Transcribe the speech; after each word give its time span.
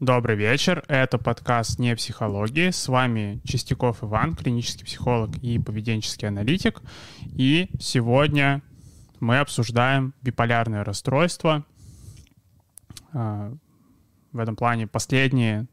Добрый 0.00 0.36
вечер, 0.36 0.84
это 0.86 1.18
подкаст 1.18 1.80
«Не 1.80 1.96
психологии». 1.96 2.70
С 2.70 2.86
вами 2.86 3.40
Чистяков 3.44 4.04
Иван, 4.04 4.36
клинический 4.36 4.86
психолог 4.86 5.36
и 5.42 5.58
поведенческий 5.58 6.28
аналитик. 6.28 6.80
И 7.34 7.68
сегодня 7.80 8.62
мы 9.18 9.40
обсуждаем 9.40 10.14
биполярное 10.22 10.84
расстройство. 10.84 11.64
А, 13.12 13.52
в 14.30 14.38
этом 14.38 14.54
плане 14.54 14.86
последние 14.86 15.66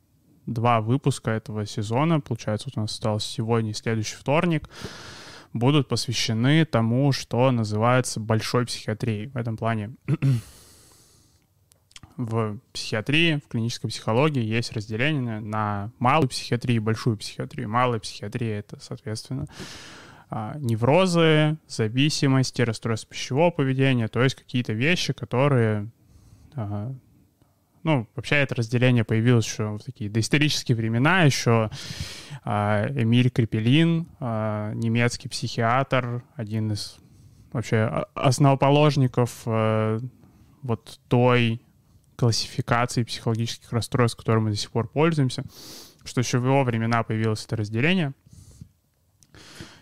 два 0.48 0.82
выпуска 0.82 1.30
этого 1.30 1.68
сезона, 1.68 2.20
получается, 2.20 2.70
вот 2.70 2.80
у 2.80 2.82
нас 2.82 2.94
осталось 2.94 3.26
сегодня 3.26 3.70
и 3.70 3.74
следующий 3.76 4.16
вторник, 4.16 4.68
будут 5.54 5.88
посвящены 5.88 6.66
тому, 6.66 7.12
что 7.12 7.52
называется 7.52 8.20
большой 8.20 8.66
психиатрией. 8.66 9.28
В 9.28 9.38
этом 9.38 9.56
плане 9.56 9.92
в 12.18 12.58
психиатрии, 12.74 13.42
в 13.44 13.48
клинической 13.48 13.90
психологии 13.90 14.44
есть 14.44 14.72
разделение 14.72 15.40
на 15.40 15.92
малую 16.00 16.30
психиатрию 16.30 16.78
и 16.78 16.80
большую 16.80 17.18
психиатрию. 17.18 17.70
Малая 17.70 18.00
психиатрия— 18.00 18.60
это, 18.60 18.80
соответственно, 18.80 19.48
а, 20.30 20.56
неврозы, 20.58 21.58
зависимости, 21.68 22.62
расстройства 22.62 23.12
пищевого 23.12 23.52
поведения, 23.52 24.08
то 24.08 24.24
есть 24.24 24.36
какие-то 24.36 24.74
вещи, 24.74 25.14
которые... 25.14 25.92
А, 26.56 26.94
ну, 27.84 28.08
вообще 28.16 28.38
это 28.38 28.56
разделение 28.56 29.04
появилось 29.04 29.46
еще 29.46 29.78
в 29.78 29.84
такие 29.84 30.10
доисторические 30.10 30.76
времена, 30.76 31.24
еще 31.24 31.70
а, 32.44 32.88
Эмиль 32.90 33.30
Крепелин, 33.30 34.08
немецкий 34.20 35.30
психиатр, 35.30 36.24
один 36.36 36.72
из 36.72 36.98
вообще 37.56 38.06
основоположников 38.16 39.44
э, 39.46 40.00
вот 40.62 41.00
той 41.08 41.62
классификации 42.16 43.04
психологических 43.04 43.72
расстройств, 43.72 44.18
которым 44.18 44.46
мы 44.46 44.52
до 44.52 44.56
сих 44.56 44.72
пор 44.72 44.88
пользуемся, 44.88 45.44
что 46.04 46.22
еще 46.22 46.40
в 46.40 46.46
его 46.46 46.64
времена 46.64 47.04
появилось 47.04 47.46
это 47.46 47.56
разделение. 47.56 48.14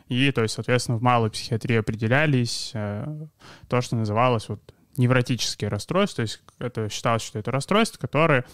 И, 0.10 0.32
то 0.32 0.42
есть, 0.42 0.56
соответственно, 0.56 0.98
в 0.98 1.02
малой 1.02 1.32
психиатрии 1.32 1.78
определялись 1.78 2.72
э, 2.74 3.26
то, 3.68 3.82
что 3.82 3.96
называлось 3.96 4.50
вот 4.50 4.62
невротические 4.98 5.70
расстройства, 5.70 6.18
то 6.18 6.22
есть 6.24 6.42
это 6.60 6.90
считалось, 6.90 7.24
что 7.24 7.40
это 7.40 7.52
расстройства, 7.52 8.00
которые 8.00 8.46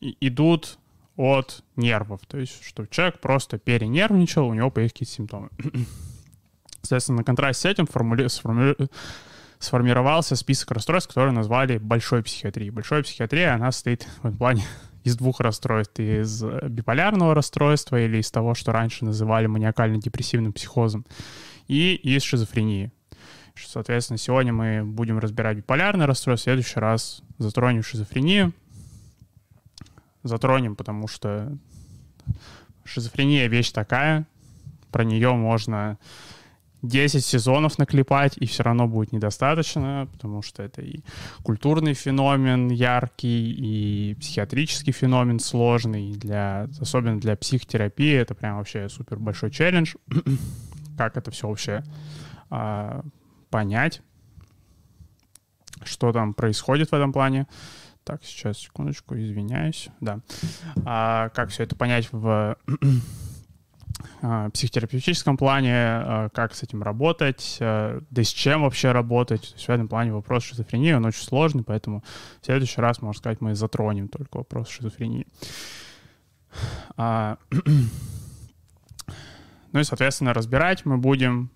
идут 0.00 0.78
от 1.16 1.64
нервов, 1.76 2.20
то 2.26 2.38
есть 2.38 2.62
что 2.62 2.86
человек 2.86 3.18
просто 3.20 3.58
перенервничал, 3.58 4.46
у 4.46 4.54
него 4.54 4.70
появились 4.70 4.92
какие-то 4.92 5.12
симптомы. 5.12 5.48
Соответственно, 6.82 7.18
на 7.18 7.24
контрасте 7.24 7.68
с 7.68 7.70
этим 7.70 7.86
формули... 7.86 8.28
сформули 8.28 8.76
сформировался 9.60 10.36
список 10.36 10.72
расстройств, 10.72 11.08
которые 11.08 11.32
назвали 11.32 11.76
большой 11.78 12.24
психиатрией. 12.24 12.70
Большая 12.70 13.02
психиатрия, 13.02 13.54
она 13.54 13.70
состоит 13.70 14.04
в 14.22 14.26
этом 14.26 14.38
плане 14.38 14.64
из 15.04 15.16
двух 15.16 15.40
расстройств. 15.40 16.00
Из 16.00 16.42
биполярного 16.42 17.34
расстройства 17.34 18.00
или 18.00 18.18
из 18.18 18.30
того, 18.30 18.54
что 18.54 18.72
раньше 18.72 19.04
называли 19.04 19.46
маниакально-депрессивным 19.46 20.54
психозом, 20.54 21.04
и 21.68 21.94
из 21.94 22.22
шизофрении. 22.22 22.90
Соответственно, 23.54 24.16
сегодня 24.16 24.52
мы 24.54 24.82
будем 24.82 25.18
разбирать 25.18 25.58
биполярное 25.58 26.06
расстройство, 26.06 26.40
в 26.40 26.54
следующий 26.54 26.80
раз 26.80 27.22
затронем 27.36 27.82
шизофрению. 27.82 28.54
Затронем, 30.22 30.74
потому 30.74 31.06
что 31.06 31.56
шизофрения— 32.84 33.46
вещь 33.48 33.72
такая, 33.72 34.26
про 34.90 35.04
нее 35.04 35.34
можно 35.34 35.98
10 36.82 37.24
сезонов 37.24 37.78
наклепать, 37.78 38.36
и 38.38 38.46
все 38.46 38.62
равно 38.62 38.88
будет 38.88 39.12
недостаточно, 39.12 40.08
потому 40.12 40.42
что 40.42 40.62
это 40.62 40.82
и 40.82 41.00
культурный 41.42 41.94
феномен 41.94 42.68
яркий, 42.68 43.50
и 43.52 44.14
психиатрический 44.14 44.92
феномен 44.92 45.40
сложный, 45.40 46.12
для, 46.12 46.68
особенно 46.80 47.20
для 47.20 47.36
психотерапии 47.36 48.14
это 48.14 48.34
прям 48.34 48.58
вообще 48.58 48.88
супер 48.88 49.18
большой 49.18 49.50
челлендж. 49.50 49.94
как 51.00 51.16
это 51.16 51.30
все 51.30 51.48
вообще 51.48 51.82
а, 52.50 53.02
понять, 53.48 54.02
что 55.82 56.12
там 56.12 56.34
происходит 56.34 56.90
в 56.90 56.94
этом 56.94 57.10
плане. 57.10 57.46
Так, 58.04 58.22
сейчас, 58.22 58.58
секундочку, 58.58 59.14
извиняюсь. 59.16 59.88
Да. 60.00 60.20
А, 60.84 61.30
как 61.30 61.48
все 61.48 61.62
это 61.62 61.74
понять 61.74 62.12
в 62.12 62.58
психотерапевтическом 64.52 65.36
плане, 65.36 65.74
а, 65.74 66.28
как 66.30 66.54
с 66.54 66.62
этим 66.62 66.82
работать, 66.82 67.58
а, 67.60 68.00
да 68.10 68.22
с 68.22 68.28
чем 68.28 68.62
вообще 68.62 68.92
работать. 68.92 69.54
В 69.56 69.68
этом 69.68 69.88
плане 69.88 70.12
вопрос 70.12 70.44
шизофрении, 70.44 70.92
он 70.92 71.04
очень 71.04 71.22
сложный, 71.22 71.64
поэтому 71.64 72.04
в 72.40 72.44
следующий 72.44 72.80
раз, 72.80 73.02
можно 73.02 73.18
сказать, 73.18 73.40
мы 73.40 73.54
затронем 73.54 74.08
только 74.08 74.38
вопрос 74.38 74.68
шизофрении. 74.68 75.26
А, 76.96 77.36
ну 79.72 79.80
и, 79.80 79.84
соответственно, 79.84 80.34
разбирать 80.34 80.84
мы 80.84 80.98
будем 80.98 81.50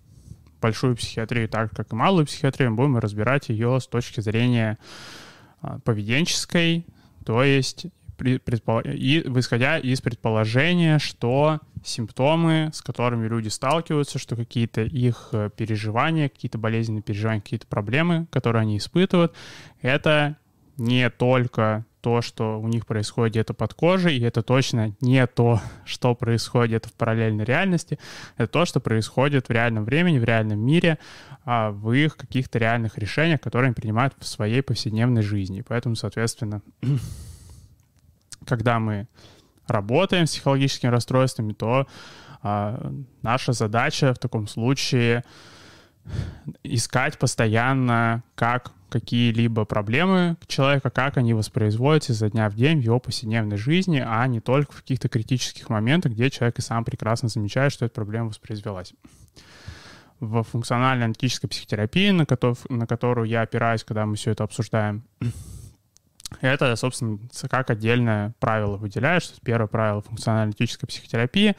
большую 0.61 0.97
психиатрию 0.97 1.49
так, 1.49 1.73
как 1.73 1.93
и 1.93 1.97
малую 1.97 2.27
психиатрию, 2.27 2.71
мы 2.71 2.77
будем 2.77 2.99
разбирать 2.99 3.51
ее 3.51 3.81
с 3.81 3.87
точки 3.87 4.21
зрения 4.21 4.79
поведенческой, 5.85 6.87
то 7.25 7.43
есть 7.43 7.87
и 8.23 9.21
исходя 9.39 9.79
из 9.79 10.01
предположения, 10.01 10.99
что 10.99 11.61
симптомы, 11.85 12.71
с 12.73 12.81
которыми 12.83 13.27
люди 13.27 13.49
сталкиваются, 13.49 14.19
что 14.19 14.37
какие-то 14.37 14.83
их 14.83 15.29
э, 15.33 15.51
переживания, 15.55 16.29
какие-то 16.29 16.59
болезненные 16.59 17.03
переживания, 17.03 17.43
какие-то 17.43 17.67
проблемы, 17.67 18.27
которые 18.31 18.63
они 18.63 18.79
испытывают, 18.79 19.35
это 19.83 20.37
не 20.77 21.09
только 21.11 21.85
то, 22.05 22.21
что 22.21 22.61
у 22.61 22.69
них 22.69 22.87
происходит 22.87 23.33
где-то 23.33 23.55
под 23.55 23.73
кожей, 23.73 24.19
и 24.19 24.23
это 24.23 24.43
точно 24.43 24.95
не 25.01 25.27
то, 25.27 25.61
что 25.87 26.15
происходит 26.15 26.85
в 26.85 26.93
параллельной 26.93 27.45
реальности, 27.45 27.99
это 28.37 28.53
то, 28.53 28.65
что 28.67 28.81
происходит 28.81 29.49
в 29.49 29.51
реальном 29.51 29.85
времени, 29.85 30.19
в 30.19 30.25
реальном 30.25 30.61
мире, 30.61 30.99
а 31.47 31.71
в 31.71 31.93
их 31.93 32.17
каких-то 32.17 32.59
реальных 32.59 32.99
решениях, 32.99 33.41
которые 33.41 33.69
они 33.69 33.75
принимают 33.75 34.15
в 34.19 34.27
своей 34.27 34.63
повседневной 34.63 35.23
жизни. 35.23 35.65
Поэтому, 35.67 35.97
соответственно, 35.97 36.61
когда 38.47 38.79
мы 38.79 39.09
работаем 39.67 40.27
с 40.27 40.31
психологическими 40.31 40.91
расстройствами, 40.91 41.53
то 41.53 41.87
а, 42.43 42.93
наша 43.23 43.53
задача 43.53 44.13
в 44.13 44.19
таком 44.19 44.47
случае 44.47 45.25
искать 46.63 47.19
постоянно, 47.19 48.23
как 48.35 48.73
какие-либо 48.91 49.65
проблемы 49.65 50.37
человека, 50.47 50.89
как 50.89 51.17
они 51.17 51.35
воспроизводятся 51.35 52.13
изо 52.13 52.31
дня 52.31 52.49
в 52.49 52.55
день 52.55 52.81
в 52.81 52.85
его 52.85 53.01
повседневной 53.01 53.57
жизни, 53.57 54.01
а 54.07 54.25
не 54.29 54.41
только 54.41 54.73
в 54.73 54.83
каких-то 54.83 55.09
критических 55.09 55.69
моментах, 55.69 56.13
где 56.13 56.31
человек 56.31 56.59
и 56.59 56.63
сам 56.63 56.85
прекрасно 56.85 57.29
замечает, 57.29 57.73
что 57.73 57.87
эта 57.87 57.95
проблема 57.95 58.29
воспроизвелась. 58.29 58.95
В 60.21 60.45
функциональной 60.45 61.07
аналитической 61.07 61.49
психотерапии, 61.49 62.11
на, 62.11 62.25
которую, 62.25 62.57
на 62.69 62.87
которую 62.87 63.27
я 63.27 63.43
опираюсь, 63.43 63.83
когда 63.83 64.07
мы 64.07 64.15
все 64.15 64.31
это 64.31 64.45
обсуждаем, 64.45 65.03
это, 66.41 66.75
собственно, 66.77 67.19
как 67.51 67.71
отдельное 67.71 68.35
правило 68.41 68.77
выделяешь. 68.77 69.31
Первое 69.43 69.67
правило 69.67 70.03
функционально-аналитической 70.03 70.87
психотерапии 70.87 71.57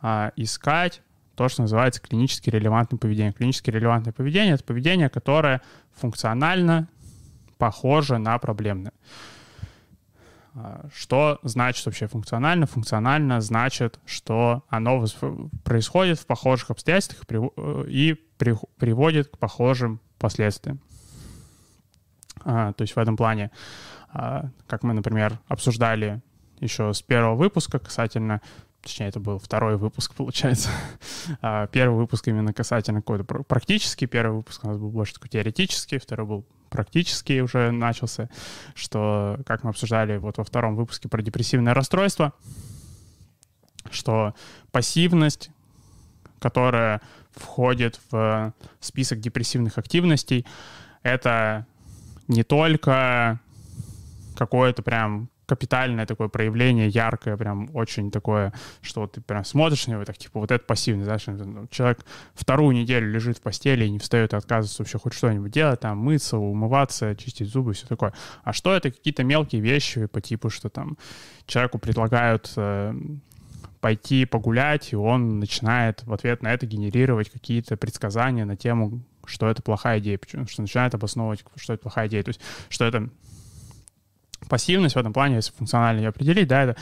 а,— 0.00 0.32
искать 0.36 1.02
то, 1.34 1.48
что 1.48 1.62
называется 1.62 2.00
клинически 2.00 2.50
релевантным 2.50 2.98
поведением. 2.98 3.32
Клинически 3.32 3.70
релевантное 3.70 4.12
поведение— 4.12 4.54
это 4.54 4.64
поведение, 4.64 5.08
которое 5.08 5.62
функционально 5.94 6.88
похоже 7.58 8.18
на 8.18 8.38
проблемное. 8.38 8.92
А, 10.54 10.88
что 10.94 11.38
значит 11.42 11.84
вообще 11.86 12.06
функционально? 12.06 12.66
Функционально 12.66 13.40
значит, 13.40 13.98
что 14.04 14.64
оно 14.68 15.04
происходит 15.64 16.18
в 16.18 16.26
похожих 16.26 16.70
обстоятельствах 16.70 17.24
и 17.88 18.16
э, 18.38 18.54
приводит 18.78 19.28
к 19.28 19.38
похожим 19.38 20.00
последствиям. 20.18 20.80
А, 22.44 22.72
то 22.72 22.82
есть 22.82 22.94
в 22.94 22.98
этом 22.98 23.16
плане 23.16 23.50
а, 24.12 24.50
как 24.66 24.82
мы, 24.82 24.92
например, 24.92 25.38
обсуждали 25.48 26.20
еще 26.60 26.92
с 26.92 27.02
первого 27.02 27.34
выпуска 27.34 27.78
касательно 27.78 28.40
точнее, 28.82 29.06
это 29.06 29.20
был 29.20 29.38
второй 29.38 29.76
выпуск, 29.76 30.14
получается. 30.16 30.68
А, 31.40 31.66
первый 31.68 31.96
выпуск 31.96 32.26
именно 32.28 32.52
касательно 32.52 33.00
какой-то 33.00 33.24
практический, 33.44 34.06
первый 34.06 34.38
выпуск 34.38 34.64
у 34.64 34.68
нас 34.68 34.76
был 34.76 34.90
больше 34.90 35.14
такой 35.14 35.28
теоретический, 35.28 35.98
второй 35.98 36.26
был 36.26 36.46
практический 36.68 37.42
уже 37.42 37.70
начался, 37.70 38.28
что, 38.74 39.38
как 39.46 39.62
мы 39.62 39.70
обсуждали 39.70 40.16
вот 40.16 40.38
во 40.38 40.44
втором 40.44 40.74
выпуске 40.74 41.08
про 41.08 41.22
депрессивное 41.22 41.74
расстройство, 41.74 42.32
что 43.90 44.34
пассивность, 44.70 45.50
которая 46.40 47.02
входит 47.32 48.00
в 48.10 48.52
список 48.80 49.20
депрессивных 49.20 49.78
активностей, 49.78 50.46
это 51.02 51.66
не 52.28 52.42
только 52.42 53.40
какое-то 54.36 54.82
прям 54.82 55.28
капитальное 55.46 56.06
такое 56.06 56.28
проявление, 56.28 56.88
яркое, 56.88 57.36
прям 57.36 57.68
очень 57.74 58.10
такое, 58.10 58.54
что 58.80 59.06
ты 59.06 59.20
прям 59.20 59.44
смотришь 59.44 59.86
на 59.86 59.92
него, 59.92 60.04
так 60.04 60.16
типа 60.16 60.40
вот 60.40 60.50
это 60.50 60.64
пассивный, 60.64 61.04
знаешь, 61.04 61.26
ну, 61.26 61.66
человек 61.70 62.06
вторую 62.34 62.74
неделю 62.74 63.10
лежит 63.10 63.38
в 63.38 63.42
постели 63.42 63.84
и 63.84 63.90
не 63.90 63.98
встает 63.98 64.32
и 64.32 64.36
отказывается 64.36 64.82
вообще 64.82 64.98
хоть 64.98 65.12
что-нибудь 65.12 65.52
делать, 65.52 65.80
там 65.80 65.98
мыться, 65.98 66.38
умываться, 66.38 67.14
чистить 67.16 67.48
зубы, 67.48 67.74
все 67.74 67.86
такое. 67.86 68.14
А 68.44 68.52
что 68.52 68.74
это 68.74 68.90
какие-то 68.90 69.24
мелкие 69.24 69.60
вещи 69.60 70.06
по 70.06 70.20
типу, 70.20 70.48
что 70.48 70.70
там 70.70 70.96
человеку 71.46 71.78
предлагают 71.78 72.50
э, 72.56 72.94
пойти 73.80 74.24
погулять, 74.24 74.92
и 74.92 74.96
он 74.96 75.40
начинает 75.40 76.02
в 76.04 76.12
ответ 76.14 76.42
на 76.42 76.54
это 76.54 76.66
генерировать 76.66 77.30
какие-то 77.30 77.76
предсказания 77.76 78.44
на 78.44 78.56
тему, 78.56 79.02
что 79.26 79.48
это 79.48 79.62
плохая 79.62 79.98
идея, 79.98 80.18
почему, 80.18 80.46
что 80.46 80.62
начинает 80.62 80.94
обосновывать, 80.94 81.44
что 81.56 81.72
это 81.72 81.82
плохая 81.82 82.08
идея, 82.08 82.22
то 82.22 82.28
есть 82.28 82.40
что 82.68 82.84
это 82.84 83.08
пассивность 84.48 84.94
в 84.94 84.98
этом 84.98 85.12
плане, 85.12 85.36
если 85.36 85.52
функционально 85.52 86.00
ее 86.00 86.08
определить, 86.08 86.48
да, 86.48 86.62
это, 86.62 86.76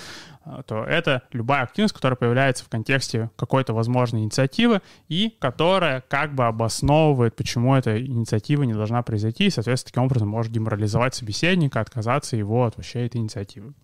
а, 0.44 0.62
то 0.62 0.84
это 0.84 1.22
любая 1.32 1.62
активность, 1.62 1.94
которая 1.94 2.16
появляется 2.16 2.64
в 2.64 2.68
контексте 2.68 3.30
какой-то 3.36 3.74
возможной 3.74 4.22
инициативы 4.22 4.80
и 5.08 5.36
которая 5.38 6.02
как 6.08 6.34
бы 6.34 6.46
обосновывает, 6.46 7.36
почему 7.36 7.74
эта 7.74 8.04
инициатива 8.04 8.62
не 8.62 8.74
должна 8.74 9.02
произойти, 9.02 9.46
и, 9.46 9.50
соответственно, 9.50 9.90
таким 9.90 10.02
образом 10.04 10.28
может 10.28 10.52
деморализовать 10.52 11.14
собеседника, 11.14 11.80
отказаться 11.80 12.36
его 12.36 12.64
от 12.64 12.76
вообще 12.76 13.06
этой 13.06 13.18
инициативы. 13.18 13.74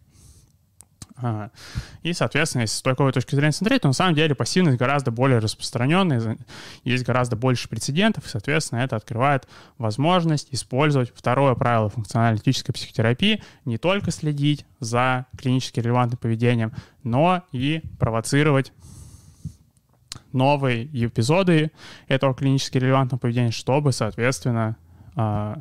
И, 2.02 2.12
соответственно, 2.12 2.62
если 2.62 2.76
с 2.76 2.82
такой 2.82 3.10
точки 3.12 3.34
зрения 3.34 3.52
смотреть, 3.52 3.82
то 3.82 3.88
на 3.88 3.94
самом 3.94 4.14
деле 4.14 4.34
пассивность 4.34 4.76
гораздо 4.76 5.10
более 5.10 5.38
распространенная, 5.38 6.36
есть 6.84 7.04
гораздо 7.04 7.36
больше 7.36 7.68
прецедентов, 7.68 8.26
и, 8.26 8.28
соответственно, 8.28 8.80
это 8.80 8.96
открывает 8.96 9.48
возможность 9.78 10.48
использовать 10.50 11.12
второе 11.14 11.54
правило 11.54 11.88
функционально-аналитической 11.88 12.72
психотерапии, 12.72 13.42
не 13.64 13.78
только 13.78 14.10
следить 14.10 14.66
за 14.78 15.26
клинически 15.38 15.80
релевантным 15.80 16.18
поведением, 16.18 16.72
но 17.02 17.42
и 17.50 17.82
провоцировать 17.98 18.72
новые 20.32 20.84
эпизоды 20.84 21.70
этого 22.08 22.34
клинически 22.34 22.76
релевантного 22.76 23.20
поведения, 23.20 23.52
чтобы, 23.52 23.92
соответственно, 23.92 24.76
а, 25.14 25.60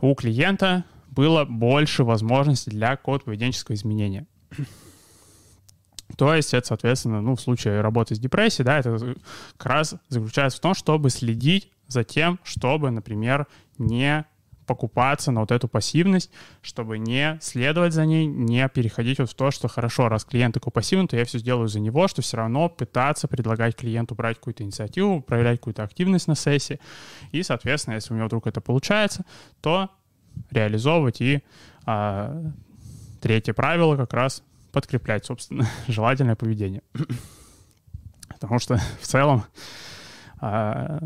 у 0.00 0.14
клиента 0.14 0.84
было 1.14 1.44
больше 1.44 2.04
возможностей 2.04 2.70
для 2.70 2.96
код 2.96 3.24
поведенческого 3.24 3.74
изменения. 3.74 4.26
То 6.16 6.34
есть 6.34 6.54
это, 6.54 6.66
соответственно, 6.66 7.20
ну, 7.20 7.34
в 7.34 7.40
случае 7.40 7.80
работы 7.80 8.14
с 8.14 8.18
депрессией, 8.18 8.64
да, 8.64 8.78
это 8.78 9.16
как 9.56 9.66
раз 9.66 9.94
заключается 10.08 10.58
в 10.58 10.60
том, 10.60 10.74
чтобы 10.74 11.10
следить 11.10 11.70
за 11.88 12.04
тем, 12.04 12.38
чтобы, 12.44 12.90
например, 12.90 13.46
не 13.78 14.24
покупаться 14.64 15.30
на 15.30 15.40
вот 15.40 15.50
эту 15.50 15.68
пассивность, 15.68 16.30
чтобы 16.62 16.98
не 16.98 17.38
следовать 17.42 17.92
за 17.92 18.06
ней, 18.06 18.26
не 18.26 18.66
переходить 18.68 19.18
вот 19.18 19.30
в 19.30 19.34
то, 19.34 19.50
что 19.50 19.68
хорошо, 19.68 20.08
раз 20.08 20.24
клиент 20.24 20.54
такой 20.54 20.72
пассивный, 20.72 21.06
то 21.06 21.16
я 21.16 21.24
все 21.24 21.38
сделаю 21.38 21.68
за 21.68 21.80
него, 21.80 22.08
что 22.08 22.22
все 22.22 22.38
равно 22.38 22.68
пытаться 22.68 23.28
предлагать 23.28 23.76
клиенту 23.76 24.14
брать 24.14 24.38
какую-то 24.38 24.62
инициативу, 24.62 25.20
проявлять 25.20 25.58
какую-то 25.58 25.82
активность 25.82 26.28
на 26.28 26.34
сессии. 26.34 26.80
И, 27.32 27.42
соответственно, 27.42 27.94
если 27.94 28.14
у 28.14 28.16
него 28.16 28.26
вдруг 28.26 28.46
это 28.46 28.60
получается, 28.60 29.24
то 29.60 29.90
реализовывать. 30.50 31.20
И 31.20 31.42
а, 31.86 32.52
третье 33.20 33.52
правило 33.52 33.96
как 33.96 34.12
раз 34.12 34.42
подкреплять, 34.72 35.24
собственно, 35.24 35.66
желательное 35.88 36.36
поведение. 36.36 36.82
Потому 38.28 38.58
что 38.58 38.76
в 39.00 39.06
целом 39.06 39.44
а, 40.40 41.00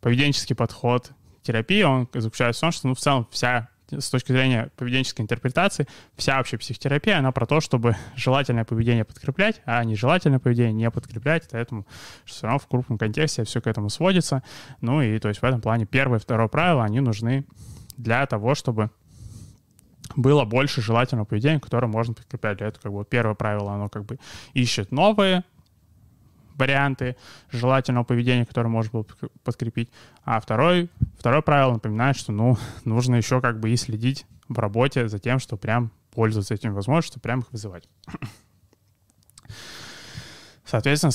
поведенческий 0.00 0.56
подход 0.56 1.12
терапии, 1.42 1.82
он 1.82 2.08
заключается 2.12 2.58
в 2.58 2.62
том, 2.62 2.72
что 2.72 2.88
ну, 2.88 2.94
в 2.94 2.98
целом 2.98 3.28
вся 3.30 3.68
с 3.90 4.10
точки 4.10 4.32
зрения 4.32 4.70
поведенческой 4.76 5.22
интерпретации, 5.22 5.86
вся 6.16 6.36
вообще 6.36 6.58
психотерапия, 6.58 7.18
она 7.18 7.30
про 7.32 7.46
то, 7.46 7.60
чтобы 7.60 7.96
желательное 8.16 8.64
поведение 8.64 9.04
подкреплять, 9.04 9.62
а 9.64 9.84
нежелательное 9.84 10.38
поведение 10.38 10.72
не 10.72 10.90
подкреплять, 10.90 11.48
поэтому 11.50 11.86
все 12.24 12.46
равно 12.46 12.58
в 12.58 12.66
крупном 12.66 12.98
контексте 12.98 13.44
все 13.44 13.60
к 13.60 13.66
этому 13.66 13.88
сводится. 13.88 14.42
Ну 14.80 15.02
и 15.02 15.18
то 15.18 15.28
есть 15.28 15.40
в 15.40 15.44
этом 15.44 15.60
плане 15.60 15.86
первое 15.86 16.18
и 16.18 16.22
второе 16.22 16.48
правило, 16.48 16.84
они 16.84 17.00
нужны 17.00 17.44
для 17.96 18.26
того, 18.26 18.54
чтобы 18.54 18.90
было 20.14 20.44
больше 20.44 20.80
желательного 20.80 21.26
поведения, 21.26 21.60
которое 21.60 21.88
можно 21.88 22.14
подкреплять. 22.14 22.58
Для 22.58 22.68
этого 22.68 22.82
как 22.82 22.92
бы 22.92 23.04
первое 23.04 23.34
правило, 23.34 23.72
оно 23.72 23.88
как 23.88 24.04
бы 24.04 24.18
ищет 24.54 24.92
новые 24.92 25.44
варианты 26.54 27.16
желательного 27.50 28.04
поведения, 28.04 28.46
которое 28.46 28.68
можно 28.68 28.90
было 28.92 29.06
подкрепить. 29.44 29.90
А 30.24 30.40
второй, 30.40 30.90
второе 31.18 31.42
правило 31.42 31.72
напоминает, 31.74 32.16
что 32.16 32.32
ну, 32.32 32.56
нужно 32.84 33.16
еще 33.16 33.40
как 33.40 33.60
бы 33.60 33.70
и 33.70 33.76
следить 33.76 34.26
в 34.48 34.58
работе 34.58 35.08
за 35.08 35.18
тем, 35.18 35.38
что 35.38 35.56
прям 35.56 35.90
пользоваться 36.12 36.54
этим 36.54 36.72
возможностью, 36.72 37.20
прям 37.20 37.40
их 37.40 37.52
вызывать. 37.52 37.88
Соответственно, 40.64 41.12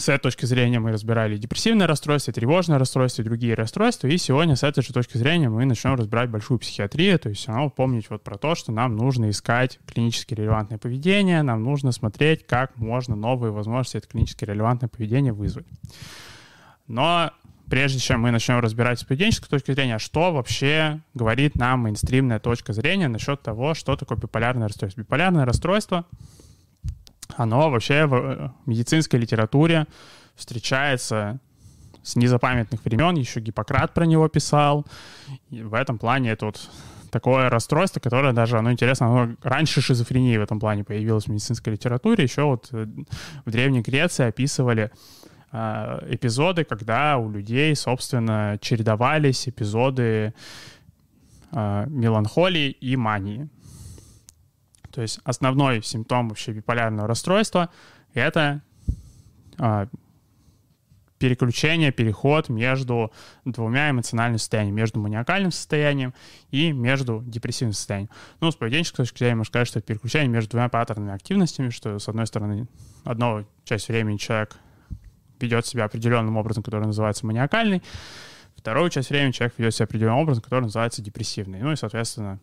с 0.00 0.08
этой 0.08 0.22
точки 0.22 0.46
зрения 0.46 0.80
мы 0.80 0.92
разбирали 0.92 1.36
депрессивное 1.36 1.86
расстройство, 1.86 2.32
тревожное 2.32 2.78
расстройство 2.78 3.22
другие 3.22 3.54
расстройства. 3.54 4.08
И 4.08 4.16
сегодня 4.16 4.56
с 4.56 4.62
этой 4.62 4.82
же 4.82 4.94
точки 4.94 5.18
зрения 5.18 5.50
мы 5.50 5.66
начнем 5.66 5.94
разбирать 5.94 6.30
большую 6.30 6.58
психиатрию, 6.58 7.18
то 7.18 7.28
есть 7.28 7.46
равно 7.46 7.68
помнить 7.68 8.08
вот 8.08 8.24
про 8.24 8.38
то, 8.38 8.54
что 8.54 8.72
нам 8.72 8.96
нужно 8.96 9.28
искать 9.28 9.78
клинически 9.86 10.32
релевантное 10.34 10.78
поведение, 10.78 11.42
нам 11.42 11.62
нужно 11.62 11.92
смотреть, 11.92 12.46
как 12.46 12.76
можно 12.78 13.14
новые 13.14 13.52
возможности 13.52 13.98
это 13.98 14.08
клинически 14.08 14.44
релевантное 14.44 14.88
поведение 14.88 15.34
вызвать. 15.34 15.66
Но 16.86 17.30
прежде 17.68 17.98
чем 17.98 18.22
мы 18.22 18.30
начнем 18.30 18.58
разбирать 18.58 19.00
с 19.00 19.04
поведенческой 19.04 19.50
точки 19.50 19.72
зрения, 19.72 19.98
что 19.98 20.32
вообще 20.32 21.02
говорит 21.12 21.56
нам 21.56 21.80
мейнстримная 21.80 22.40
точка 22.40 22.72
зрения 22.72 23.08
насчет 23.08 23.42
того, 23.42 23.74
что 23.74 23.96
такое 23.96 24.16
биполярное 24.16 24.68
расстройство. 24.68 25.00
Биполярное 25.02 25.44
расстройство— 25.44 26.06
оно 27.40 27.70
вообще 27.70 28.04
в 28.04 28.14
э, 28.14 28.50
медицинской 28.66 29.18
литературе 29.18 29.86
встречается 30.34 31.40
с 32.02 32.16
незапамятных 32.16 32.84
времен, 32.84 33.14
еще 33.14 33.40
Гиппократ 33.40 33.94
про 33.94 34.04
него 34.04 34.28
писал. 34.28 34.86
И 35.50 35.62
в 35.62 35.72
этом 35.72 35.98
плане 35.98 36.32
это 36.32 36.46
вот 36.46 36.70
такое 37.10 37.48
расстройство, 37.48 37.98
которое 37.98 38.34
даже, 38.34 38.58
оно 38.58 38.70
интересно, 38.70 39.06
оно 39.06 39.36
раньше 39.42 39.80
шизофрении 39.80 40.36
в 40.36 40.42
этом 40.42 40.60
плане 40.60 40.84
появилось 40.84 41.24
в 41.24 41.28
медицинской 41.28 41.72
литературе. 41.72 42.24
Еще 42.24 42.42
вот 42.42 42.68
э, 42.72 42.86
в 43.46 43.50
Древней 43.50 43.80
Греции 43.80 44.26
описывали 44.26 44.90
э, 45.50 46.06
эпизоды, 46.10 46.64
когда 46.64 47.16
у 47.16 47.30
людей, 47.30 47.74
собственно, 47.74 48.58
чередовались 48.60 49.48
эпизоды 49.48 50.34
э, 51.52 51.84
меланхолии 51.88 52.70
и 52.70 52.96
мании. 52.96 53.48
То 54.92 55.02
есть 55.02 55.20
основной 55.24 55.82
симптом 55.82 56.28
вообще 56.28 56.52
биполярного 56.52 57.08
расстройства— 57.08 57.70
это 58.14 58.62
а, 59.58 59.88
переключение, 61.20 61.92
переход 61.92 62.48
между 62.48 63.12
двумя 63.44 63.90
эмоциональными 63.90 64.38
состояниями, 64.38 64.76
между 64.76 65.00
маниакальным 65.00 65.52
состоянием 65.52 66.14
и 66.50 66.72
между 66.72 67.22
депрессивным 67.26 67.74
состоянием. 67.74 68.10
Ну, 68.40 68.50
с 68.50 68.56
поведенческой 68.56 69.04
точки 69.04 69.18
зрения 69.18 69.36
можно 69.36 69.50
сказать, 69.50 69.68
что 69.68 69.78
это 69.78 69.88
переключение 69.88 70.28
между 70.28 70.52
двумя 70.52 70.70
паттернами 70.70 71.12
активностями, 71.12 71.68
что, 71.68 71.98
с 71.98 72.08
одной 72.08 72.26
стороны, 72.26 72.66
одну 73.04 73.46
часть 73.64 73.88
времени 73.88 74.16
человек 74.16 74.56
ведет 75.38 75.66
себя 75.66 75.84
определенным 75.84 76.38
образом, 76.38 76.62
который 76.62 76.86
называется 76.86 77.26
маниакальный, 77.26 77.82
вторую 78.56 78.88
часть 78.88 79.10
времени 79.10 79.32
человек 79.32 79.54
ведет 79.58 79.74
себя 79.74 79.84
определенным 79.84 80.20
образом, 80.20 80.42
который 80.42 80.62
называется 80.62 81.02
депрессивный. 81.02 81.60
Ну 81.60 81.72
и, 81.72 81.76
соответственно, 81.76 82.40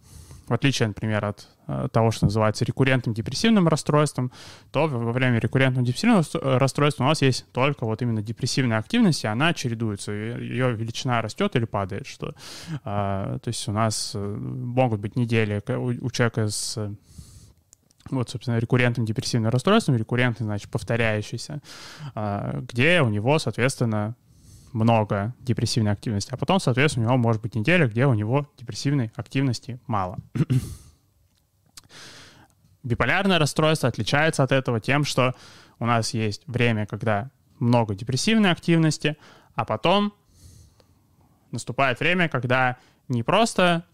в 0.48 0.54
отличие, 0.54 0.88
например, 0.88 1.26
от 1.26 1.48
э, 1.68 1.88
того, 1.92 2.12
что 2.12 2.26
называется 2.26 2.64
рекуррентным 2.64 3.14
депрессивным 3.14 3.68
расстройством, 3.68 4.32
то 4.72 4.88
во 4.88 5.12
время 5.12 5.40
рекуррентного 5.40 5.86
депрессивного 5.86 6.24
э, 6.34 6.58
расстройства 6.58 7.04
у 7.04 7.08
нас 7.08 7.22
есть 7.22 7.46
только 7.52 7.86
вот 7.86 8.02
именно 8.02 8.22
депрессивная 8.22 8.78
активность, 8.78 9.24
и 9.24 9.28
она 9.28 9.54
чередуется, 9.54 10.12
ее 10.12 10.74
величина 10.74 11.22
растет 11.22 11.56
или 11.56 11.66
падает, 11.66 12.08
что, 12.08 12.34
а, 12.84 13.40
то 13.40 13.48
есть 13.50 13.68
у 13.68 13.72
нас 13.72 14.14
э, 14.16 14.20
могут 14.20 15.02
быть 15.02 15.16
недели 15.16 15.62
у, 15.68 16.10
человека 16.12 16.48
с 16.48 16.78
вот, 18.10 18.30
собственно, 18.30 18.58
рекуррентным 18.58 19.06
депрессивным 19.06 19.52
расстройством, 19.52 19.98
рекуррентный, 19.98 20.46
значит, 20.46 20.70
повторяющийся, 20.70 21.62
а, 22.16 22.62
где 22.62 23.02
у 23.02 23.10
него, 23.10 23.38
соответственно, 23.38 24.16
много 24.74 25.34
депрессивной 25.40 25.92
активности, 25.92 26.32
а 26.34 26.38
потом, 26.38 26.60
соответственно, 26.60 27.06
у 27.06 27.10
него 27.10 27.18
может 27.18 27.42
быть 27.42 27.56
неделя, 27.56 27.88
где 27.88 28.06
у 28.06 28.14
него 28.14 28.50
депрессивной 28.58 29.12
активности 29.16 29.80
мало. 29.88 30.18
Биполярное 32.84 33.40
расстройство 33.40 33.90
отличается 33.90 34.44
от 34.44 34.52
этого 34.52 34.80
тем, 34.80 35.04
что 35.04 35.34
у 35.80 35.86
нас 35.86 36.14
есть 36.14 36.44
время, 36.48 36.86
когда 36.86 37.30
много 37.60 37.96
депрессивной 37.96 38.52
активности, 38.52 39.18
а 39.56 39.66
потом 39.66 40.14
наступает 41.52 42.00
время, 42.00 42.30
когда 42.30 42.78
не 43.08 43.24
просто 43.24 43.86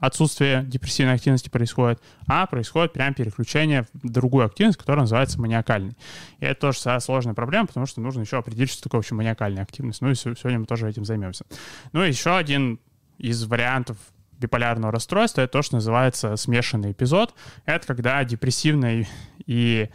отсутствие 0.00 0.64
депрессивной 0.64 1.14
активности 1.14 1.48
происходит, 1.48 2.02
а 2.26 2.46
происходит 2.46 2.92
прям 2.92 3.14
переключение 3.14 3.86
в 3.92 4.08
другую 4.08 4.46
активность, 4.46 4.78
которая 4.78 5.02
называется 5.02 5.40
маниакальной. 5.40 5.96
И 6.40 6.44
это 6.44 6.72
тоже 6.72 7.00
сложная 7.00 7.34
проблема, 7.34 7.66
потому 7.66 7.86
что 7.86 8.00
нужно 8.00 8.22
еще 8.22 8.38
определить, 8.38 8.70
что 8.70 8.82
такое 8.82 8.98
вообще 8.98 9.14
маниакальная 9.14 9.62
активность. 9.62 10.00
Ну 10.00 10.10
и 10.10 10.14
сегодня 10.14 10.58
мы 10.58 10.66
тоже 10.66 10.88
этим 10.88 11.04
займемся. 11.04 11.44
Ну 11.92 12.02
и 12.02 12.08
еще 12.08 12.36
один 12.36 12.80
из 13.18 13.44
вариантов 13.44 13.96
биполярного 14.38 14.90
расстройства, 14.90 15.42
это 15.42 15.52
то, 15.52 15.62
что 15.62 15.76
называется 15.76 16.36
смешанный 16.36 16.92
эпизод. 16.92 17.34
Это 17.66 17.86
когда 17.86 18.24
депрессивная 18.24 19.06
и 19.44 19.90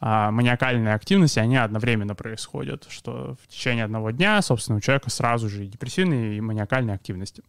а, 0.00 0.30
маниакальная 0.32 0.94
активность, 0.94 1.38
они 1.38 1.56
одновременно 1.56 2.14
происходят, 2.14 2.86
что 2.90 3.36
в 3.42 3.48
течение 3.48 3.84
одного 3.84 4.10
дня, 4.10 4.42
собственно, 4.42 4.78
у 4.78 4.80
человека 4.80 5.10
сразу 5.10 5.48
же 5.48 5.64
и 5.64 5.68
депрессивная, 5.68 6.32
и 6.34 6.40
маниакальная 6.40 6.96
активность. 6.96 7.40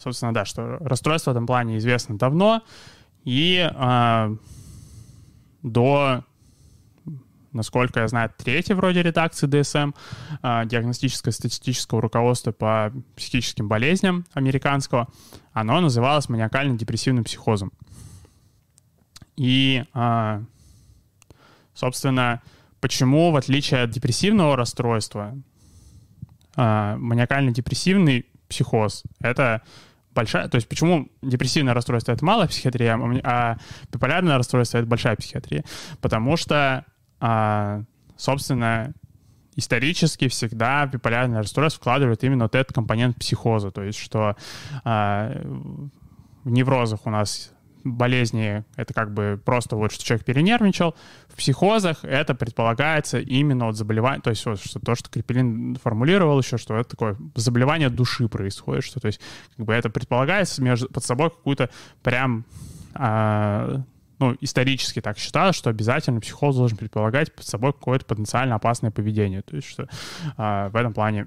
Собственно, 0.00 0.34
да, 0.34 0.44
что 0.44 0.78
расстройство 0.80 1.30
в 1.30 1.34
этом 1.34 1.46
плане 1.46 1.78
известно 1.78 2.18
давно, 2.18 2.62
и 3.24 3.70
а, 3.74 4.34
до 5.62 6.24
насколько 7.52 8.00
я 8.00 8.08
знаю, 8.08 8.30
третьей 8.36 8.74
вроде 8.74 9.02
редакции 9.02 9.48
DSM, 9.48 9.94
э, 10.42 10.66
диагностическое 10.66 11.32
статистического 11.32 12.00
руководства 12.00 12.52
по 12.52 12.92
психическим 13.16 13.68
болезням 13.68 14.24
американского, 14.32 15.08
оно 15.52 15.80
называлось 15.80 16.28
маниакально-депрессивным 16.28 17.24
психозом. 17.24 17.72
И, 19.36 19.84
э, 19.94 20.44
собственно, 21.74 22.42
почему, 22.80 23.30
в 23.30 23.36
отличие 23.36 23.82
от 23.82 23.90
депрессивного 23.90 24.56
расстройства, 24.56 25.36
э, 26.56 26.96
маниакально-депрессивный 26.96 28.26
психоз— 28.48 29.04
это 29.20 29.62
большая... 30.14 30.48
То 30.48 30.56
есть 30.56 30.68
почему 30.68 31.08
депрессивное 31.22 31.74
расстройство— 31.74 32.12
это 32.12 32.24
малая 32.24 32.48
психиатрия, 32.48 32.98
а 33.24 33.56
биполярное 33.92 34.36
расстройство— 34.36 34.78
это 34.78 34.86
большая 34.86 35.16
психиатрия? 35.16 35.64
Потому 36.00 36.36
что 36.36 36.84
а, 37.20 37.82
собственно, 38.16 38.92
исторически 39.56 40.28
всегда 40.28 40.86
в 40.86 40.92
биполярное 40.92 41.38
расстройство 41.38 41.80
вкладывают 41.80 42.22
именно 42.24 42.44
вот 42.44 42.54
этот 42.54 42.74
компонент 42.74 43.16
психоза, 43.16 43.70
то 43.70 43.82
есть 43.82 43.98
что 43.98 44.36
а, 44.84 45.32
в 46.44 46.50
неврозах 46.50 47.00
у 47.04 47.10
нас 47.10 47.52
болезни— 47.84 48.64
это 48.76 48.92
как 48.94 49.12
бы 49.12 49.40
просто 49.42 49.76
вот, 49.76 49.92
что 49.92 50.04
человек 50.04 50.24
перенервничал. 50.24 50.94
В 51.32 51.36
психозах 51.36 52.04
это 52.04 52.34
предполагается 52.34 53.18
именно 53.18 53.68
от 53.68 53.76
заболевания, 53.76 54.20
то 54.20 54.30
есть 54.30 54.44
вот, 54.46 54.60
что 54.60 54.80
то, 54.80 54.94
что 54.94 55.08
Крепелин 55.08 55.76
формулировал 55.76 56.38
еще, 56.40 56.58
что 56.58 56.76
это 56.76 56.90
такое 56.90 57.16
заболевание 57.34 57.88
души 57.88 58.28
происходит, 58.28 58.84
что 58.84 59.00
то 59.00 59.06
есть 59.06 59.20
как 59.56 59.66
бы 59.66 59.72
это 59.72 59.90
предполагается 59.90 60.62
между, 60.62 60.88
под 60.88 61.04
собой 61.04 61.30
какую-то 61.30 61.70
прям 62.02 62.44
а, 62.94 63.82
ну, 64.20 64.36
исторически 64.40 65.00
так 65.00 65.18
считалось, 65.18 65.56
что 65.56 65.70
обязательно 65.70 66.20
психолог 66.20 66.54
должен 66.54 66.76
предполагать 66.76 67.34
под 67.34 67.46
собой 67.46 67.72
какое-то 67.72 68.04
потенциально 68.04 68.54
опасное 68.54 68.90
поведение. 68.90 69.40
То 69.40 69.56
есть 69.56 69.68
что 69.68 69.84
э, 70.36 70.68
в 70.68 70.76
этом 70.76 70.92
плане 70.92 71.26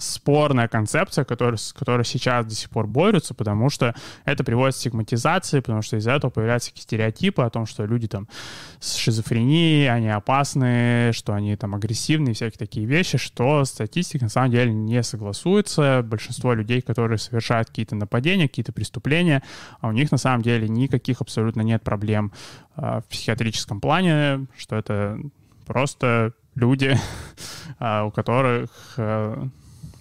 спорная 0.00 0.68
концепция, 0.68 1.24
которая, 1.24 1.56
с 1.56 1.74
сейчас 2.04 2.46
до 2.46 2.54
сих 2.54 2.70
пор 2.70 2.86
борются, 2.86 3.34
потому 3.34 3.70
что 3.70 3.94
это 4.24 4.44
приводит 4.44 4.74
к 4.74 4.78
стигматизации, 4.78 5.60
потому 5.60 5.82
что 5.82 5.96
из-за 5.96 6.12
этого 6.12 6.30
появляются 6.30 6.70
такие 6.70 6.82
стереотипы 6.82 7.42
о 7.42 7.50
том, 7.50 7.66
что 7.66 7.84
люди 7.84 8.08
там 8.08 8.28
с 8.80 8.96
шизофренией, 8.96 9.90
они 9.90 10.08
опасны, 10.08 11.12
что 11.12 11.34
они 11.34 11.56
там 11.56 11.74
агрессивные, 11.74 12.34
всякие 12.34 12.58
такие 12.58 12.86
вещи, 12.86 13.18
что 13.18 13.64
статистика 13.64 14.24
на 14.24 14.30
самом 14.30 14.50
деле 14.50 14.72
не 14.72 15.02
согласуется. 15.02 16.02
Большинство 16.02 16.54
людей, 16.54 16.80
которые 16.80 17.18
совершают 17.18 17.68
какие-то 17.68 17.94
нападения, 17.94 18.48
какие-то 18.48 18.72
преступления, 18.72 19.42
а 19.80 19.88
у 19.88 19.92
них 19.92 20.10
на 20.10 20.18
самом 20.18 20.42
деле 20.42 20.68
никаких 20.68 21.20
абсолютно 21.20 21.60
нет 21.60 21.82
проблем 21.82 22.32
э, 22.76 23.00
в 23.00 23.10
психиатрическом 23.10 23.80
плане, 23.80 24.46
что 24.56 24.76
это 24.76 25.18
просто 25.66 26.32
люди, 26.54 26.96
а, 27.78 28.04
у 28.04 28.10
которых 28.10 28.70
э, 28.96 29.48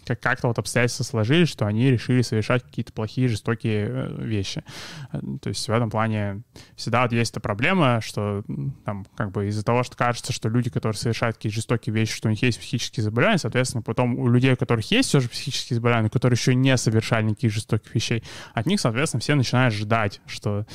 как- 0.09 0.19
как-то 0.19 0.47
вот 0.47 0.57
обстоятельства 0.57 1.03
сложились, 1.03 1.49
что 1.49 1.65
они 1.65 1.89
решили 1.89 2.21
совершать 2.21 2.63
какие-то 2.63 2.91
плохие, 2.91 3.27
жестокие 3.27 3.87
э, 3.89 4.23
вещи. 4.25 4.63
То 5.11 5.49
есть 5.49 5.67
в 5.67 5.71
этом 5.71 5.89
плане 5.89 6.41
всегда 6.75 7.03
вот 7.03 7.13
есть 7.13 7.31
эта 7.31 7.39
проблема, 7.39 8.01
что 8.01 8.43
там 8.85 9.05
как 9.15 9.31
бы 9.31 9.47
из-за 9.47 9.63
того, 9.63 9.83
что 9.83 9.95
кажется, 9.95 10.33
что 10.33 10.49
люди, 10.49 10.69
которые 10.69 10.97
совершают 10.97 11.37
какие-то 11.37 11.55
жестокие 11.55 11.93
вещи, 11.93 12.13
что 12.13 12.27
у 12.27 12.31
них 12.31 12.41
есть 12.41 12.59
психические 12.59 13.03
заболевания, 13.03 13.37
соответственно, 13.37 13.83
потом 13.83 14.17
у 14.17 14.27
людей, 14.27 14.53
у 14.53 14.57
которых 14.57 14.89
есть 14.91 15.09
все 15.09 15.19
же 15.19 15.29
психические 15.29 15.75
заболевания, 15.75 16.09
которые 16.09 16.37
еще 16.37 16.55
не 16.55 16.75
совершали 16.77 17.25
никаких 17.25 17.53
жестоких 17.53 17.93
вещей, 17.93 18.23
от 18.53 18.65
них, 18.65 18.79
соответственно, 18.79 19.21
все 19.21 19.35
начинают 19.35 19.73
ждать, 19.73 20.21
что 20.25 20.65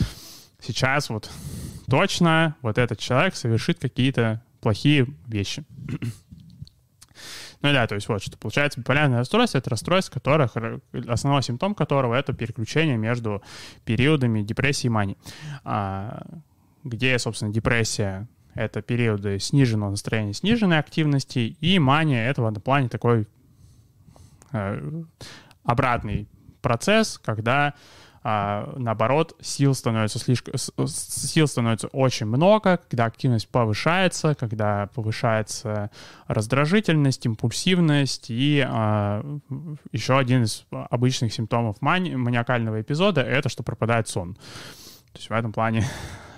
сейчас 0.61 1.11
вот 1.11 1.31
точно 1.89 2.57
вот 2.63 2.79
этот 2.79 2.99
человек 2.99 3.35
совершит 3.37 3.79
какие-то 3.79 4.43
плохие 4.61 5.07
вещи. 5.27 5.65
Ну 7.65 7.73
да, 7.73 7.87
то 7.87 7.95
есть 7.95 8.11
вот, 8.11 8.23
что 8.23 8.37
получается 8.37 8.79
биполярное 8.79 9.21
расстройство— 9.21 9.57
это 9.59 9.71
расстройство, 9.71 10.13
которых, 10.13 10.55
основной 11.09 11.43
симптом 11.43 11.75
которого— 11.75 12.15
это 12.15 12.35
переключение 12.35 12.99
между 12.99 13.43
периодами 13.87 14.43
депрессии 14.43 14.89
и 14.89 14.91
мании. 14.91 15.17
А, 15.65 16.27
где, 16.83 17.19
собственно, 17.19 17.51
депрессия— 17.51 18.29
это 18.55 18.83
периоды 18.83 19.39
сниженного 19.39 19.89
настроения, 19.89 20.35
сниженной 20.35 20.79
активности, 20.79 21.57
и 21.59 21.79
мания— 21.79 22.29
это 22.31 22.43
в 22.43 22.47
этом 22.47 22.61
плане 22.61 22.91
такой 22.91 23.27
э, 24.53 25.03
обратный 25.63 26.29
процесс, 26.61 27.17
когда 27.17 27.73
а, 28.27 28.73
наоборот, 28.79 29.37
сил 29.43 29.75
становится 29.75 30.19
слишком, 30.19 30.55
сил 30.87 31.47
становится 31.47 31.89
очень 31.89 32.25
много, 32.25 32.81
когда 32.89 33.05
активность 33.05 33.49
повышается, 33.51 34.35
когда 34.35 34.89
повышается 34.95 35.91
раздражительность, 36.27 37.27
импульсивность 37.27 38.31
и 38.31 38.65
а, 38.67 39.23
еще 39.93 40.19
один 40.19 40.45
из 40.45 40.65
обычных 40.71 41.35
симптомов 41.35 41.77
мани- 41.83 42.17
маниакального 42.17 42.81
эпизода— 42.81 43.21
это 43.23 43.51
что 43.51 43.63
пропадает 43.63 44.09
сон. 44.09 44.37
То 45.13 45.19
есть 45.19 45.29
в 45.29 45.33
этом 45.33 45.53
плане 45.53 45.87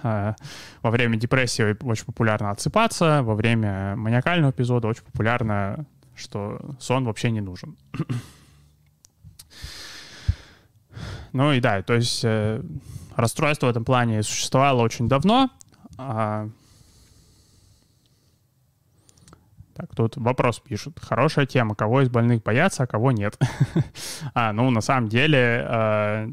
а, 0.03 0.35
во 0.83 0.91
время 0.91 1.17
депрессии 1.17 1.77
очень 1.85 2.05
популярно 2.05 2.51
отсыпаться, 2.51 3.23
во 3.23 3.37
время 3.37 3.95
маниакального 3.95 4.51
эпизода 4.51 4.89
очень 4.89 5.05
популярно, 5.05 5.87
что 6.17 6.61
сон 6.81 7.05
вообще 7.05 7.31
не 7.31 7.41
нужен. 7.41 7.77
Ну 11.33 11.53
и 11.53 11.61
да, 11.61 11.83
то 11.83 11.95
есть 11.95 12.21
э, 12.25 12.63
расстройство 13.15 13.67
в 13.67 13.71
этом 13.71 13.85
плане 13.85 14.23
существовало 14.23 14.83
очень 14.83 15.09
давно. 15.09 15.51
А... 15.99 16.49
Так, 19.75 19.95
тут 19.95 20.17
вопрос 20.17 20.59
пишут. 20.59 20.99
Хорошая 21.01 21.45
тема. 21.45 21.75
Кого 21.75 22.01
из 22.01 22.09
больных 22.09 22.43
боятся, 22.43 22.85
а 22.85 22.87
кого 22.87 23.13
нет? 23.13 23.39
а, 24.35 24.55
ну, 24.55 24.71
на 24.71 24.81
самом 24.81 25.09
деле, 25.09 25.67
э, 25.69 26.29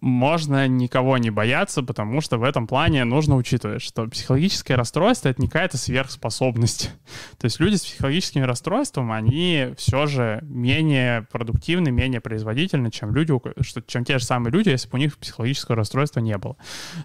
можно 0.00 0.68
никого 0.68 1.18
не 1.18 1.30
бояться, 1.30 1.82
потому 1.82 2.20
что 2.20 2.38
в 2.38 2.44
этом 2.44 2.66
плане 2.66 3.04
нужно 3.04 3.36
учитывать, 3.36 3.82
что 3.82 4.06
психологическое 4.06 4.76
расстройство— 4.76 5.28
это 5.30 5.42
не 5.42 5.48
какая-то 5.48 5.76
сверхспособность. 5.76 6.90
То 7.38 7.46
есть 7.46 7.58
люди 7.58 7.76
с 7.76 7.82
психологическим 7.82 8.44
расстройством, 8.44 9.10
они 9.10 9.74
все 9.76 10.06
же 10.06 10.38
менее 10.42 11.26
продуктивны, 11.32 11.90
менее 11.90 12.20
производительны, 12.20 12.90
чем 12.90 13.14
люди, 13.14 13.34
что, 13.60 13.82
чем 13.82 14.04
те 14.04 14.18
же 14.18 14.24
самые 14.24 14.52
люди, 14.52 14.68
если 14.68 14.88
бы 14.88 14.98
у 14.98 15.00
них 15.00 15.18
психологического 15.18 15.76
расстройства 15.76 16.20
не 16.20 16.38
было. 16.38 16.56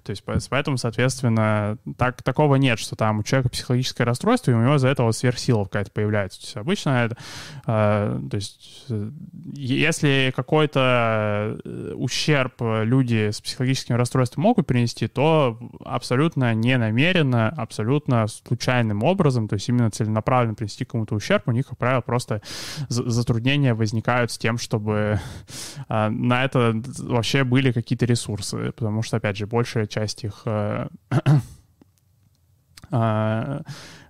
То 0.04 0.12
есть 0.12 0.24
поэтому, 0.50 0.78
соответственно, 0.78 1.78
так, 1.98 2.22
такого 2.22 2.56
нет, 2.56 2.80
что 2.80 2.96
там 2.96 3.20
у 3.20 3.24
человека 3.24 3.50
психологическое 3.50 4.04
расстройство, 4.04 4.52
и 4.52 4.54
у 4.54 4.62
него 4.62 4.76
из-за 4.76 4.90
этого 4.90 5.12
сверхсила 5.12 5.64
какая-то 5.64 5.92
появляется. 5.92 6.40
То 6.40 6.46
есть 6.46 6.58
обычно 6.58 6.90
это... 7.06 7.18
Э, 7.66 8.20
то 8.30 8.36
есть 8.36 8.86
э, 8.90 9.12
если 9.54 10.32
какой-то 10.36 11.60
э, 11.64 11.94
ущерб 11.96 12.62
люди 12.84 13.32
с 13.32 13.42
психологическим 13.42 13.96
расстройством 13.96 14.44
могут 14.44 14.68
принести, 14.68 15.08
то 15.08 15.60
абсолютно 15.84 16.54
не 16.54 16.78
намеренно, 16.78 17.50
абсолютно 17.50 18.28
случайным 18.28 19.04
образом, 19.04 19.48
то 19.48 19.56
есть 19.56 19.70
именно 19.70 19.90
целенаправленно 19.90 20.56
принести 20.56 20.86
кому-то 20.86 21.16
ущерб, 21.16 21.48
у 21.48 21.52
них, 21.52 21.68
как 21.68 21.78
правило, 21.78 22.02
просто 22.02 22.42
затруднения 22.90 23.74
возникают 23.74 24.32
с 24.32 24.38
тем, 24.38 24.58
чтобы 24.58 25.20
а, 25.90 26.10
на 26.10 26.44
это 26.44 26.82
вообще 27.00 27.44
были 27.44 27.72
какие-то 27.72 28.06
ресурсы, 28.06 28.72
потому 28.72 29.02
что, 29.02 29.18
опять 29.18 29.38
же, 29.38 29.48
большая 29.48 29.88
часть 29.88 30.24
их 30.24 30.42
э, 30.46 30.88
а, 32.92 33.62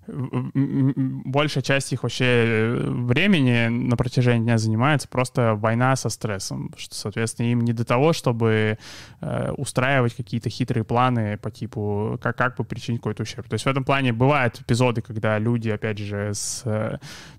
большая 0.08 1.64
часть 1.64 1.92
их 1.94 2.04
вообще 2.04 2.26
э, 2.26 2.90
времени 2.90 3.68
на 3.68 3.98
протяжении 3.98 4.44
дня 4.44 4.58
занимается 4.58 5.08
просто 5.08 5.56
война 5.56 5.96
со 5.96 6.10
стрессом, 6.10 6.74
что, 6.78 6.96
соответственно, 6.96 7.48
им 7.48 7.62
не 7.62 7.74
до 7.74 7.86
того, 7.86 8.14
чтобы 8.14 8.78
э, 9.22 9.52
устраивать 9.52 10.16
какие-то 10.16 10.50
хитрые 10.50 10.84
планы 10.84 11.38
по 11.38 11.52
типу, 11.52 12.18
как, 12.22 12.38
как 12.38 12.58
бы 12.58 12.64
причинить 12.64 13.02
какой-то 13.02 13.24
ущерб. 13.24 13.48
То 13.48 13.56
есть 13.56 13.66
в 13.66 13.70
этом 13.70 13.84
плане 13.84 14.14
бывают 14.14 14.62
эпизоды, 14.62 15.02
когда 15.02 15.38
люди, 15.40 15.70
опять 15.70 15.98
же, 15.98 16.34
с 16.34 16.62
э, 16.66 16.98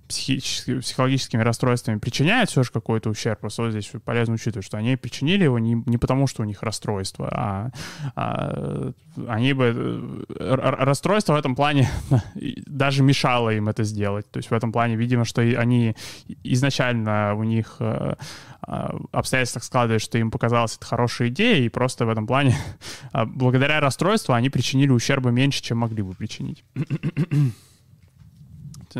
психическими, 0.08 0.80
психологическими 0.80 1.42
расстройствами 1.42 1.98
причиняют 1.98 2.50
все 2.50 2.62
же 2.62 2.70
какой-то 2.70 3.10
ущерб, 3.10 3.40
просто 3.40 3.62
вот 3.62 3.70
здесь 3.70 3.90
полезно 4.04 4.34
учитывать, 4.34 4.66
что 4.66 4.78
они 4.78 4.96
причинили 4.96 5.44
его 5.44 5.58
не, 5.58 5.82
не 5.86 5.98
потому, 5.98 6.26
что 6.26 6.42
у 6.42 6.44
них 6.44 6.62
расстройство, 6.62 7.28
а, 7.30 7.70
а 8.16 8.92
они 9.26 9.52
бы... 9.52 10.26
Расстройство 10.38 11.34
в 11.34 11.36
этом 11.36 11.54
плане 11.54 11.88
даже 12.66 13.02
мешало 13.02 13.50
им 13.50 13.68
это 13.68 13.84
сделать. 13.84 14.30
То 14.30 14.38
есть 14.38 14.50
в 14.50 14.54
этом 14.54 14.72
плане, 14.72 14.96
видимо, 14.96 15.24
что 15.24 15.42
они 15.42 15.96
изначально 16.44 17.34
у 17.34 17.42
них 17.42 17.76
э, 17.80 18.14
а, 18.62 18.96
обстоятельства 19.12 19.60
складываются, 19.60 20.06
что 20.06 20.18
им 20.18 20.30
показалась 20.30 20.76
это 20.76 20.86
хорошая 20.86 21.28
идея, 21.28 21.64
и 21.64 21.68
просто 21.68 22.06
в 22.06 22.10
этом 22.10 22.26
плане 22.26 22.56
а, 23.12 23.24
благодаря 23.24 23.80
расстройству 23.80 24.34
они 24.34 24.50
причинили 24.50 24.90
ущерба 24.90 25.30
меньше, 25.30 25.62
чем 25.62 25.78
могли 25.78 26.02
бы 26.02 26.14
причинить. 26.14 26.64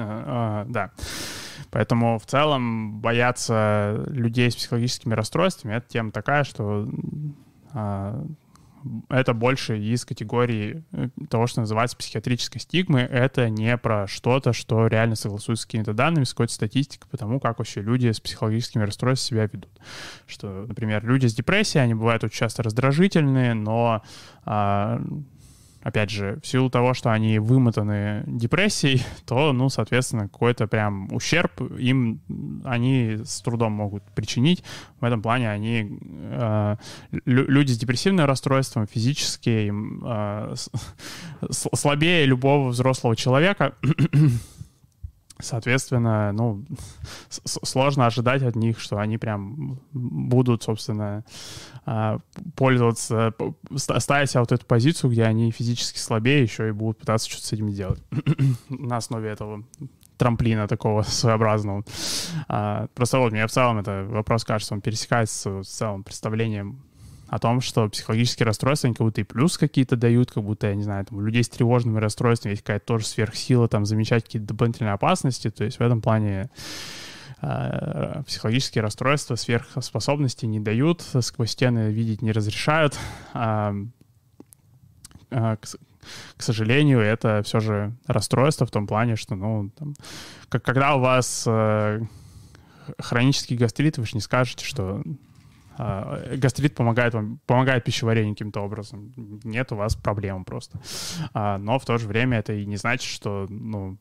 А, 0.05 0.67
да. 0.69 0.91
Поэтому 1.71 2.19
в 2.19 2.27
целом 2.27 3.01
бояться 3.01 4.05
людей 4.09 4.51
с 4.51 4.57
психологическими 4.57 5.15
расстройствами— 5.15 5.75
это 5.75 5.89
тема 5.89 6.13
такая, 6.13 6.45
что 6.45 6.89
а, 7.73 8.25
это 9.09 9.35
больше 9.35 9.79
из 9.79 10.05
категории 10.05 10.85
э, 10.93 11.09
того, 11.29 11.47
что 11.47 11.61
называется 11.61 11.97
психиатрической 11.97 12.61
стигмы. 12.61 13.01
Это 13.01 13.49
не 13.49 13.77
про 13.77 14.07
что-то, 14.07 14.53
что 14.53 14.87
реально 14.87 15.17
согласуется 15.17 15.65
с 15.65 15.67
какими-то 15.67 15.93
данными, 15.93 16.25
с 16.25 16.33
какой-то 16.33 16.53
статистикой, 16.53 17.09
потому 17.11 17.41
как 17.41 17.59
вообще 17.59 17.83
люди 17.83 18.11
с 18.11 18.21
психологическими 18.21 18.85
расстройствами 18.85 19.39
себя 19.41 19.49
ведут. 19.53 19.71
Что, 20.27 20.65
например, 20.67 21.05
люди 21.05 21.27
с 21.27 21.35
депрессией, 21.35 21.85
они 21.85 21.95
бывают 21.95 22.25
очень 22.25 22.39
часто 22.39 22.63
раздражительные, 22.63 23.55
но 23.55 24.03
а, 24.45 25.01
опять 25.83 26.11
же, 26.11 26.39
в 26.43 26.47
силу 26.47 26.71
того, 26.71 26.95
что 26.95 27.13
они 27.13 27.39
вымотаны 27.39 28.25
депрессией, 28.27 29.03
то, 29.27 29.53
ну, 29.53 29.69
соответственно, 29.69 30.29
какой-то 30.29 30.67
прям 30.67 31.13
ущерб 31.13 31.61
им 31.79 32.21
они 32.65 33.19
с 33.25 33.41
трудом 33.41 33.73
могут 33.73 34.03
причинить. 34.15 34.65
В 35.01 35.05
этом 35.05 35.23
плане 35.23 35.51
они, 35.51 35.99
э, 36.11 36.77
люди 37.25 37.73
с 37.73 37.79
депрессивным 37.79 38.27
расстройством, 38.27 38.87
физически 38.87 39.73
э, 39.73 40.55
слабее 41.51 42.27
любого 42.27 42.69
взрослого 42.69 43.17
человека, 43.17 43.75
Соответственно, 45.41 46.33
ну, 46.33 46.65
сложно 47.45 48.07
ожидать 48.07 48.43
от 48.43 48.57
них, 48.57 48.81
что 48.81 48.99
они 48.99 49.19
прям 49.19 49.81
будут, 49.93 50.65
собственно, 50.65 51.25
а, 51.87 52.19
пользоваться, 52.57 53.33
ставить 53.77 54.31
себя 54.31 54.41
вот 54.41 54.53
эту 54.53 54.67
позицию, 54.67 55.11
где 55.11 55.25
они 55.25 55.51
физически 55.51 55.99
слабее, 55.99 56.43
еще 56.43 56.69
и 56.69 56.73
будут 56.73 56.99
пытаться 56.99 57.31
что-то 57.31 57.47
с 57.47 57.53
этим 57.53 57.69
делать 57.71 58.03
на 58.69 58.97
основе 58.97 59.31
этого 59.31 59.65
трамплина 60.19 60.69
такого 60.69 61.03
своеобразного. 61.07 61.85
А, 62.49 62.89
просто 62.95 63.19
вот 63.19 63.33
мне 63.33 63.47
в 63.47 63.51
целом 63.51 63.79
это 63.79 64.05
вопрос, 64.09 64.45
кажется, 64.45 64.75
он 64.75 64.81
пересекается 64.81 65.63
с 65.63 65.69
целым 65.69 66.05
представлением 66.05 66.83
о 67.29 67.39
том, 67.39 67.61
что 67.61 67.89
психологические 67.89 68.47
расстройства, 68.47 68.89
они 68.89 68.95
как 68.95 69.07
будто 69.07 69.21
и 69.21 69.25
плюс 69.25 69.59
какие-то 69.59 69.97
дают, 69.97 70.33
как 70.33 70.43
будто, 70.43 70.69
я 70.69 70.75
не 70.75 70.83
знаю, 70.83 71.05
там, 71.05 71.19
у 71.19 71.21
людей 71.21 71.45
с 71.45 71.49
тревожными 71.49 71.99
расстройствами 71.99 72.53
есть 72.53 72.63
какая-то 72.63 72.87
тоже 72.87 73.07
сверхсила, 73.07 73.69
там, 73.69 73.85
замечать 73.85 74.25
какие-то 74.25 74.49
дополнительные 74.49 74.95
опасности, 74.95 75.51
то 75.51 75.65
есть 75.65 75.79
в 75.79 75.83
этом 75.83 76.01
плане 76.01 76.49
э, 77.43 78.23
психологические 78.27 78.83
расстройства 78.83 79.35
сверхспособности 79.35 80.47
не 80.47 80.59
дают, 80.59 81.03
сквозь 81.21 81.51
стены 81.51 81.91
видеть 81.91 82.23
не 82.23 82.33
разрешают. 82.33 82.99
А, 83.35 83.75
а, 85.31 85.57
к, 85.57 86.43
сожалению, 86.43 87.01
это 87.01 87.43
все 87.45 87.61
же 87.61 87.93
расстройство 88.07 88.67
в 88.67 88.71
том 88.71 88.87
плане, 88.87 89.17
что, 89.17 89.35
ну, 89.35 89.71
там, 89.77 89.95
когда 90.49 90.95
у 90.95 91.01
вас 91.01 91.45
э, 91.47 92.01
хронический 92.99 93.57
гастрит, 93.57 93.99
вы 93.99 94.07
же 94.07 94.13
не 94.15 94.23
скажете, 94.23 94.65
что 94.65 95.03
а, 95.03 95.03
гастрит 95.79 96.75
помогает 96.75 97.15
вам, 97.15 97.41
помогает 97.47 97.85
пищеварению 97.85 98.35
каким-то 98.35 98.61
образом. 98.61 99.13
Нет 99.45 99.73
у 99.73 99.77
вас 99.77 99.95
проблем 99.97 100.45
просто. 100.45 100.81
А, 101.33 101.59
но 101.59 101.79
в 101.79 101.85
то 101.85 101.99
же 101.99 102.09
время 102.09 102.39
это 102.39 102.53
и 102.53 102.67
не 102.67 102.77
значит, 102.77 103.09
что, 103.09 103.47
ну, 103.49 103.97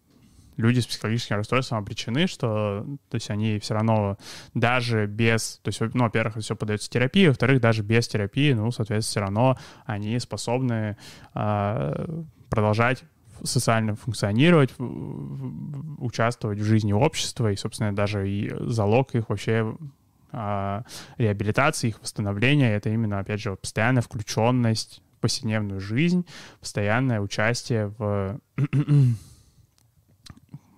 люди 0.57 0.79
с 0.79 0.87
психологическим 0.87 1.35
расстройством 1.35 1.77
обречены, 1.77 2.27
что, 2.27 2.85
то 3.09 3.15
есть 3.15 3.29
они 3.29 3.59
все 3.59 3.75
равно 3.75 4.17
даже 4.53 5.05
без, 5.05 5.59
то 5.63 5.69
есть, 5.69 5.79
ну, 5.93 6.03
во-первых, 6.03 6.37
все 6.37 6.55
подается 6.55 6.89
терапии, 6.89 7.27
во-вторых, 7.27 7.61
даже 7.61 7.83
без 7.83 8.07
терапии, 8.07 8.53
ну, 8.53 8.71
соответственно, 8.71 9.11
все 9.11 9.19
равно 9.19 9.57
они 9.85 10.19
способны 10.19 10.97
э, 11.35 12.23
продолжать 12.49 13.03
социально 13.43 13.95
функционировать, 13.95 14.73
участвовать 15.99 16.59
в 16.59 16.63
жизни 16.63 16.91
общества, 16.91 17.51
и, 17.51 17.55
собственно, 17.55 17.95
даже 17.95 18.29
и 18.29 18.51
залог 18.59 19.13
их 19.13 19.29
вообще 19.29 19.75
а, 19.75 19.75
реабилитации, 20.31 21.89
их 21.89 22.01
восстановления. 22.01 22.75
Это 22.75 22.89
именно, 22.89 23.19
опять 23.19 23.39
же, 23.39 23.55
постоянная 23.55 24.01
включенность 24.01 25.01
в 25.17 25.19
повседневную 25.21 25.79
жизнь, 25.79 26.25
постоянное 26.59 27.21
участие 27.21 27.87
в 27.97 28.39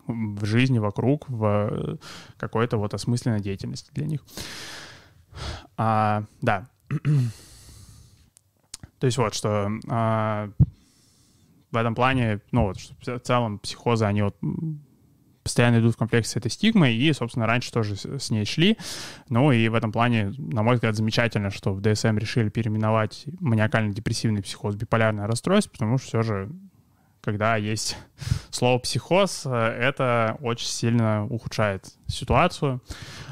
в 0.07 0.45
жизни 0.45 0.79
вокруг, 0.79 1.29
в 1.29 1.97
какой-то 2.37 2.77
вот 2.77 2.93
осмысленной 2.93 3.41
деятельности 3.41 3.91
для 3.93 4.05
них. 4.07 4.21
А, 5.77 6.23
да. 6.41 6.67
То 8.99 9.05
есть 9.05 9.17
вот, 9.17 9.33
что 9.33 9.71
а, 9.87 10.49
в 11.71 11.77
этом 11.77 11.95
плане, 11.95 12.41
ну 12.51 12.63
вот, 12.67 12.77
в 12.77 13.19
целом 13.19 13.59
психозы, 13.59 14.05
они 14.05 14.23
вот 14.23 14.35
постоянно 15.49 15.79
идут 15.79 15.95
в 15.95 15.97
комплекте 15.97 16.29
с 16.29 16.35
этой 16.35 16.51
стигмой, 16.51 16.95
и, 16.95 17.11
собственно, 17.11 17.47
раньше 17.47 17.71
тоже 17.71 17.95
с 17.95 18.29
ней 18.29 18.45
шли. 18.45 18.77
Ну 19.29 19.51
и 19.51 19.67
в 19.67 19.73
этом 19.73 19.91
плане, 19.91 20.31
на 20.37 20.61
мой 20.61 20.75
взгляд, 20.75 20.95
замечательно, 20.95 21.49
что 21.49 21.73
в 21.73 21.81
ДСМ 21.81 22.17
решили 22.19 22.49
переименовать 22.49 23.25
маниакально-депрессивный 23.39 24.43
психоз 24.43 24.75
биполярное 24.75 25.25
расстройство, 25.25 25.71
потому 25.71 25.97
что 25.97 26.07
все 26.07 26.21
же 26.21 26.49
когда 27.21 27.55
есть 27.55 27.97
слово 28.51 28.77
психоз, 28.77 29.45
это 29.45 30.37
очень 30.41 30.67
сильно 30.67 31.25
ухудшает 31.25 31.85
ситуацию. 32.05 32.81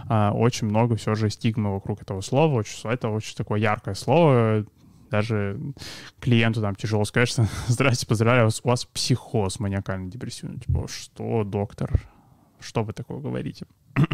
А, 0.09 0.31
очень 0.33 0.67
много 0.67 0.95
все 0.95 1.13
же 1.13 1.29
стигмы 1.29 1.71
вокруг 1.73 2.01
этого 2.01 2.21
слова. 2.21 2.55
Очень, 2.55 2.89
это 2.89 3.09
очень 3.09 3.35
такое 3.35 3.59
яркое 3.59 3.93
слово. 3.93 4.65
Даже 5.09 5.59
клиенту 6.19 6.61
там 6.61 6.75
тяжело 6.75 7.05
сказать, 7.05 7.29
что 7.29 7.47
«Здрасте, 7.67 8.05
поздравляю, 8.05 8.49
у 8.63 8.67
вас 8.67 8.85
психоз 8.85 9.59
маниакально-депрессивный». 9.59 10.59
Типа, 10.59 10.87
что, 10.87 11.43
доктор? 11.43 12.01
Что 12.59 12.83
вы 12.83 12.93
такое 12.93 13.19
говорите? 13.19 13.65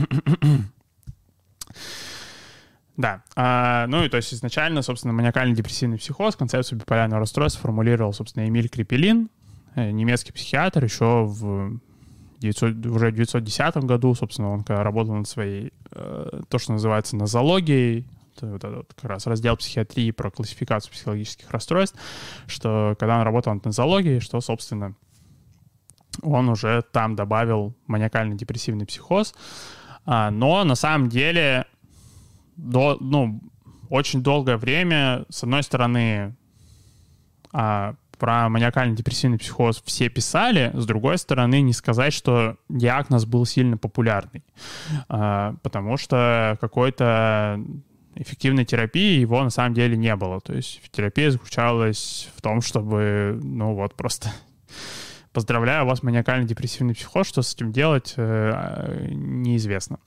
Да. 2.95 3.23
А, 3.35 3.87
ну 3.87 4.03
и 4.03 4.09
то 4.09 4.17
есть 4.17 4.33
изначально, 4.35 4.83
собственно, 4.83 5.13
маниакально-депрессивный 5.13 5.97
психоз, 5.97 6.35
концепцию 6.35 6.77
биполярного 6.77 7.21
расстройства 7.21 7.63
формулировал, 7.63 8.13
собственно, 8.13 8.47
Эмиль 8.47 8.69
Крепелин, 8.69 9.29
э, 9.73 9.89
немецкий 9.89 10.31
психиатр, 10.31 10.83
еще 10.83 11.25
в 11.25 11.79
900, 12.39 12.85
уже 12.85 13.09
в 13.09 13.13
1910 13.13 13.77
году, 13.85 14.13
собственно, 14.13 14.51
он 14.51 14.63
когда 14.63 14.83
работал 14.83 15.15
над 15.15 15.27
своей, 15.27 15.73
э, 15.91 16.41
то, 16.47 16.59
что 16.59 16.73
называется 16.73 17.15
нозологией, 17.15 18.05
вот 18.41 18.63
этот 18.63 18.93
как 18.93 19.09
раз 19.09 19.27
раздел 19.27 19.57
психиатрии 19.57 20.11
про 20.11 20.31
классификацию 20.31 20.91
психологических 20.91 21.49
расстройств, 21.51 21.97
что 22.47 22.95
когда 22.99 23.17
он 23.17 23.23
работал 23.23 23.53
над 23.53 23.65
нозологией, 23.65 24.19
что, 24.19 24.41
собственно, 24.41 24.95
он 26.21 26.49
уже 26.49 26.83
там 26.91 27.15
добавил 27.15 27.75
маниакально-депрессивный 27.87 28.85
психоз. 28.85 29.33
А, 30.05 30.31
но 30.31 30.63
на 30.63 30.75
самом 30.75 31.09
деле 31.09 31.65
до, 32.55 32.97
ну, 32.99 33.41
очень 33.89 34.21
долгое 34.21 34.57
время, 34.57 35.25
с 35.29 35.43
одной 35.43 35.63
стороны, 35.63 36.35
а, 37.51 37.95
про 38.17 38.47
маниакально-депрессивный 38.49 39.37
психоз 39.37 39.81
все 39.85 40.09
писали, 40.09 40.71
с 40.73 40.85
другой 40.85 41.17
стороны, 41.17 41.61
не 41.61 41.73
сказать, 41.73 42.13
что 42.13 42.57
диагноз 42.69 43.25
был 43.25 43.45
сильно 43.45 43.77
популярный, 43.77 44.43
а, 45.09 45.55
потому 45.61 45.97
что 45.97 46.57
какой-то 46.61 47.59
эффективной 48.15 48.65
терапии 48.65 49.19
его 49.19 49.43
на 49.43 49.49
самом 49.49 49.73
деле 49.73 49.97
не 49.97 50.15
было. 50.15 50.39
То 50.41 50.53
есть 50.53 50.81
терапия 50.91 51.31
заключалась 51.31 52.29
в 52.35 52.41
том, 52.41 52.61
чтобы, 52.61 53.39
ну 53.41 53.73
вот, 53.73 53.95
просто 53.95 54.31
поздравляю, 55.33 55.83
у 55.85 55.87
вас 55.87 56.03
маниакально-депрессивный 56.03 56.93
психоз, 56.93 57.27
что 57.27 57.41
с 57.41 57.53
этим 57.53 57.71
делать, 57.71 58.13
э, 58.17 59.07
неизвестно. 59.11 59.99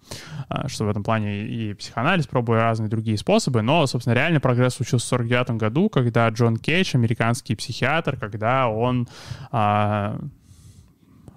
А, 0.48 0.68
что 0.68 0.84
в 0.84 0.88
этом 0.88 1.02
плане 1.02 1.46
и 1.46 1.74
психоанализ 1.74 2.26
пробует 2.26 2.62
разные 2.62 2.88
другие 2.88 3.18
способы, 3.18 3.62
но, 3.62 3.86
собственно, 3.86 4.14
реальный 4.14 4.40
прогресс 4.40 4.74
случился 4.74 5.06
в 5.06 5.12
1949 5.14 5.60
году, 5.60 5.88
когда 5.88 6.28
Джон 6.28 6.56
Кейдж, 6.56 6.94
американский 6.94 7.56
психиатр, 7.56 8.16
когда 8.16 8.68
он 8.68 9.08
а, 9.50 10.18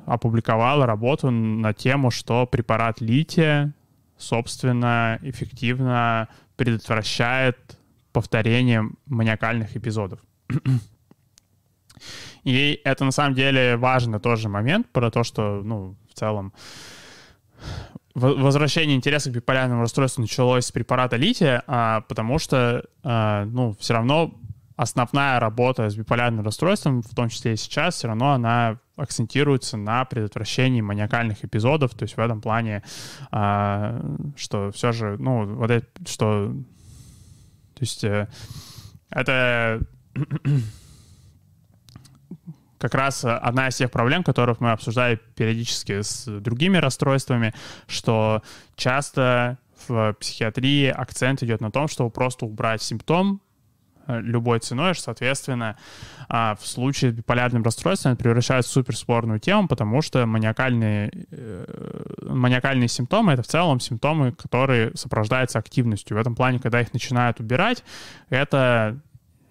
опубликовал 0.05 0.85
работу 0.85 1.29
на 1.29 1.73
тему, 1.73 2.11
что 2.11 2.47
препарат 2.47 2.99
лития, 2.99 3.73
собственно, 4.17 5.19
эффективно 5.21 6.27
предотвращает 6.59 7.57
повторение 8.11 8.83
маниакальных 9.05 9.77
эпизодов. 9.77 10.19
И 12.43 12.81
это 12.83 13.05
на 13.05 13.11
самом 13.11 13.33
деле 13.33 13.77
важный 13.77 14.19
тоже 14.19 14.49
момент 14.49 14.89
про 14.91 15.09
то, 15.09 15.23
что, 15.23 15.61
ну, 15.63 15.95
в 16.09 16.13
целом 16.13 16.53
возвращение 18.13 18.97
интереса 18.97 19.29
к 19.29 19.33
биполярному 19.33 19.81
расстройству 19.81 20.21
началось 20.21 20.65
с 20.65 20.71
препарата 20.71 21.15
лития, 21.15 21.63
а, 21.65 22.01
потому 22.01 22.39
что, 22.39 22.83
а, 23.03 23.45
ну, 23.45 23.73
все 23.79 23.93
равно 23.93 24.33
основная 24.75 25.39
работа 25.39 25.89
с 25.89 25.95
биполярным 25.95 26.43
расстройством, 26.43 27.03
в 27.03 27.15
том 27.15 27.29
числе 27.29 27.53
и 27.53 27.57
сейчас, 27.57 27.95
все 27.95 28.07
равно 28.07 28.33
она 28.33 28.79
акцентируется 28.99 29.77
на 29.77 30.05
предотвращении 30.05 30.81
маниакальных 30.81 31.43
эпизодов, 31.43 31.93
то 31.93 32.03
есть 32.03 32.17
в 32.17 32.19
этом 32.19 32.41
плане, 32.41 32.83
а, 33.31 34.01
что 34.35 34.71
все 34.71 34.91
же, 34.91 35.17
ну, 35.17 35.45
вот 35.55 35.71
это, 35.71 35.87
что, 36.07 36.53
то 37.73 37.81
есть 37.81 38.03
э, 38.03 38.27
это 39.09 39.81
как 42.77 42.93
раз 42.93 43.25
одна 43.25 43.69
из 43.69 43.75
тех 43.75 43.91
проблем, 43.91 44.23
которых 44.23 44.59
мы 44.59 44.71
обсуждаем 44.71 45.19
периодически 45.35 46.01
с 46.01 46.25
другими 46.39 46.77
расстройствами, 46.77 47.53
что 47.87 48.41
часто 48.75 49.57
в 49.87 50.13
психиатрии 50.19 50.87
акцент 50.87 51.41
идет 51.43 51.61
на 51.61 51.71
том, 51.71 51.87
чтобы 51.87 52.11
просто 52.11 52.45
убрать 52.45 52.81
симптом, 52.81 53.41
Э, 53.41 53.48
любой 54.09 54.59
ценой, 54.59 54.95
соответственно, 54.95 55.77
а, 56.27 56.55
в 56.55 56.65
случае 56.65 57.11
с 57.11 57.13
биполярным 57.13 57.63
расстройством 57.63 58.13
это 58.13 58.23
превращается 58.23 58.69
в 58.69 58.73
суперспорную 58.73 59.39
тему, 59.39 59.67
потому 59.67 60.01
что 60.01 60.25
маниакальные, 60.25 61.11
э, 61.31 62.13
маниакальные 62.23 62.87
симптомы— 62.87 63.31
это 63.33 63.43
в 63.43 63.47
целом 63.47 63.79
симптомы, 63.79 64.31
которые 64.31 64.91
сопровождаются 64.95 65.59
активностью. 65.59 66.17
В 66.17 66.19
этом 66.19 66.35
плане, 66.35 66.59
когда 66.59 66.81
их 66.81 66.93
начинают 66.93 67.39
убирать, 67.39 67.83
это 68.29 68.99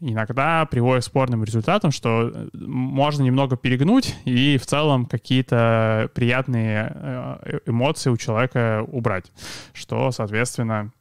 иногда 0.01 0.65
приводит 0.67 1.03
к 1.05 1.07
спорным 1.07 1.43
результатам, 1.45 1.91
что 1.91 2.31
э, 2.33 2.49
можно 2.55 3.23
немного 3.23 3.57
перегнуть 3.57 4.17
и 4.25 4.59
в 4.59 4.67
целом 4.67 5.07
какие-то 5.07 6.11
приятные 6.15 7.61
эмоции 7.67 8.11
у 8.11 8.17
человека 8.17 8.85
убрать, 8.87 9.33
что, 9.73 10.11
соответственно, 10.13 10.93
э, 10.93 10.98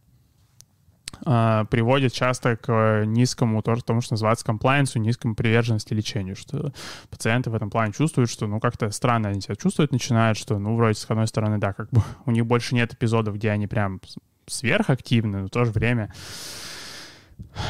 приводит 1.23 2.13
часто 2.13 2.55
к 2.57 3.03
низкому, 3.05 3.61
то, 3.61 3.75
тому, 3.77 4.01
что 4.01 4.13
называется 4.13 4.45
комплайенсу, 4.45 4.99
низкому 4.99 5.35
приверженности 5.35 5.93
лечению, 5.93 6.35
что 6.35 6.71
пациенты 7.09 7.49
в 7.49 7.55
этом 7.55 7.69
плане 7.69 7.93
чувствуют, 7.93 8.29
что, 8.29 8.47
ну, 8.47 8.59
как-то 8.59 8.89
странно 8.91 9.29
они 9.29 9.41
себя 9.41 9.55
чувствуют, 9.55 9.91
начинают, 9.91 10.37
что, 10.37 10.59
ну, 10.59 10.75
вроде, 10.75 10.95
с 10.95 11.09
одной 11.09 11.27
стороны, 11.27 11.57
да, 11.57 11.73
как 11.73 11.89
бы 11.89 12.01
у 12.25 12.31
них 12.31 12.45
больше 12.45 12.75
нет 12.75 12.93
эпизодов, 12.93 13.35
где 13.35 13.51
они 13.51 13.67
прям 13.67 13.99
сверхактивны, 14.47 15.39
но 15.39 15.47
в 15.47 15.49
то 15.49 15.65
же 15.65 15.71
время 15.71 16.13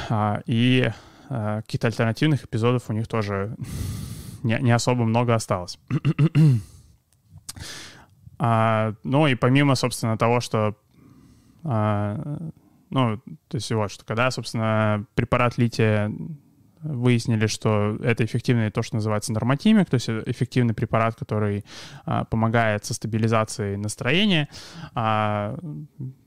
а, 0.09 0.41
и 0.45 0.91
а, 1.29 1.61
каких-то 1.61 1.87
альтернативных 1.87 2.45
эпизодов 2.45 2.89
у 2.89 2.93
них 2.93 3.07
тоже 3.07 3.55
не, 4.43 4.57
не 4.61 4.71
особо 4.71 5.03
много 5.03 5.35
осталось. 5.35 5.79
а, 8.39 8.93
ну 9.03 9.27
и 9.27 9.35
помимо, 9.35 9.75
собственно, 9.75 10.17
того, 10.17 10.39
что 10.39 10.77
а, 11.63 12.49
ну, 12.89 13.17
то 13.47 13.55
есть 13.55 13.71
вот, 13.71 13.91
что 13.91 14.05
когда, 14.05 14.31
собственно, 14.31 15.05
препарат 15.15 15.57
лития 15.57 16.11
выяснили, 16.81 17.47
что 17.47 17.97
это 18.03 18.23
эффективный 18.23 18.69
то, 18.69 18.81
что 18.83 18.95
называется 18.95 19.33
нормотимик, 19.33 19.89
то 19.89 19.95
есть 19.95 20.09
эффективный 20.09 20.73
препарат, 20.73 21.15
который 21.15 21.65
а, 22.05 22.23
помогает 22.25 22.85
со 22.85 22.93
стабилизацией 22.93 23.77
настроения. 23.77 24.47
А, 24.93 25.57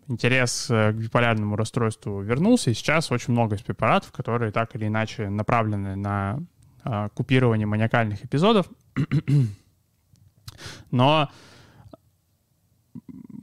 интерес 0.09 0.67
к 0.69 0.93
биполярному 0.93 1.55
расстройству 1.55 2.21
вернулся, 2.21 2.71
и 2.71 2.75
сейчас 2.75 3.13
очень 3.13 3.33
много 3.33 3.55
из 3.55 3.63
препаратов, 3.63 4.11
которые 4.11 4.51
так 4.51 4.75
или 4.75 4.89
иначе 4.89 5.29
направлены 5.31 5.95
на 5.95 6.41
а, 6.83 7.09
купирование 7.11 7.67
маниакальных 7.67 8.25
эпизодов. 8.25 8.67
Но 10.91 11.31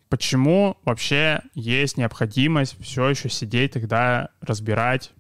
почему 0.10 0.78
вообще 0.86 1.42
есть 1.54 1.98
необходимость 1.98 2.78
все 2.82 3.10
еще 3.10 3.30
сидеть 3.30 3.74
тогда 3.74 4.30
разбирать 4.42 5.12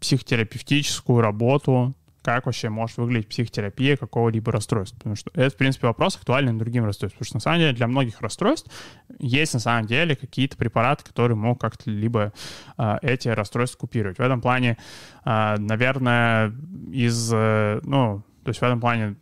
психотерапевтическую 0.00 1.20
работу, 1.20 1.94
как 2.24 2.46
вообще 2.46 2.70
может 2.70 2.96
выглядеть 2.96 3.28
психотерапия 3.28 3.98
какого-либо 3.98 4.50
расстройства. 4.50 4.96
Потому 4.96 5.14
что 5.14 5.30
это, 5.34 5.54
в 5.54 5.58
принципе, 5.58 5.86
вопрос 5.86 6.16
актуален 6.16 6.56
другим 6.56 6.86
расстройствам. 6.86 7.18
Потому 7.18 7.26
что, 7.26 7.36
на 7.36 7.40
самом 7.40 7.58
деле, 7.58 7.72
для 7.74 7.86
многих 7.86 8.20
расстройств 8.22 8.70
есть, 9.18 9.52
на 9.52 9.60
самом 9.60 9.86
деле, 9.86 10.16
какие-то 10.16 10.56
препараты, 10.56 11.04
которые 11.04 11.36
могут 11.36 11.60
как-то 11.60 11.90
либо 11.90 12.32
э, 12.78 12.96
эти 13.02 13.28
расстройства 13.28 13.80
купировать. 13.80 14.16
В 14.16 14.22
этом 14.22 14.40
плане, 14.40 14.78
э, 15.26 15.56
наверное, 15.58 16.54
из, 16.90 17.30
э, 17.30 17.80
ну, 17.82 18.22
то 18.42 18.48
есть 18.48 18.60
в 18.60 18.64
этом 18.64 18.80
плане 18.80 19.16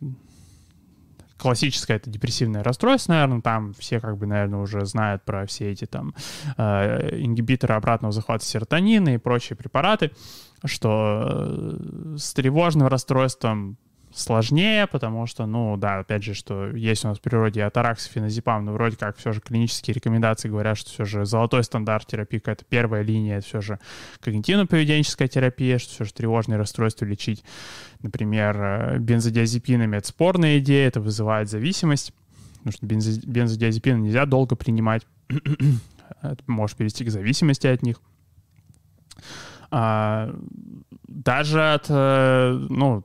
классическое 1.42 1.96
это 1.96 2.08
депрессивное 2.08 2.62
расстройство, 2.62 3.14
наверное, 3.14 3.40
там 3.40 3.74
все 3.74 3.98
как 3.98 4.16
бы, 4.16 4.26
наверное, 4.26 4.60
уже 4.60 4.86
знают 4.86 5.24
про 5.24 5.44
все 5.46 5.72
эти 5.72 5.86
там 5.86 6.14
э, 6.56 7.18
ингибиторы 7.20 7.74
обратного 7.74 8.12
захвата 8.12 8.44
серотонина 8.44 9.14
и 9.14 9.18
прочие 9.18 9.56
препараты, 9.56 10.12
что 10.64 11.24
э, 11.26 12.16
с 12.16 12.32
тревожным 12.32 12.86
расстройством 12.86 13.76
сложнее, 14.14 14.86
потому 14.86 15.26
что, 15.26 15.46
ну, 15.46 15.76
да, 15.76 15.98
опять 16.00 16.22
же, 16.22 16.34
что 16.34 16.68
есть 16.68 17.04
у 17.04 17.08
нас 17.08 17.18
в 17.18 17.20
природе 17.20 17.62
атаракс, 17.64 18.06
феназепам, 18.06 18.64
но 18.64 18.72
вроде 18.72 18.96
как 18.96 19.16
все 19.16 19.32
же 19.32 19.40
клинические 19.40 19.94
рекомендации 19.94 20.48
говорят, 20.48 20.78
что 20.78 20.90
все 20.90 21.04
же 21.04 21.24
золотой 21.24 21.64
стандарт 21.64 22.06
терапии, 22.06 22.38
какая-то 22.38 22.64
первая 22.68 23.02
линия, 23.02 23.38
это 23.38 23.46
все 23.46 23.60
же 23.60 23.78
когнитивно-поведенческая 24.20 25.28
терапия, 25.28 25.78
что 25.78 25.92
все 25.94 26.04
же 26.04 26.12
тревожные 26.12 26.58
расстройства 26.58 27.04
лечить, 27.04 27.44
например, 28.02 28.56
э, 28.60 28.98
бензодиазепинами. 28.98 29.96
Это 29.96 30.08
спорная 30.08 30.58
идея, 30.58 30.88
это 30.88 31.00
вызывает 31.00 31.48
зависимость, 31.48 32.12
потому 32.58 32.72
что 32.72 32.86
бензо, 32.86 33.20
бензодиазепины 33.26 33.98
нельзя 33.98 34.26
долго 34.26 34.56
принимать, 34.56 35.06
это 36.22 36.42
может 36.46 36.76
привести 36.76 37.04
к 37.04 37.10
зависимости 37.10 37.66
от 37.66 37.82
них. 37.82 38.00
А, 39.70 40.34
даже 41.08 41.72
от, 41.72 41.86
э, 41.88 42.66
ну, 42.68 43.04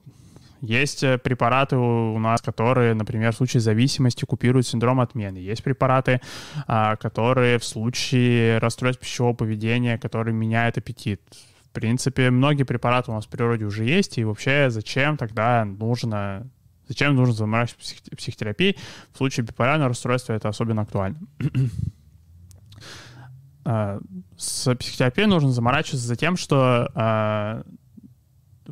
есть 0.61 1.03
э, 1.03 1.17
препараты 1.17 1.75
у 1.75 2.17
нас, 2.19 2.41
которые, 2.41 2.93
например, 2.93 3.31
в 3.31 3.35
случае 3.35 3.61
зависимости 3.61 4.25
купируют 4.25 4.67
синдром 4.67 4.99
отмены. 4.99 5.37
Есть 5.37 5.63
препараты, 5.63 6.21
а, 6.67 6.95
которые 6.95 7.59
в 7.59 7.63
случае 7.63 8.57
расстройств 8.59 9.01
пищевого 9.01 9.33
поведения, 9.33 9.97
которые 9.97 10.33
меняют 10.33 10.77
аппетит. 10.77 11.21
В 11.69 11.71
принципе, 11.71 12.31
многие 12.31 12.63
препараты 12.63 13.11
у 13.11 13.13
нас 13.13 13.25
в 13.25 13.29
природе 13.29 13.65
уже 13.65 13.85
есть, 13.85 14.17
и 14.17 14.23
вообще 14.23 14.69
зачем 14.69 15.17
тогда 15.17 15.65
нужно 15.65 16.49
Зачем 16.87 17.15
нужно 17.15 17.33
заморачиваться 17.33 17.95
психотерапией? 18.15 18.77
В 19.11 19.17
случае 19.17 19.45
биполярного 19.45 19.89
расстройства 19.89 20.33
это 20.33 20.49
особенно 20.49 20.83
актуально. 20.83 21.19
А, 23.69 23.99
с 24.37 24.73
психотерапией 24.75 25.27
нужно 25.27 25.51
заморачиваться 25.51 26.07
за 26.07 26.15
тем, 26.15 26.37
что 26.37 26.89
а, 26.95 27.63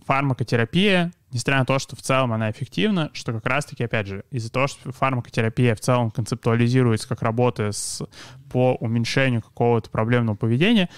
фармакотерапия 0.06 1.12
несмотря 1.36 1.60
на 1.60 1.66
то, 1.66 1.80
что 1.80 1.98
в 1.98 2.02
целом 2.02 2.32
она 2.32 2.50
эффективна, 2.50 3.10
что 3.12 3.34
как 3.34 3.46
раз-таки, 3.46 3.84
опять 3.84 4.08
же, 4.08 4.24
из-за 4.32 4.50
того, 4.50 4.68
что 4.68 4.94
фармакотерапия 4.94 5.76
в 5.76 5.82
целом 5.82 6.10
концептуализируется 6.10 7.10
как 7.10 7.22
работа 7.22 7.74
с, 7.74 8.02
по 8.50 8.76
уменьшению 8.76 9.42
какого-то 9.42 9.90
проблемного 9.90 10.38
поведения, 10.38 10.90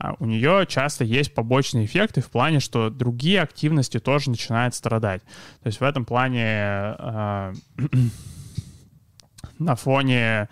а, 0.00 0.16
у 0.18 0.26
нее 0.26 0.66
часто 0.68 1.04
есть 1.04 1.32
побочные 1.32 1.84
эффекты 1.86 2.22
в 2.22 2.28
плане, 2.28 2.58
что 2.58 2.90
другие 2.90 3.40
активности 3.40 4.00
тоже 4.00 4.30
начинают 4.30 4.74
страдать. 4.74 5.22
То 5.62 5.68
есть 5.68 5.78
в 5.78 5.84
этом 5.84 6.04
плане 6.04 6.44
э, 6.44 7.52
на 9.60 9.76
фоне 9.76 10.48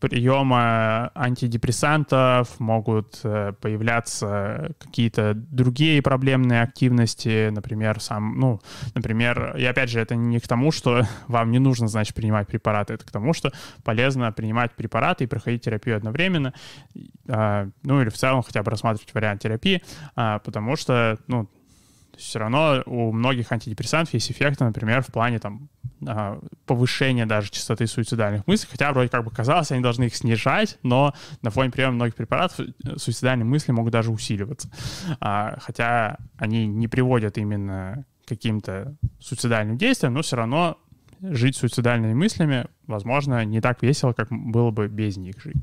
приема 0.00 1.10
антидепрессантов, 1.14 2.58
могут 2.60 3.20
э, 3.24 3.52
появляться 3.60 4.70
какие-то 4.78 5.34
другие 5.34 6.00
проблемные 6.02 6.62
активности, 6.62 7.50
например, 7.50 8.00
сам, 8.00 8.38
ну, 8.38 8.60
например, 8.94 9.56
и 9.56 9.64
опять 9.64 9.90
же, 9.90 10.00
это 10.00 10.14
не 10.14 10.38
к 10.40 10.48
тому, 10.48 10.70
что 10.70 11.02
вам 11.28 11.50
не 11.50 11.58
нужно, 11.58 11.88
значит, 11.88 12.14
принимать 12.14 12.46
препараты, 12.46 12.94
это 12.94 13.04
к 13.04 13.10
тому, 13.10 13.32
что 13.32 13.52
полезно 13.84 14.32
принимать 14.32 14.72
препараты 14.72 15.24
и 15.24 15.26
проходить 15.26 15.64
терапию 15.64 15.96
одновременно, 15.96 16.54
а, 17.28 17.68
ну, 17.82 18.00
или 18.00 18.08
в 18.08 18.16
целом 18.16 18.42
хотя 18.42 18.62
бы 18.62 18.70
рассматривать 18.70 19.12
вариант 19.14 19.42
терапии, 19.42 19.82
а, 20.14 20.38
потому 20.38 20.76
что, 20.76 21.18
ну, 21.26 21.48
все 22.18 22.38
равно 22.40 22.82
у 22.86 23.12
многих 23.12 23.50
антидепрессантов 23.52 24.14
есть 24.14 24.30
эффекты, 24.30 24.64
например, 24.64 25.02
в 25.02 25.06
плане 25.06 25.38
там 25.38 25.68
а, 26.06 26.40
повышения 26.66 27.26
даже 27.26 27.50
частоты 27.50 27.86
суицидальных 27.86 28.46
мыслей, 28.46 28.68
хотя 28.70 28.92
вроде 28.92 29.08
как 29.08 29.24
бы 29.24 29.30
казалось, 29.30 29.70
они 29.72 29.82
должны 29.82 30.04
их 30.04 30.16
снижать, 30.16 30.78
но 30.82 31.14
на 31.42 31.50
фоне 31.50 31.70
приема 31.70 31.94
многих 31.94 32.14
препаратов 32.14 32.60
э, 32.60 32.96
суицидальные 32.96 33.46
мысли 33.46 33.72
могут 33.72 33.92
даже 33.92 34.10
усиливаться. 34.10 34.70
А, 35.20 35.58
хотя 35.60 36.18
они 36.36 36.66
не 36.66 36.88
приводят 36.88 37.38
именно 37.38 38.04
к 38.24 38.28
каким-то 38.28 38.96
суицидальным 39.20 39.78
действиям, 39.78 40.14
но 40.14 40.22
все 40.22 40.36
равно 40.36 40.78
жить 41.20 41.56
суицидальными 41.56 42.14
мыслями, 42.14 42.66
возможно, 42.86 43.44
не 43.44 43.60
так 43.60 43.82
весело, 43.82 44.12
как 44.12 44.28
было 44.30 44.70
бы 44.70 44.88
без 44.88 45.16
них 45.16 45.40
жить 45.42 45.56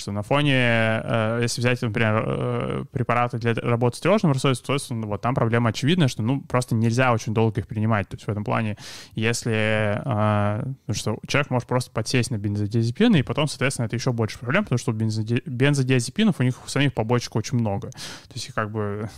что 0.00 0.12
на 0.12 0.22
фоне, 0.22 0.54
э, 0.54 1.38
если 1.42 1.60
взять, 1.60 1.80
например, 1.82 2.24
э, 2.26 2.84
препараты 2.90 3.38
для 3.38 3.54
работы 3.54 3.96
с 3.96 4.00
тревожным 4.00 4.32
расстройством, 4.32 5.00
то 5.00 5.06
ну, 5.06 5.06
вот 5.08 5.20
там 5.20 5.34
проблема 5.34 5.70
очевидная, 5.70 6.08
что 6.08 6.22
ну 6.22 6.40
просто 6.40 6.74
нельзя 6.74 7.12
очень 7.12 7.34
долго 7.34 7.60
их 7.60 7.66
принимать. 7.66 8.08
То 8.08 8.16
есть 8.16 8.26
в 8.26 8.30
этом 8.30 8.44
плане, 8.44 8.76
если 9.14 10.00
э, 10.04 10.72
ну, 10.86 10.94
что 10.94 11.18
человек 11.26 11.50
может 11.50 11.68
просто 11.68 11.90
подсесть 11.90 12.30
на 12.30 12.38
бензодиазепины, 12.38 13.20
и 13.20 13.22
потом, 13.22 13.46
соответственно, 13.46 13.86
это 13.86 13.96
еще 13.96 14.12
больше 14.12 14.38
проблем, 14.38 14.64
потому 14.64 14.78
что 14.78 14.92
бензоди... 14.92 15.42
бензодиазепинов 15.46 16.40
у 16.40 16.42
них 16.42 16.64
у 16.64 16.68
самих 16.68 16.94
побочек 16.94 17.36
очень 17.36 17.58
много. 17.58 17.90
То 17.90 18.34
есть 18.34 18.52
как 18.52 18.70
бы 18.70 19.08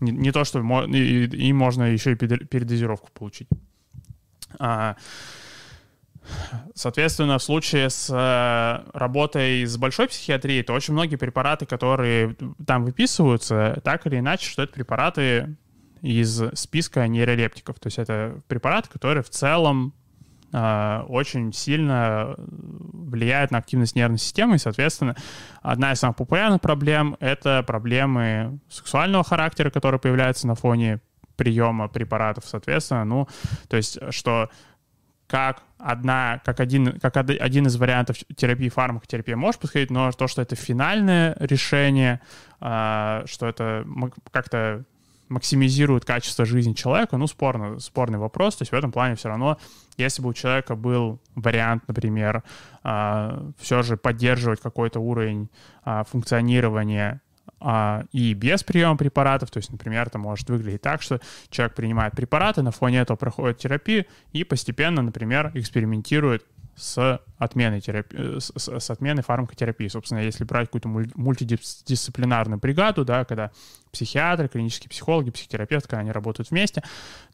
не, 0.00 0.12
не 0.12 0.32
то, 0.32 0.44
что 0.44 0.60
и, 0.86 1.26
и 1.26 1.52
можно 1.52 1.84
еще 1.84 2.12
и 2.12 2.14
передозировку 2.14 3.08
получить. 3.12 3.48
А, 4.58 4.96
Соответственно, 6.74 7.38
в 7.38 7.42
случае 7.42 7.90
с 7.90 8.08
э, 8.10 8.90
работой 8.96 9.64
с 9.64 9.76
большой 9.76 10.08
психиатрией, 10.08 10.62
то 10.62 10.72
очень 10.72 10.94
многие 10.94 11.16
препараты, 11.16 11.66
которые 11.66 12.36
там 12.66 12.84
выписываются, 12.84 13.80
так 13.84 14.06
или 14.06 14.18
иначе, 14.18 14.48
что 14.48 14.62
это 14.62 14.72
препараты 14.72 15.56
из 16.02 16.42
списка 16.54 17.06
нейролептиков. 17.06 17.78
То 17.78 17.86
есть 17.86 17.98
это 17.98 18.40
препараты, 18.48 18.90
которые 18.90 19.22
в 19.22 19.30
целом 19.30 19.94
э, 20.52 21.02
очень 21.08 21.52
сильно 21.52 22.34
влияют 22.36 23.50
на 23.50 23.58
активность 23.58 23.96
нервной 23.96 24.18
системы, 24.18 24.56
и, 24.56 24.58
соответственно, 24.58 25.16
одна 25.62 25.92
из 25.92 26.00
самых 26.00 26.16
популярных 26.16 26.60
проблем— 26.60 27.16
это 27.20 27.62
проблемы 27.66 28.58
сексуального 28.68 29.24
характера, 29.24 29.70
которые 29.70 30.00
появляются 30.00 30.46
на 30.46 30.54
фоне 30.54 31.00
приема 31.36 31.88
препаратов, 31.88 32.44
соответственно, 32.46 33.04
ну, 33.04 33.28
то 33.68 33.76
есть, 33.76 33.98
что 34.10 34.50
как 35.34 35.64
одна, 35.78 36.40
как 36.44 36.60
один, 36.60 37.00
как 37.00 37.16
один 37.16 37.66
из 37.66 37.76
вариантов 37.76 38.18
терапии 38.36 38.68
фармакотерапия 38.68 39.34
может 39.34 39.60
подходить, 39.60 39.90
но 39.90 40.12
то, 40.12 40.28
что 40.28 40.42
это 40.42 40.54
финальное 40.54 41.36
решение, 41.40 42.20
а, 42.60 43.24
что 43.26 43.48
это 43.48 43.84
как-то 44.30 44.84
максимизирует 45.28 46.04
качество 46.04 46.44
жизни 46.44 46.72
человека, 46.72 47.16
ну, 47.16 47.26
спорно, 47.26 47.80
спорный 47.80 48.20
вопрос. 48.20 48.54
То 48.54 48.62
есть 48.62 48.70
в 48.70 48.76
этом 48.76 48.92
плане 48.92 49.16
все 49.16 49.28
равно, 49.28 49.58
если 49.96 50.22
бы 50.22 50.28
у 50.28 50.34
человека 50.34 50.76
был 50.76 51.18
вариант, 51.34 51.82
например, 51.88 52.44
а, 52.84 53.50
все 53.58 53.82
же 53.82 53.96
поддерживать 53.96 54.60
какой-то 54.60 55.00
уровень 55.00 55.50
а, 55.82 56.04
функционирования 56.04 57.22
и 58.12 58.34
без 58.34 58.62
приема 58.62 58.96
препаратов. 58.96 59.50
То 59.50 59.58
есть, 59.58 59.70
например, 59.70 60.06
это 60.06 60.18
может 60.18 60.48
выглядеть 60.50 60.82
так, 60.82 61.02
что 61.02 61.20
человек 61.50 61.74
принимает 61.74 62.14
препараты, 62.14 62.62
на 62.62 62.70
фоне 62.70 62.98
этого 62.98 63.16
проходит 63.16 63.58
терапию 63.58 64.06
и 64.32 64.44
постепенно, 64.44 65.02
например, 65.02 65.50
экспериментирует 65.54 66.44
с 66.76 67.20
отменой, 67.38 67.80
терапии, 67.80 68.38
с, 68.40 68.50
с 68.56 68.90
отменой 68.90 69.22
фармакотерапии. 69.22 69.86
Собственно, 69.86 70.18
если 70.18 70.44
брать 70.44 70.66
какую-то 70.66 70.88
мультидисциплинарную 71.14 72.58
бригаду, 72.58 73.04
да, 73.04 73.24
когда 73.24 73.52
психиатры, 73.92 74.48
клинические 74.48 74.90
психологи, 74.90 75.30
психотерапевты, 75.30 75.88
когда 75.88 76.00
они 76.00 76.10
работают 76.10 76.50
вместе, 76.50 76.82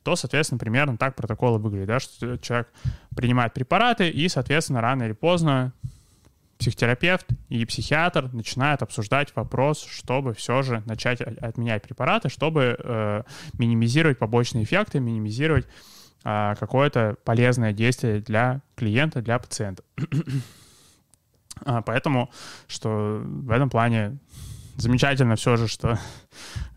то, 0.03 0.15
соответственно, 0.15 0.59
примерно 0.59 0.99
так 0.99 1.17
протоколы 1.17 1.59
выглядят, 1.59 1.89
да, 1.89 2.01
что 2.01 2.37
человек 2.39 2.69
принимает 3.17 3.55
препараты 3.55 4.11
и, 4.11 4.29
соответственно, 4.29 4.83
рано 4.83 5.05
или 5.05 5.13
поздно 5.13 5.73
психотерапевт 6.61 7.27
и 7.49 7.65
психиатр 7.65 8.31
начинают 8.33 8.83
обсуждать 8.83 9.35
вопрос, 9.35 9.83
чтобы 9.85 10.35
все 10.35 10.63
же 10.63 10.83
начать 10.87 11.21
отменять 11.21 11.83
препараты, 11.83 12.29
чтобы 12.29 12.77
э, 12.79 13.23
минимизировать 13.55 14.19
побочные 14.19 14.65
эффекты, 14.65 15.01
минимизировать 15.01 15.67
э, 16.25 16.55
какое-то 16.61 17.17
полезное 17.25 17.73
действие 17.73 18.21
для 18.21 18.61
клиента, 18.77 19.23
для 19.23 19.39
пациента. 19.39 19.83
а, 21.65 21.81
поэтому, 21.81 22.31
что 22.69 23.23
в 23.25 23.51
этом 23.51 23.71
плане 23.71 24.19
замечательно 24.77 25.37
все 25.37 25.57
же, 25.57 25.67
что 25.67 25.99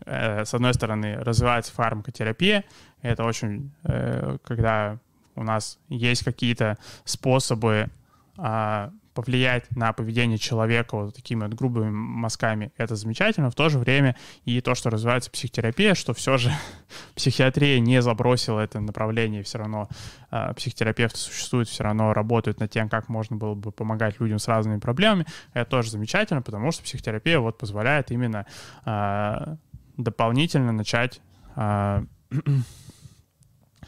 э, 0.06 0.46
с 0.46 0.54
одной 0.54 0.72
стороны 0.72 1.16
развивается 1.16 1.72
фармакотерапия, 1.74 2.64
это 3.02 3.24
очень, 3.24 3.70
э, 3.84 4.38
когда 4.44 4.98
у 5.36 5.42
нас 5.42 5.78
есть 5.90 6.24
какие-то 6.24 6.78
способы 7.04 7.90
а, 8.38 8.90
повлиять 9.14 9.70
на 9.74 9.92
поведение 9.92 10.38
человека 10.38 10.96
вот 10.96 11.14
такими 11.14 11.44
вот 11.44 11.54
грубыми 11.54 11.90
мазками, 11.90 12.72
это 12.76 12.96
замечательно. 12.96 13.50
В 13.50 13.54
то 13.54 13.68
же 13.68 13.78
время 13.78 14.16
и 14.44 14.60
то, 14.60 14.74
что 14.74 14.90
развивается 14.90 15.30
психотерапия, 15.30 15.94
что 15.94 16.12
все 16.12 16.36
же 16.36 16.50
психиатрия 17.14 17.78
не 17.78 18.02
забросила 18.02 18.60
это 18.60 18.80
направление, 18.80 19.42
все 19.42 19.58
равно 19.58 19.88
э, 20.30 20.52
психотерапевты 20.54 21.18
существуют, 21.18 21.68
все 21.68 21.84
равно 21.84 22.12
работают 22.12 22.60
над 22.60 22.70
тем, 22.70 22.88
как 22.88 23.08
можно 23.08 23.36
было 23.36 23.54
бы 23.54 23.72
помогать 23.72 24.20
людям 24.20 24.38
с 24.38 24.48
разными 24.48 24.78
проблемами. 24.78 25.26
Это 25.52 25.70
тоже 25.70 25.90
замечательно, 25.90 26.42
потому 26.42 26.72
что 26.72 26.82
психотерапия 26.82 27.38
вот 27.38 27.56
позволяет 27.56 28.10
именно 28.10 28.46
э, 28.84 29.56
дополнительно 29.96 30.72
начать 30.72 31.20
э, 31.56 32.04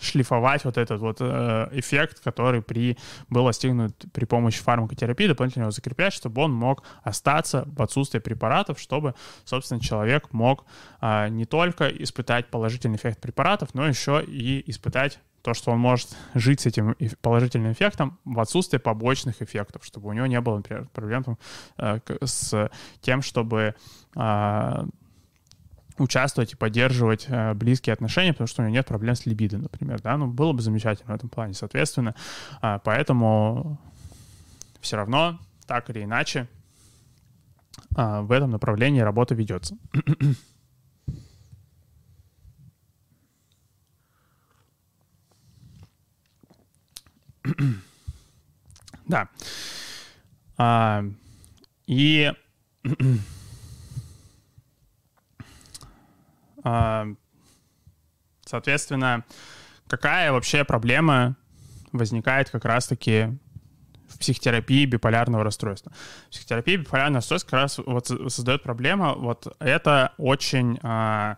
шлифовать 0.01 0.65
вот 0.65 0.77
этот 0.79 1.01
вот 1.01 1.19
э, 1.21 1.69
эффект, 1.73 2.21
который 2.21 2.63
при, 2.63 2.97
был 3.29 3.47
достигнут 3.47 3.95
при 4.13 4.25
помощи 4.25 4.63
фармакотерапии, 4.63 5.27
дополнительно 5.27 5.65
его 5.65 5.71
закреплять, 5.71 6.13
чтобы 6.13 6.43
он 6.43 6.53
мог 6.53 6.83
остаться 7.03 7.65
в 7.67 7.83
отсутствии 7.83 8.19
препаратов, 8.19 8.79
чтобы, 8.81 9.15
собственно, 9.45 9.81
человек 9.81 10.33
мог 10.33 10.65
э, 11.01 11.29
не 11.29 11.45
только 11.45 11.89
испытать 11.89 12.49
положительный 12.49 12.97
эффект 12.97 13.21
препаратов, 13.21 13.75
но 13.75 13.87
еще 13.87 14.23
и 14.27 14.63
испытать 14.71 15.21
то, 15.47 15.55
что 15.55 15.71
он 15.71 15.79
может 15.79 16.17
жить 16.35 16.61
с 16.61 16.67
этим 16.67 16.97
положительным 17.23 17.71
эффектом 17.71 18.19
в 18.25 18.41
отсутствии 18.41 18.79
побочных 18.79 19.43
эффектов, 19.43 19.85
чтобы 19.85 20.09
у 20.09 20.13
него 20.13 20.27
не 20.27 20.41
было, 20.41 20.57
например, 20.57 20.89
проблем 20.93 21.39
э, 21.79 22.01
с 22.21 22.69
тем, 23.01 23.23
чтобы 23.23 23.77
э, 24.17 24.87
участвовать 25.99 26.53
и 26.53 26.57
поддерживать 26.57 27.27
э, 27.29 27.55
близкие 27.55 27.93
отношения, 27.93 28.33
потому 28.33 28.49
что 28.49 28.63
у 28.63 28.65
него 28.65 28.75
нет 28.75 28.87
проблем 28.87 29.15
с 29.15 29.27
либидо, 29.27 29.59
например, 29.59 30.01
да, 30.01 30.17
ну, 30.17 30.27
было 30.27 30.53
бы 30.53 30.63
замечательно 30.63 31.13
в 31.13 31.17
этом 31.17 31.29
плане, 31.29 31.55
соответственно, 31.55 32.15
э, 32.63 32.79
поэтому 32.85 33.79
все 34.81 34.97
равно, 34.97 35.39
так 35.67 35.91
или 35.91 36.05
иначе, 36.05 36.49
э, 37.97 38.21
в 38.21 38.33
этом 38.33 38.51
направлении 38.51 39.01
работа 39.01 39.35
ведется. 39.35 39.77
да. 49.07 49.29
А, 50.59 51.05
и 51.87 52.33
А, 56.56 56.56
соответственно, 58.44 59.24
какая 59.87 60.33
вообще 60.33 60.64
проблема 60.64 61.37
возникает 61.92 62.50
как 62.50 62.64
раз-таки 62.64 63.29
в 64.09 64.18
психотерапии 64.18 64.87
биполярного 64.87 65.44
расстройства. 65.44 65.92
Психотерапия 66.31 66.79
биполярного 66.79 67.16
расстройства 67.16 67.50
как 67.50 67.61
раз 67.61 67.79
вот 67.79 68.07
создает 68.07 68.62
проблему, 68.62 69.14
вот 69.16 69.57
это 69.59 70.12
очень 70.16 70.79
а, 70.83 71.37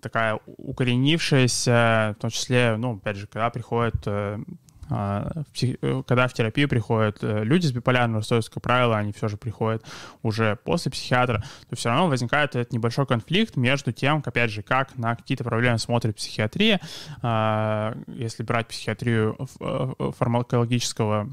такая 0.00 0.38
укоренившаяся, 0.46 2.14
в 2.16 2.20
том 2.20 2.30
числе, 2.30 2.76
ну, 2.76 2.96
опять 2.96 3.16
же, 3.16 3.26
когда 3.26 3.50
приходят 3.50 3.96
а, 4.06 4.38
э, 4.38 4.42
когда 4.88 6.28
в 6.28 6.32
терапию 6.32 6.68
приходят 6.68 7.18
э, 7.22 7.44
люди 7.44 7.66
с 7.66 7.72
биполярным 7.72 8.18
расстройством, 8.18 8.54
как 8.54 8.62
правило, 8.62 8.96
они 8.96 9.12
все 9.12 9.28
же 9.28 9.36
приходят 9.36 9.84
уже 10.22 10.56
после 10.64 10.90
психиатра, 10.90 11.44
то 11.68 11.76
все 11.76 11.90
равно 11.90 12.08
возникает 12.08 12.56
этот 12.56 12.72
небольшой 12.72 13.06
конфликт 13.06 13.56
между 13.56 13.92
тем, 13.92 14.22
опять 14.24 14.50
же, 14.50 14.62
как 14.62 14.96
на 14.96 15.14
какие-то 15.14 15.44
проблемы 15.44 15.78
смотрит 15.78 16.16
психиатрия, 16.16 16.80
а, 17.22 17.96
если 18.06 18.42
брать 18.42 18.68
психиатрию 18.68 19.36
э, 19.60 20.10
фармакологического 20.16 21.28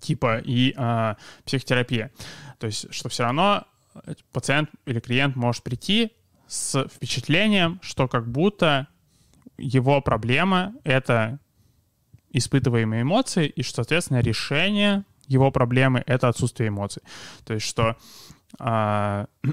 типа 0.00 0.38
и 0.38 0.74
а, 0.76 1.16
психотерапия. 1.44 2.12
То 2.58 2.66
есть, 2.66 2.92
что 2.94 3.08
все 3.08 3.24
равно 3.24 3.64
пациент 4.32 4.70
или 4.86 5.00
клиент 5.00 5.34
может 5.34 5.64
прийти 5.64 6.12
с 6.46 6.86
впечатлением, 6.88 7.80
что 7.82 8.06
как 8.06 8.28
будто 8.28 8.86
его 9.56 10.00
проблема— 10.00 10.74
это 10.84 11.40
испытываемые 12.30 13.02
эмоции, 13.02 13.46
и, 13.46 13.62
что, 13.62 13.76
соответственно, 13.76 14.20
решение 14.20 15.04
его 15.26 15.50
проблемы— 15.50 16.02
это 16.06 16.28
отсутствие 16.28 16.68
эмоций. 16.68 17.02
То 17.44 17.54
есть, 17.54 17.66
что 17.66 17.96
а, 18.58 19.26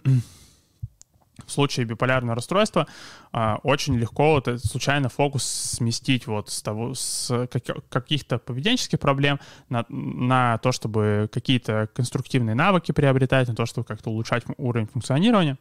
в 1.45 1.51
случае 1.51 1.85
биполярного 1.85 2.35
расстройства 2.35 2.87
а, 3.31 3.59
очень 3.63 3.95
легко 3.95 4.33
вот 4.33 4.47
случайно 4.63 5.09
фокус 5.09 5.43
сместить 5.43 6.27
вот 6.27 6.49
с 6.49 6.61
того, 6.61 6.93
с 6.93 7.47
каких-то 7.89 8.39
поведенческих 8.39 8.99
проблем 8.99 9.39
на, 9.69 9.85
на 9.89 10.57
то, 10.59 10.71
чтобы 10.71 11.29
какие-то 11.31 11.89
конструктивные 11.93 12.55
навыки 12.55 12.91
приобретать, 12.91 13.47
на 13.47 13.55
то, 13.55 13.65
чтобы 13.65 13.85
как-то 13.85 14.09
улучшать 14.09 14.43
уровень 14.57 14.87
функционирования, 14.87 15.57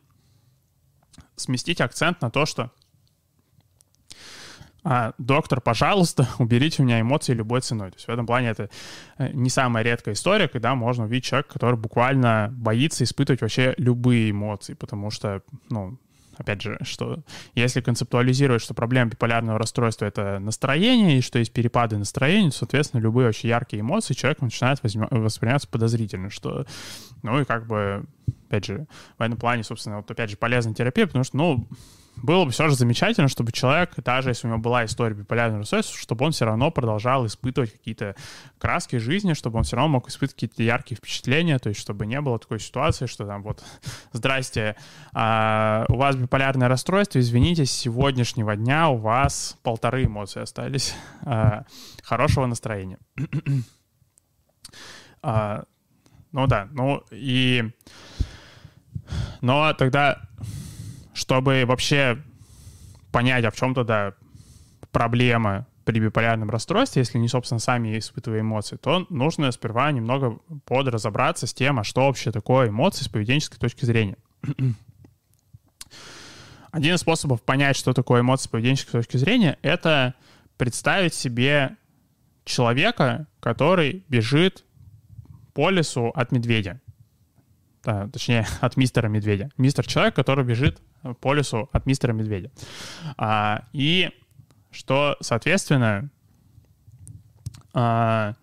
сместить 1.36 1.80
акцент 1.80 2.20
на 2.22 2.30
то, 2.30 2.46
что 2.46 2.70
а, 4.84 5.14
доктор, 5.16 5.62
пожалуйста, 5.62 6.28
уберите 6.38 6.82
у 6.82 6.84
меня 6.84 7.00
эмоции 7.00 7.32
любой 7.32 7.62
ценой. 7.62 7.90
То 7.90 7.96
есть 7.96 8.06
в 8.06 8.10
этом 8.10 8.26
плане 8.26 8.48
это 8.48 8.68
э, 9.16 9.30
не 9.32 9.48
самая 9.48 9.82
редкая 9.82 10.14
история, 10.14 10.46
когда 10.46 10.74
можно 10.74 11.04
увидеть 11.04 11.24
человека, 11.24 11.54
который 11.54 11.76
буквально 11.76 12.50
боится 12.52 13.02
испытывать 13.02 13.40
вообще 13.40 13.74
любые 13.78 14.30
эмоции, 14.30 14.74
потому 14.74 15.10
что, 15.10 15.42
ну, 15.70 15.98
опять 16.36 16.60
же, 16.60 16.78
что 16.82 17.22
если 17.54 17.80
концептуализировать, 17.80 18.60
что 18.60 18.74
проблема 18.74 19.10
биполярного 19.10 19.58
расстройства— 19.58 20.04
это 20.06 20.38
настроение, 20.38 21.18
и 21.18 21.22
что 21.22 21.38
есть 21.38 21.52
перепады 21.52 21.96
настроения, 21.96 22.50
то, 22.50 22.58
соответственно, 22.58 23.00
любые 23.00 23.28
очень 23.28 23.48
яркие 23.48 23.80
эмоции 23.80 24.12
человек 24.12 24.42
начинает 24.42 24.80
восприниматься 24.82 25.68
подозрительно, 25.68 26.28
что, 26.28 26.66
ну, 27.22 27.40
и 27.40 27.44
как 27.46 27.66
бы, 27.66 28.04
опять 28.48 28.66
же, 28.66 28.86
в 29.16 29.22
этом 29.22 29.38
плане, 29.38 29.64
собственно, 29.64 29.96
вот 29.96 30.10
опять 30.10 30.28
же, 30.28 30.36
полезная 30.36 30.74
терапия, 30.74 31.06
потому 31.06 31.24
что, 31.24 31.36
ну, 31.38 31.68
было 32.24 32.46
бы 32.46 32.52
все 32.52 32.68
же 32.68 32.74
замечательно, 32.74 33.28
чтобы 33.28 33.52
человек, 33.52 33.92
даже 33.96 34.30
если 34.30 34.46
у 34.46 34.50
него 34.50 34.58
была 34.58 34.86
история 34.86 35.14
биполярного 35.14 35.60
расстройства, 35.60 35.98
чтобы 35.98 36.24
он 36.24 36.32
все 36.32 36.46
равно 36.46 36.70
продолжал 36.70 37.26
испытывать 37.26 37.72
какие-то 37.72 38.16
краски 38.58 38.96
жизни, 38.96 39.34
чтобы 39.34 39.58
он 39.58 39.64
все 39.64 39.76
равно 39.76 39.92
мог 39.92 40.08
испытывать 40.08 40.34
какие-то 40.34 40.62
яркие 40.62 40.96
впечатления, 40.96 41.58
то 41.58 41.68
есть 41.68 41.80
чтобы 41.80 42.06
не 42.06 42.18
было 42.22 42.38
такой 42.38 42.60
ситуации, 42.60 43.06
что 43.06 43.26
там 43.26 43.42
вот, 43.42 43.62
здрасте, 44.12 44.76
а, 45.12 45.84
у 45.88 45.96
вас 45.96 46.16
биполярное 46.16 46.68
расстройство, 46.68 47.18
извините, 47.18 47.66
с 47.66 47.70
сегодняшнего 47.70 48.56
дня 48.56 48.88
у 48.88 48.96
вас 48.96 49.58
полторы 49.62 50.04
эмоции 50.04 50.40
остались. 50.40 50.94
А, 51.26 51.64
хорошего 52.02 52.44
настроения. 52.46 52.98
а, 55.22 55.64
ну 56.32 56.46
да, 56.46 56.68
ну 56.72 57.02
и... 57.10 57.70
Но 59.40 59.72
тогда 59.74 60.20
чтобы 61.14 61.64
вообще 61.66 62.22
понять, 63.12 63.44
а 63.44 63.50
в 63.50 63.56
чем 63.56 63.74
тогда 63.74 64.14
проблема 64.92 65.66
при 65.84 66.00
биполярном 66.00 66.50
расстройстве, 66.50 67.00
если 67.00 67.18
не, 67.18 67.28
собственно, 67.28 67.58
сами 67.58 67.98
испытывая 67.98 68.40
эмоции, 68.40 68.76
то 68.76 69.06
нужно 69.10 69.50
сперва 69.52 69.92
немного 69.92 70.38
подразобраться 70.64 71.46
с 71.46 71.54
тем, 71.54 71.78
а 71.78 71.84
что 71.84 72.06
вообще 72.06 72.32
такое 72.32 72.68
эмоции 72.68 73.04
с 73.04 73.08
поведенческой 73.08 73.58
точки 73.58 73.84
зрения. 73.84 74.16
Один 76.72 76.94
из 76.94 77.00
способов 77.00 77.42
понять, 77.42 77.76
что 77.76 77.92
такое 77.92 78.22
эмоции 78.22 78.46
с 78.46 78.48
поведенческой 78.48 79.00
точки 79.00 79.16
зрения, 79.16 79.58
это 79.62 80.14
представить 80.56 81.14
себе 81.14 81.76
человека, 82.44 83.28
который 83.40 84.04
бежит 84.08 84.64
по 85.52 85.70
лесу 85.70 86.08
от 86.08 86.32
медведя. 86.32 86.80
Да, 87.84 88.08
точнее, 88.08 88.46
от 88.60 88.76
мистера 88.76 89.08
медведя. 89.08 89.50
Мистер 89.56 89.86
человек, 89.86 90.16
который 90.16 90.44
бежит 90.44 90.80
по 91.20 91.34
лесу 91.34 91.68
от 91.72 91.86
мистера 91.86 92.12
Медведя. 92.12 92.50
А, 93.16 93.64
и 93.72 94.10
что, 94.70 95.16
соответственно, 95.20 96.10
а, 97.72 98.34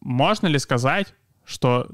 можно 0.00 0.46
ли 0.46 0.58
сказать, 0.58 1.14
что 1.44 1.88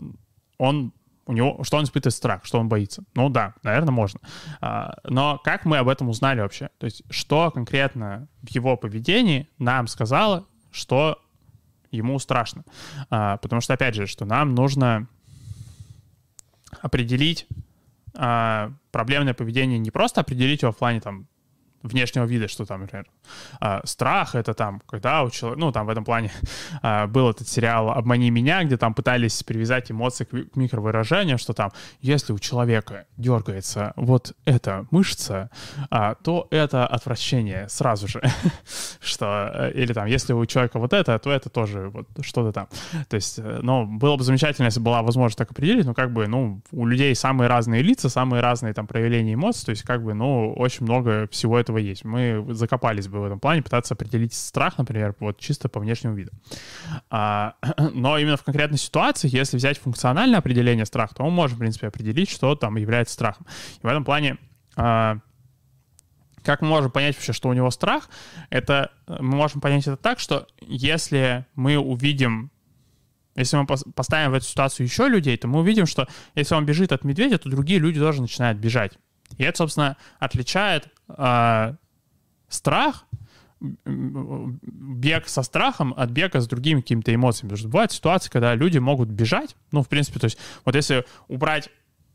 он 0.59 0.93
у 1.27 1.33
него, 1.33 1.63
что 1.63 1.77
он 1.77 1.85
испытывает 1.85 2.15
страх, 2.15 2.45
что 2.45 2.59
он 2.59 2.69
боится. 2.69 3.05
Ну 3.15 3.29
да, 3.29 3.55
наверное, 3.63 3.93
можно. 3.93 4.21
А, 4.61 4.95
но 5.05 5.39
как 5.39 5.65
мы 5.65 5.79
об 5.79 5.89
этом 5.89 6.09
узнали 6.09 6.41
вообще? 6.41 6.71
То 6.79 6.87
есть 6.87 7.03
что 7.11 7.51
конкретно 7.51 8.29
в 8.43 8.51
его 8.51 8.77
поведении 8.77 9.49
нам 9.59 9.87
сказало, 9.87 10.47
что 10.71 11.23
ему 11.91 12.19
страшно? 12.19 12.65
А, 13.09 13.37
потому 13.39 13.61
что, 13.61 13.75
опять 13.75 13.95
же, 13.95 14.07
что 14.07 14.25
нам 14.25 14.55
нужно 14.55 15.09
определить 16.81 17.47
а, 18.15 18.73
проблемное 18.91 19.35
поведение 19.35 19.79
не 19.79 19.91
просто 19.91 20.21
определить 20.21 20.63
его 20.63 20.73
в 20.73 20.77
плане 20.77 21.01
там 21.01 21.27
внешнего 21.83 22.25
вида, 22.25 22.49
что 22.49 22.65
там, 22.65 22.83
например, 22.83 23.07
э, 23.61 23.81
страх— 23.85 24.35
это 24.35 24.55
там, 24.55 24.81
когда 24.87 25.23
у 25.23 25.31
человека, 25.31 25.61
ну, 25.61 25.73
там 25.73 25.87
в 25.87 25.91
этом 25.91 26.05
плане 26.05 26.31
э, 26.83 27.07
был 27.07 27.31
этот 27.31 27.49
сериал 27.49 27.91
«Обмани 27.91 28.31
меня», 28.31 28.65
где 28.65 28.77
там 28.77 28.95
пытались 28.95 29.43
привязать 29.43 29.91
эмоции 29.91 30.25
к, 30.25 30.57
микровыражению, 30.57 31.39
что 31.39 31.53
там, 31.53 31.73
если 32.01 32.33
у 32.33 32.39
человека 32.39 33.07
дергается 33.17 33.93
вот 33.97 34.35
эта 34.45 34.87
мышца, 34.91 35.51
э, 35.91 36.15
то 36.23 36.47
это 36.51 36.87
отвращение 36.87 37.69
сразу 37.69 38.09
же, 38.09 38.23
что, 39.01 39.51
э, 39.55 39.73
или 39.75 39.93
там, 39.93 40.07
если 40.07 40.33
у 40.33 40.47
человека 40.47 40.79
вот 40.79 40.93
это, 40.93 41.19
то 41.19 41.31
это 41.31 41.49
тоже 41.51 41.89
вот 41.89 42.09
что-то 42.21 42.53
там. 42.53 42.69
То 43.09 43.17
есть, 43.17 43.39
ну, 43.39 43.87
было 43.87 44.17
бы 44.17 44.25
замечательно, 44.25 44.67
если 44.67 44.81
была 44.81 45.03
возможность 45.03 45.39
так 45.39 45.51
определить, 45.51 45.87
но 45.87 45.95
как 45.95 46.13
бы, 46.13 46.27
ну, 46.27 46.61
у 46.73 46.87
людей 46.87 47.15
самые 47.15 47.49
разные 47.49 47.83
лица, 47.83 48.09
самые 48.09 48.41
разные 48.41 48.75
там 48.75 48.87
проявления 48.87 49.35
эмоций, 49.35 49.65
то 49.67 49.71
есть, 49.71 49.83
как 49.83 50.03
бы, 50.03 50.15
ну, 50.15 50.53
очень 50.53 50.85
много 50.85 51.29
всего 51.31 51.59
этого 51.59 51.79
есть. 51.79 52.05
Мы 52.05 52.45
закопались 52.51 53.09
бы 53.13 53.21
в 53.21 53.25
этом 53.25 53.39
плане, 53.39 53.63
пытаться 53.63 53.95
определить 53.95 54.35
страх, 54.35 54.79
например, 54.79 55.15
вот 55.21 55.39
чисто 55.39 55.69
по 55.69 55.81
внешнему 55.81 56.15
виду. 56.15 56.33
А, 57.11 57.55
но 57.95 58.19
именно 58.19 58.37
в 58.37 58.45
конкретной 58.45 58.79
ситуации, 58.79 59.29
если 59.31 59.57
взять 59.57 59.79
функциональное 59.79 60.39
определение 60.39 60.87
страха, 60.87 61.15
то 61.15 61.25
мы 61.25 61.31
можем, 61.31 61.57
в 61.57 61.61
принципе, 61.61 61.89
определить, 61.89 62.31
что 62.31 62.55
там 62.55 62.77
является 62.77 63.15
страхом. 63.15 63.47
И 63.83 63.87
в 63.87 63.89
этом 63.89 64.05
плане 64.05 64.39
а, 64.77 65.19
как 66.43 66.61
мы 66.61 66.69
можем 66.69 66.91
понять 66.91 67.15
вообще, 67.15 67.33
что 67.33 67.49
у 67.49 67.53
него 67.53 67.71
страх? 67.71 68.09
Это 68.51 68.91
мы 69.07 69.37
можем 69.37 69.61
понять 69.61 69.87
это 69.87 69.97
так, 69.97 70.19
что 70.19 70.47
если 70.61 71.47
мы 71.55 71.77
увидим, 71.77 72.51
если 73.35 73.57
мы 73.57 73.67
поставим 73.67 74.33
в 74.33 74.35
эту 74.35 74.47
ситуацию 74.47 74.87
еще 74.87 75.09
людей, 75.09 75.37
то 75.37 75.49
мы 75.49 75.61
увидим, 75.61 75.87
что 75.87 76.09
если 76.35 76.55
он 76.55 76.67
бежит 76.67 76.93
от 76.93 77.05
медведя, 77.05 77.39
то 77.39 77.49
другие 77.49 77.79
люди 77.79 77.99
тоже 78.01 78.21
начинают 78.21 78.59
бежать. 78.59 78.99
И 79.39 79.45
это, 79.45 79.59
собственно, 79.59 79.97
отличает 80.19 80.89
э, 81.09 81.75
страх, 82.53 83.07
бег 83.61 85.29
со 85.29 85.43
страхом 85.43 85.95
от 85.97 86.11
бега 86.11 86.41
с 86.41 86.49
другими 86.49 86.81
какими-то 86.81 87.15
эмоциями. 87.15 87.51
Потому 87.51 87.59
что 87.59 87.69
бывают 87.69 87.93
ситуации, 87.93 88.31
когда 88.31 88.55
люди 88.55 88.79
могут 88.79 89.09
бежать. 89.09 89.57
Ну, 89.71 89.83
в 89.83 89.89
принципе, 89.89 90.19
то 90.19 90.25
есть 90.25 90.39
вот 90.65 90.75
если 90.75 91.05
убрать 91.29 91.71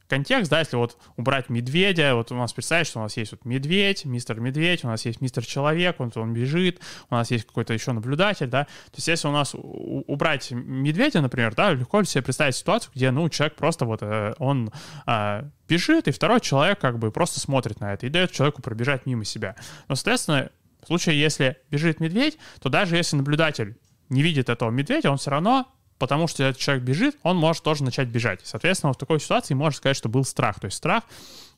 контекст, 0.07 0.49
да, 0.49 0.59
если 0.59 0.77
вот 0.77 0.97
убрать 1.15 1.49
медведя, 1.49 2.15
вот 2.15 2.31
у 2.31 2.35
нас 2.35 2.53
представить, 2.53 2.87
что 2.87 2.99
у 2.99 3.03
нас 3.03 3.17
есть 3.17 3.31
вот 3.31 3.45
медведь, 3.45 4.05
мистер 4.05 4.39
медведь, 4.39 4.83
у 4.83 4.87
нас 4.87 5.05
есть 5.05 5.21
мистер 5.21 5.45
человек, 5.45 5.97
вот 5.99 6.15
он 6.17 6.33
бежит, 6.33 6.79
у 7.09 7.15
нас 7.15 7.31
есть 7.31 7.45
какой-то 7.45 7.73
еще 7.73 7.91
наблюдатель, 7.91 8.47
да, 8.47 8.65
то 8.65 8.95
есть 8.95 9.07
если 9.07 9.27
у 9.27 9.31
нас 9.31 9.53
убрать 9.53 10.51
медведя, 10.51 11.21
например, 11.21 11.55
да, 11.55 11.71
легко 11.71 12.03
себе 12.03 12.23
представить 12.23 12.55
ситуацию, 12.55 12.91
где, 12.95 13.11
ну, 13.11 13.27
человек 13.29 13.55
просто 13.55 13.85
вот, 13.85 13.99
э, 14.01 14.33
он 14.37 14.71
а, 15.05 15.49
бежит, 15.67 16.07
и 16.07 16.11
второй 16.11 16.41
человек 16.41 16.79
как 16.79 16.99
бы 16.99 17.11
просто 17.11 17.39
смотрит 17.39 17.79
на 17.79 17.93
это 17.93 18.05
и 18.05 18.09
дает 18.09 18.31
человеку 18.31 18.61
пробежать 18.61 19.05
мимо 19.05 19.25
себя. 19.25 19.55
Но, 19.87 19.95
соответственно, 19.95 20.49
в 20.81 20.87
случае, 20.87 21.19
если 21.19 21.57
бежит 21.69 21.99
медведь, 21.99 22.37
то 22.61 22.69
даже 22.69 22.95
если 22.95 23.17
наблюдатель 23.17 23.77
не 24.09 24.21
видит 24.21 24.49
этого 24.49 24.69
медведя, 24.69 25.11
он 25.11 25.17
все 25.17 25.31
равно 25.31 25.67
потому 25.97 26.27
что 26.27 26.43
этот 26.43 26.59
человек 26.59 26.83
бежит, 26.83 27.17
он 27.23 27.37
может 27.37 27.63
тоже 27.63 27.83
начать 27.83 28.07
бежать. 28.07 28.41
Соответственно, 28.43 28.93
в 28.93 28.97
такой 28.97 29.19
ситуации 29.19 29.53
можно 29.53 29.77
сказать, 29.77 29.97
что 29.97 30.09
был 30.09 30.23
страх. 30.23 30.59
То 30.59 30.65
есть 30.65 30.77
страх, 30.77 31.03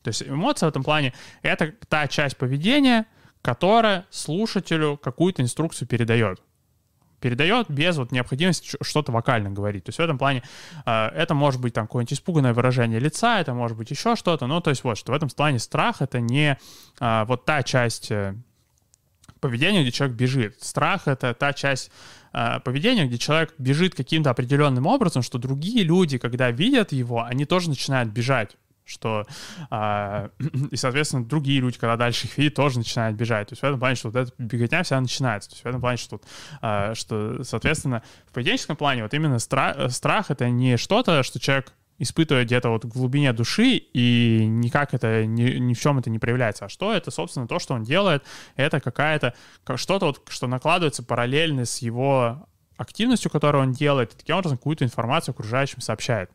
то 0.04 0.10
есть 0.10 0.23
эмоция 0.23 0.67
в 0.67 0.69
этом 0.69 0.84
плане— 0.84 1.13
это 1.41 1.73
та 1.88 2.08
часть 2.08 2.38
поведения, 2.38 3.06
которая 3.41 4.06
слушателю 4.10 4.97
какую-то 4.97 5.41
инструкцию 5.41 5.88
передает 5.88 6.41
передает 7.19 7.69
без 7.69 7.97
вот 7.97 8.12
необходимости 8.12 8.78
что-то 8.82 9.12
вокально 9.12 9.49
говорить. 9.49 9.84
То 9.84 9.89
есть 9.89 9.99
в 9.99 10.02
этом 10.02 10.17
плане 10.17 10.43
э, 10.86 11.08
это 11.08 11.34
может 11.34 11.60
быть 11.60 11.73
там 11.73 11.86
какое-нибудь 11.86 12.13
испуганное 12.13 12.54
выражение 12.54 12.99
лица, 12.99 13.39
это 13.39 13.54
может 13.54 13.78
быть 13.78 13.91
еще 13.91 14.15
что-то. 14.15 14.47
Ну, 14.47 14.62
то 14.62 14.69
есть 14.69 14.84
вот, 14.84 14.97
что 14.97 15.12
в 15.12 15.15
этом 15.15 15.30
плане 15.30 15.60
страх— 15.60 15.97
это 16.02 16.19
не 16.19 16.58
э, 16.99 17.25
вот 17.25 17.45
та 17.45 17.63
часть 17.63 18.12
э, 18.12 18.36
поведения, 19.39 19.82
где 19.82 19.91
человек 19.91 20.17
бежит. 20.17 20.62
Страх— 20.62 21.04
это 21.08 21.34
та 21.34 21.54
часть 21.54 21.91
э, 22.33 22.59
поведения, 22.61 23.05
где 23.05 23.17
человек 23.17 23.53
бежит 23.57 23.95
каким-то 23.95 24.29
определенным 24.29 24.85
образом, 24.85 25.21
что 25.21 25.37
другие 25.37 25.83
люди, 25.83 26.17
когда 26.17 26.51
видят 26.51 26.91
его, 26.91 27.23
они 27.23 27.45
тоже 27.45 27.69
начинают 27.69 28.09
бежать 28.09 28.55
что 28.89 29.25
а, 29.69 30.29
и, 30.71 30.75
соответственно, 30.75 31.23
другие 31.23 31.61
люди, 31.61 31.77
когда 31.77 31.95
дальше 31.95 32.27
их 32.27 32.37
видят, 32.37 32.55
тоже 32.55 32.79
начинают 32.79 33.15
бежать. 33.15 33.49
То 33.49 33.53
есть 33.53 33.61
в 33.61 33.65
этом 33.65 33.79
плане, 33.79 33.95
что 33.95 34.09
вот 34.09 34.15
эта 34.15 34.31
беготня 34.37 34.83
вся 34.83 34.99
начинается. 34.99 35.49
То 35.49 35.53
есть 35.53 35.63
в 35.63 35.67
этом 35.67 35.79
плане, 35.79 35.97
что, 35.97 36.19
а, 36.61 36.95
что 36.95 37.43
соответственно, 37.43 38.01
в 38.27 38.33
поведенческом 38.33 38.75
плане 38.75 39.03
вот 39.03 39.13
именно 39.13 39.39
страх, 39.39 39.91
страх— 39.91 40.25
это 40.31 40.49
не 40.49 40.77
что-то, 40.77 41.23
что 41.23 41.39
человек 41.39 41.73
испытывая 41.99 42.45
где-то 42.45 42.69
вот 42.69 42.85
в 42.85 42.88
глубине 42.88 43.33
души, 43.33 43.75
и 43.75 44.45
никак 44.47 44.93
это, 44.93 45.25
ни, 45.25 45.57
ни 45.57 45.73
в 45.73 45.79
чем 45.79 45.99
это 45.99 46.09
не 46.09 46.17
проявляется. 46.17 46.65
А 46.65 46.69
что 46.69 46.93
это, 46.93 47.12
собственно, 47.12 47.47
то, 47.47 47.59
что 47.59 47.75
он 47.75 47.83
делает, 47.83 48.23
это 48.55 48.79
какая-то, 48.79 49.35
что-то 49.75 50.07
вот, 50.07 50.21
что 50.29 50.47
накладывается 50.47 51.03
параллельно 51.03 51.65
с 51.65 51.79
его 51.79 52.47
активностью, 52.77 53.29
которую 53.29 53.63
он 53.63 53.73
делает, 53.73 54.13
и 54.13 54.17
таким 54.17 54.38
образом 54.38 54.57
какую-то 54.57 54.85
информацию 54.85 55.33
окружающим 55.33 55.81
сообщает. 55.81 56.31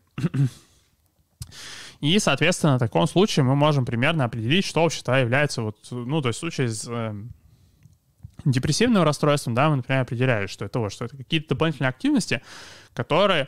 И, 2.01 2.19
соответственно, 2.19 2.75
в 2.75 2.79
таком 2.79 3.07
случае 3.07 3.43
мы 3.45 3.55
можем 3.55 3.85
примерно 3.85 4.25
определить, 4.25 4.65
что 4.65 4.83
вообще-то 4.83 5.15
является 5.15 5.61
вот, 5.61 5.77
ну, 5.89 6.21
то 6.21 6.27
есть 6.27 6.37
в 6.37 6.39
случае 6.41 6.69
с 6.69 6.85
э, 6.87 7.15
депрессивным 8.43 9.03
расстройством, 9.03 9.55
да, 9.55 9.69
мы, 9.69 9.77
например, 9.77 10.01
определяем, 10.01 10.47
что 10.47 10.65
это 10.65 10.79
вот, 10.79 10.93
что 10.93 11.05
это 11.05 11.17
какие-то 11.17 11.49
дополнительные 11.49 11.89
активности, 11.89 12.41
которые 12.93 13.47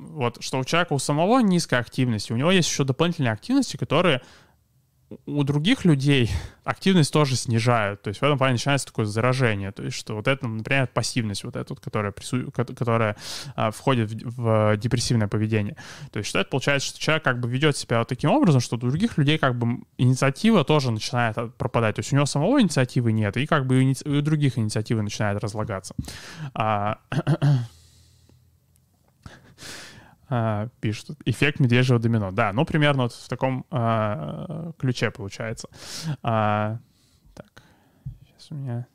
вот, 0.00 0.42
что 0.42 0.58
у 0.58 0.64
человека 0.64 0.94
у 0.94 0.98
самого 0.98 1.40
низкая 1.40 1.80
активность, 1.80 2.30
у 2.30 2.36
него 2.36 2.50
есть 2.50 2.68
еще 2.68 2.84
дополнительные 2.84 3.32
активности, 3.32 3.76
которые 3.76 4.22
у 5.26 5.42
других 5.42 5.84
людей 5.84 6.30
активность 6.64 7.12
тоже 7.12 7.36
снижают. 7.36 8.02
То 8.02 8.08
есть 8.08 8.20
в 8.20 8.22
этом 8.22 8.38
плане 8.38 8.52
начинается 8.52 8.86
такое 8.86 9.06
заражение. 9.06 9.72
То 9.72 9.82
есть 9.82 9.96
что 9.96 10.14
вот 10.14 10.28
это, 10.28 10.46
например, 10.46 10.88
пассивность 10.92 11.44
вот 11.44 11.56
эта, 11.56 11.74
которая, 11.74 12.12
прису... 12.12 12.50
которая 12.52 13.16
а, 13.56 13.70
входит 13.70 14.10
в, 14.10 14.72
в 14.72 14.76
депрессивное 14.76 15.28
поведение. 15.28 15.76
То 16.12 16.18
есть 16.18 16.30
что 16.30 16.38
это 16.38 16.48
получается, 16.48 16.88
что 16.88 17.00
человек 17.00 17.24
как 17.24 17.40
бы 17.40 17.48
ведет 17.48 17.76
себя 17.76 17.98
вот 17.98 18.08
таким 18.08 18.30
образом, 18.30 18.60
что 18.60 18.76
у 18.76 18.78
других 18.78 19.18
людей 19.18 19.38
как 19.38 19.58
бы 19.58 19.82
инициатива 19.98 20.64
тоже 20.64 20.90
начинает 20.92 21.36
пропадать. 21.56 21.96
То 21.96 22.00
есть 22.00 22.12
у 22.12 22.16
него 22.16 22.26
самого 22.26 22.60
инициативы 22.60 23.12
нет, 23.12 23.36
и 23.36 23.46
как 23.46 23.66
бы 23.66 23.82
и 23.82 24.08
у 24.08 24.20
других 24.22 24.58
инициативы 24.58 25.02
начинает 25.02 25.42
разлагаться. 25.42 25.94
А... 26.54 26.98
Uh, 30.30 30.70
пишут. 30.80 31.18
Эффект 31.24 31.58
медвежьего 31.58 31.98
домино. 31.98 32.30
Да, 32.30 32.52
ну, 32.52 32.64
примерно 32.64 33.02
вот 33.04 33.12
в 33.12 33.28
таком 33.28 33.66
uh, 33.70 34.72
ключе 34.78 35.10
получается. 35.10 35.68
Uh, 36.22 36.78
так, 37.34 37.62
сейчас 38.24 38.52
у 38.52 38.54
меня 38.54 38.86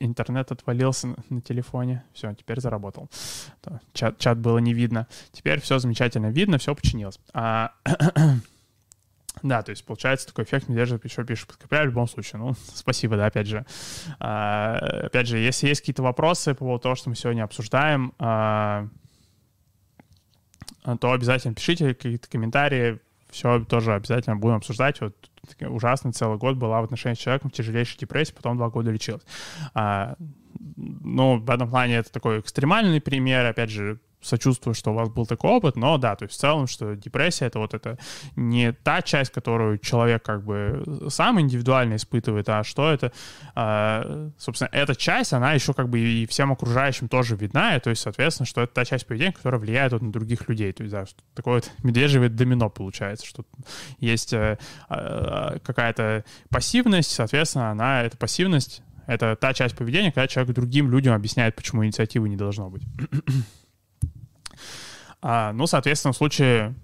интернет 0.00 0.52
отвалился 0.52 1.14
на, 1.28 1.40
телефоне. 1.40 2.04
Все, 2.12 2.32
теперь 2.34 2.60
заработал. 2.60 3.08
Чат, 3.92 4.18
чат 4.18 4.38
было 4.38 4.58
не 4.58 4.74
видно. 4.74 5.06
Теперь 5.32 5.60
все 5.60 5.78
замечательно 5.78 6.26
видно, 6.26 6.58
все 6.58 6.74
починилось. 6.74 7.18
А, 7.32 7.72
да, 9.42 9.62
то 9.62 9.70
есть 9.70 9.84
получается 9.84 10.26
такой 10.26 10.44
эффект 10.44 10.68
медвежьего 10.68 11.00
еще 11.02 11.24
пишет 11.24 11.48
подкрепляю 11.48 11.86
в 11.86 11.90
любом 11.90 12.08
случае. 12.08 12.40
Ну, 12.40 12.54
спасибо, 12.74 13.16
да, 13.16 13.26
опять 13.26 13.46
же. 13.46 13.64
А, 14.18 14.76
опять 15.06 15.26
же, 15.26 15.38
если 15.38 15.68
есть 15.68 15.80
какие-то 15.80 16.02
вопросы 16.02 16.54
по 16.54 16.60
поводу 16.60 16.82
того, 16.82 16.94
что 16.94 17.08
мы 17.08 17.16
сегодня 17.16 17.44
обсуждаем, 17.44 18.12
а, 18.18 18.88
то 21.00 21.12
обязательно 21.12 21.54
пишите 21.54 21.94
какие-то 21.94 22.28
комментарии, 22.28 23.00
все 23.30 23.64
тоже 23.64 23.94
обязательно 23.94 24.36
будем 24.36 24.56
обсуждать. 24.56 25.00
Вот 25.00 25.14
ужасный 25.60 26.12
целый 26.12 26.38
год 26.38 26.56
была 26.56 26.80
в 26.80 26.84
отношении 26.84 27.14
с 27.14 27.18
человеком 27.18 27.50
в 27.50 27.52
тяжелейшей 27.52 27.98
депрессии, 27.98 28.32
потом 28.32 28.56
два 28.56 28.70
года 28.70 28.90
лечилась. 28.90 29.22
А, 29.74 30.16
ну, 30.76 31.38
в 31.38 31.50
этом 31.50 31.68
плане 31.68 31.96
это 31.96 32.12
такой 32.12 32.40
экстремальный 32.40 33.00
пример, 33.00 33.44
опять 33.46 33.70
же, 33.70 34.00
сочувствую, 34.20 34.74
что 34.74 34.90
у 34.90 34.94
вас 34.94 35.08
был 35.08 35.26
такой 35.26 35.50
опыт, 35.50 35.76
но 35.76 35.98
да, 35.98 36.16
то 36.16 36.24
есть 36.24 36.36
в 36.36 36.38
целом, 36.38 36.66
что 36.66 36.94
депрессия— 36.94 37.44
это 37.46 37.58
вот 37.58 37.74
это 37.74 37.98
не 38.34 38.72
та 38.72 39.02
часть, 39.02 39.32
которую 39.32 39.78
человек 39.78 40.22
как 40.22 40.42
бы 40.42 40.82
сам 41.08 41.40
индивидуально 41.40 41.96
испытывает, 41.96 42.48
а 42.48 42.64
что 42.64 42.90
это, 42.90 43.12
э, 43.54 44.30
собственно, 44.38 44.68
эта 44.72 44.94
часть, 44.94 45.32
она 45.32 45.52
еще 45.52 45.74
как 45.74 45.88
бы 45.88 46.00
и 46.00 46.26
всем 46.26 46.52
окружающим 46.52 47.08
тоже 47.08 47.36
видна, 47.36 47.76
и 47.76 47.80
то 47.80 47.90
есть, 47.90 48.02
соответственно, 48.02 48.46
что 48.46 48.62
это 48.62 48.74
та 48.74 48.84
часть 48.84 49.06
поведения, 49.06 49.32
которая 49.32 49.60
влияет 49.60 49.92
вот 49.92 50.02
на 50.02 50.12
других 50.12 50.48
людей, 50.48 50.72
то 50.72 50.82
есть, 50.82 50.92
да, 50.92 51.04
такое 51.34 51.56
вот 51.56 51.70
медвежье 51.82 52.28
домино 52.28 52.70
получается, 52.70 53.26
что 53.26 53.44
есть 53.98 54.32
э, 54.32 54.58
э, 54.88 55.58
какая-то 55.62 56.24
пассивность, 56.50 57.12
соответственно, 57.12 57.70
она, 57.70 58.02
эта 58.02 58.16
пассивность, 58.16 58.82
это 59.06 59.36
та 59.36 59.54
часть 59.54 59.76
поведения, 59.76 60.10
когда 60.10 60.26
человек 60.26 60.54
другим 60.54 60.90
людям 60.90 61.14
объясняет, 61.14 61.54
почему 61.54 61.84
инициативы 61.84 62.28
не 62.28 62.36
должно 62.36 62.68
быть. 62.68 62.82
А, 65.28 65.52
ну, 65.52 65.66
соответственно, 65.66 66.12
в 66.12 66.16
случае 66.16 66.76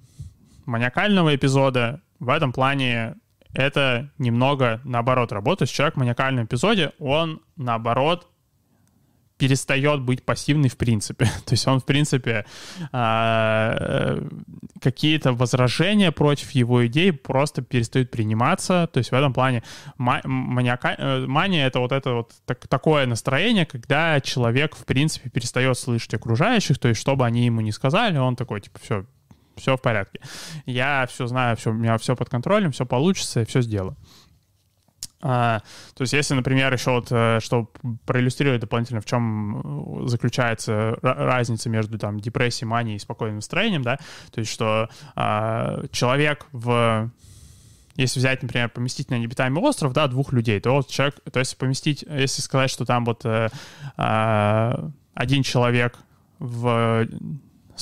маниакального 0.66 1.32
эпизода 1.32 2.00
в 2.18 2.28
этом 2.28 2.52
плане 2.52 3.14
это 3.54 4.10
немного 4.18 4.80
наоборот 4.82 5.30
работает. 5.30 5.70
Человек 5.70 5.94
в 5.94 5.98
маниакальном 5.98 6.46
эпизоде, 6.46 6.90
он 6.98 7.40
наоборот 7.54 8.26
перестает 9.42 10.00
быть 10.02 10.22
пассивный 10.22 10.68
в 10.68 10.76
принципе. 10.76 11.24
То 11.46 11.54
есть 11.54 11.66
он, 11.66 11.80
в 11.80 11.84
принципе, 11.84 12.46
а, 12.92 14.22
какие-то 14.80 15.32
возражения 15.32 16.12
против 16.12 16.52
его 16.52 16.86
идей 16.86 17.12
просто 17.12 17.60
перестают 17.60 18.12
приниматься. 18.12 18.88
То 18.92 18.98
есть 18.98 19.10
в 19.10 19.14
этом 19.14 19.32
плане. 19.32 19.64
Э, 19.98 21.26
мания— 21.26 21.66
это 21.66 21.80
вот 21.80 21.90
это 21.90 22.12
вот 22.12 22.32
так, 22.46 22.68
такое 22.68 23.06
настроение, 23.06 23.66
когда 23.66 24.20
человек, 24.20 24.76
в 24.76 24.84
принципе, 24.84 25.28
перестает 25.28 25.76
слышать 25.76 26.14
окружающих, 26.14 26.78
то 26.78 26.86
есть 26.86 27.00
что 27.00 27.16
бы 27.16 27.26
они 27.26 27.44
ему 27.44 27.62
не 27.62 27.72
сказали, 27.72 28.18
он 28.18 28.36
такой, 28.36 28.60
типа, 28.60 28.78
все, 28.80 29.06
все 29.56 29.76
в 29.76 29.82
порядке. 29.82 30.20
Я 30.66 31.08
все 31.10 31.26
знаю, 31.26 31.56
все, 31.56 31.70
у 31.70 31.74
меня 31.74 31.98
все 31.98 32.14
под 32.14 32.28
контролем, 32.28 32.70
все 32.70 32.86
получится, 32.86 33.40
я 33.40 33.46
все 33.46 33.60
сделаю. 33.60 33.96
А, 35.22 35.60
то 35.94 36.02
есть, 36.02 36.12
если, 36.12 36.34
например, 36.34 36.72
еще 36.72 36.90
вот, 36.90 37.08
э, 37.10 37.38
чтобы 37.40 37.68
проиллюстрировать 38.04 38.60
дополнительно, 38.60 39.00
в 39.00 39.04
чем 39.04 40.02
заключается 40.06 40.96
разница 41.00 41.70
между 41.70 41.98
там 41.98 42.18
депрессией, 42.18 42.68
манией 42.68 42.96
и 42.96 42.98
спокойным 42.98 43.36
настроением, 43.36 43.82
да, 43.82 43.98
то 44.32 44.40
есть, 44.40 44.50
что 44.50 44.88
а, 45.14 45.84
человек 45.92 46.46
в 46.52 47.10
если 47.96 48.20
взять, 48.20 48.42
например, 48.42 48.70
поместить 48.70 49.10
на 49.10 49.18
необитаемый 49.18 49.62
остров, 49.62 49.92
да, 49.92 50.06
двух 50.08 50.32
людей, 50.32 50.58
то 50.60 50.72
вот 50.72 50.88
человек, 50.88 51.16
то 51.30 51.38
есть 51.38 51.56
поместить, 51.58 52.02
если 52.08 52.40
сказать, 52.40 52.70
что 52.70 52.86
там 52.86 53.04
вот 53.04 53.20
э, 53.24 53.50
э, 53.98 54.88
один 55.14 55.42
человек 55.42 55.98
в 56.38 57.06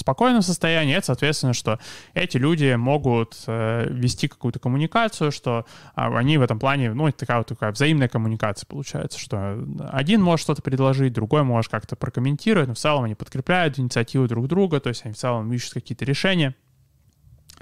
спокойном 0.01 0.43
состоянии, 0.43 0.95
это, 0.95 1.07
соответственно, 1.07 1.53
что 1.53 1.79
эти 2.15 2.37
люди 2.37 2.75
могут 2.75 3.37
э, 3.47 3.87
вести 3.91 4.29
какую-то 4.29 4.59
коммуникацию, 4.59 5.33
что 5.33 5.65
э, 5.97 6.01
они 6.01 6.39
в 6.39 6.43
этом 6.43 6.59
плане, 6.59 6.93
ну, 6.93 7.11
такая 7.13 7.39
вот 7.39 7.49
такая 7.49 7.73
взаимная 7.73 8.09
коммуникация 8.09 8.67
получается, 8.67 9.19
что 9.19 9.59
один 9.91 10.23
может 10.23 10.43
что-то 10.43 10.63
предложить, 10.63 11.13
другой 11.13 11.43
может 11.43 11.71
как-то 11.71 11.97
прокомментировать, 11.97 12.69
но 12.69 12.75
в 12.75 12.79
целом 12.79 13.05
они 13.05 13.15
подкрепляют 13.15 13.79
инициативу 13.79 14.27
друг 14.27 14.49
друга, 14.49 14.81
то 14.81 14.89
есть 14.89 15.05
они 15.05 15.15
в 15.15 15.19
целом 15.19 15.53
ищут 15.53 15.75
какие-то 15.75 16.05
решения 16.05 16.55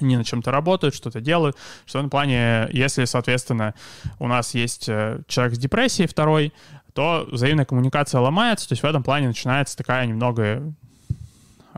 они 0.01 0.16
на 0.16 0.24
чем-то 0.24 0.51
работают, 0.51 0.95
что-то 0.95 1.20
делают, 1.20 1.57
что 1.84 1.99
в 1.99 2.01
этом 2.03 2.11
плане, 2.11 2.68
если, 2.72 3.05
соответственно, 3.05 3.74
у 4.18 4.28
нас 4.28 4.55
есть 4.55 4.89
э, 4.89 5.22
человек 5.26 5.57
с 5.57 5.59
депрессией 5.59 6.09
второй, 6.09 6.53
то 6.95 7.26
взаимная 7.30 7.64
коммуникация 7.64 8.20
ломается, 8.20 8.68
то 8.68 8.72
есть 8.72 8.82
в 8.82 8.86
этом 8.86 9.03
плане 9.03 9.28
начинается 9.28 9.76
такая 9.76 10.07
немного 10.07 10.72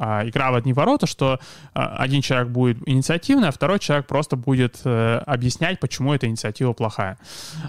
а, 0.00 0.26
игра 0.26 0.50
в 0.50 0.54
одни 0.54 0.72
ворота, 0.72 1.06
что 1.06 1.38
а, 1.74 1.96
один 1.96 2.22
человек 2.22 2.48
будет 2.48 2.78
инициативный, 2.86 3.48
а 3.48 3.50
второй 3.52 3.78
человек 3.78 4.06
просто 4.06 4.36
будет 4.36 4.80
э, 4.84 5.18
объяснять, 5.26 5.80
почему 5.80 6.14
эта 6.14 6.26
инициатива 6.26 6.72
плохая. 6.72 7.18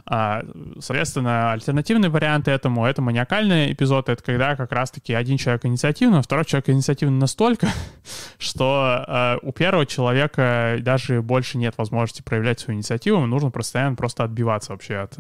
А, 0.06 0.44
соответственно, 0.80 1.52
альтернативный 1.52 2.10
вариант 2.10 2.48
этому— 2.48 2.86
это 2.88 3.02
маниакальный 3.02 3.74
эпизод, 3.74 4.10
это 4.10 4.24
когда 4.24 4.56
как 4.56 4.72
раз-таки 4.72 5.14
один 5.14 5.38
человек 5.38 5.66
инициативный, 5.66 6.20
а 6.20 6.22
второй 6.22 6.46
человек 6.46 6.70
инициативный 6.70 7.20
настолько, 7.20 7.68
что 8.38 9.04
э, 9.08 9.38
у 9.42 9.52
первого 9.52 9.86
человека 9.86 10.78
даже 10.80 11.22
больше 11.22 11.58
нет 11.58 11.76
возможности 11.78 12.22
проявлять 12.22 12.60
свою 12.60 12.78
инициативу, 12.78 13.26
нужно 13.26 13.52
постоянно 13.52 13.96
просто 13.96 14.24
отбиваться 14.24 14.72
вообще 14.72 14.98
от 14.98 15.18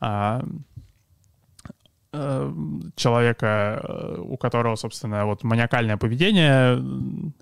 Э, 0.00 0.42
человека, 2.96 3.80
э, 3.82 4.16
у 4.18 4.36
которого, 4.36 4.74
собственно, 4.76 5.26
вот 5.26 5.44
маниакальное 5.44 5.96
поведение 5.96 6.82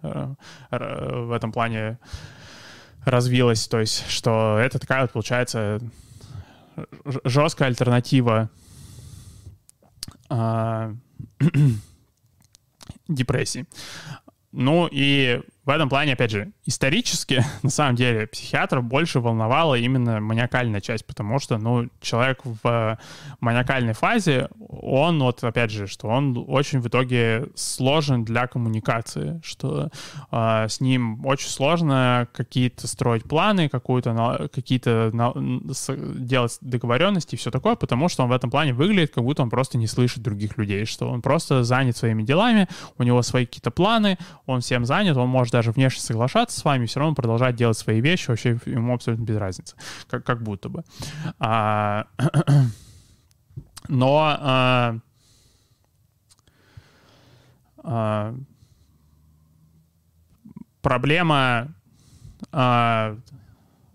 э, 0.02 0.34
в 0.70 1.32
этом 1.32 1.52
плане 1.52 1.98
развилось, 3.04 3.66
то 3.66 3.80
есть, 3.80 4.06
что 4.10 4.58
это 4.58 4.78
такая 4.78 5.02
вот, 5.02 5.12
получается, 5.12 5.80
жесткая 7.24 7.68
альтернатива 7.68 8.50
депрессии. 13.08 13.66
Ну 14.52 14.88
и 14.90 15.40
в 15.68 15.70
этом 15.70 15.90
плане, 15.90 16.14
опять 16.14 16.30
же, 16.30 16.50
исторически, 16.64 17.44
на 17.62 17.68
самом 17.68 17.94
деле, 17.94 18.26
психиатров 18.26 18.84
больше 18.84 19.20
волновала 19.20 19.74
именно 19.74 20.18
маниакальная 20.18 20.80
часть, 20.80 21.04
потому 21.04 21.38
что, 21.38 21.58
ну, 21.58 21.90
человек 22.00 22.40
в 22.44 22.98
маниакальной 23.40 23.92
фазе, 23.92 24.48
он, 24.70 25.20
вот, 25.20 25.44
опять 25.44 25.70
же, 25.70 25.86
что 25.86 26.08
он 26.08 26.42
очень 26.48 26.80
в 26.80 26.88
итоге 26.88 27.48
сложен 27.54 28.24
для 28.24 28.46
коммуникации, 28.46 29.42
что 29.44 29.90
э, 30.32 30.66
с 30.70 30.80
ним 30.80 31.26
очень 31.26 31.50
сложно 31.50 32.28
какие-то 32.32 32.88
строить 32.88 33.24
планы, 33.24 33.68
какую-то, 33.68 34.48
какие-то 34.50 35.12
делать 36.16 36.56
договоренности 36.62 37.34
и 37.34 37.38
все 37.38 37.50
такое, 37.50 37.74
потому 37.74 38.08
что 38.08 38.22
он 38.22 38.30
в 38.30 38.32
этом 38.32 38.50
плане 38.50 38.72
выглядит, 38.72 39.12
как 39.12 39.22
будто 39.22 39.42
он 39.42 39.50
просто 39.50 39.76
не 39.76 39.86
слышит 39.86 40.22
других 40.22 40.56
людей, 40.56 40.86
что 40.86 41.10
он 41.10 41.20
просто 41.20 41.62
занят 41.62 41.94
своими 41.94 42.22
делами, 42.22 42.68
у 42.96 43.02
него 43.02 43.20
свои 43.20 43.44
какие-то 43.44 43.70
планы, 43.70 44.16
он 44.46 44.62
всем 44.62 44.86
занят, 44.86 45.18
он 45.18 45.28
может 45.28 45.57
даже 45.58 45.72
внешне 45.72 46.00
соглашаться 46.00 46.58
с 46.58 46.64
вами, 46.64 46.86
все 46.86 47.00
равно 47.00 47.16
продолжать 47.16 47.56
делать 47.56 47.76
свои 47.76 48.00
вещи, 48.00 48.28
вообще 48.28 48.58
ему 48.64 48.94
абсолютно 48.94 49.24
без 49.24 49.36
разницы, 49.36 49.74
как, 50.08 50.24
как 50.24 50.40
будто 50.42 50.68
бы. 50.68 50.84
А, 51.40 52.06
но 53.88 54.36
а, 54.40 54.98
а, 57.82 58.34
проблема 60.80 61.74
а, 62.52 63.18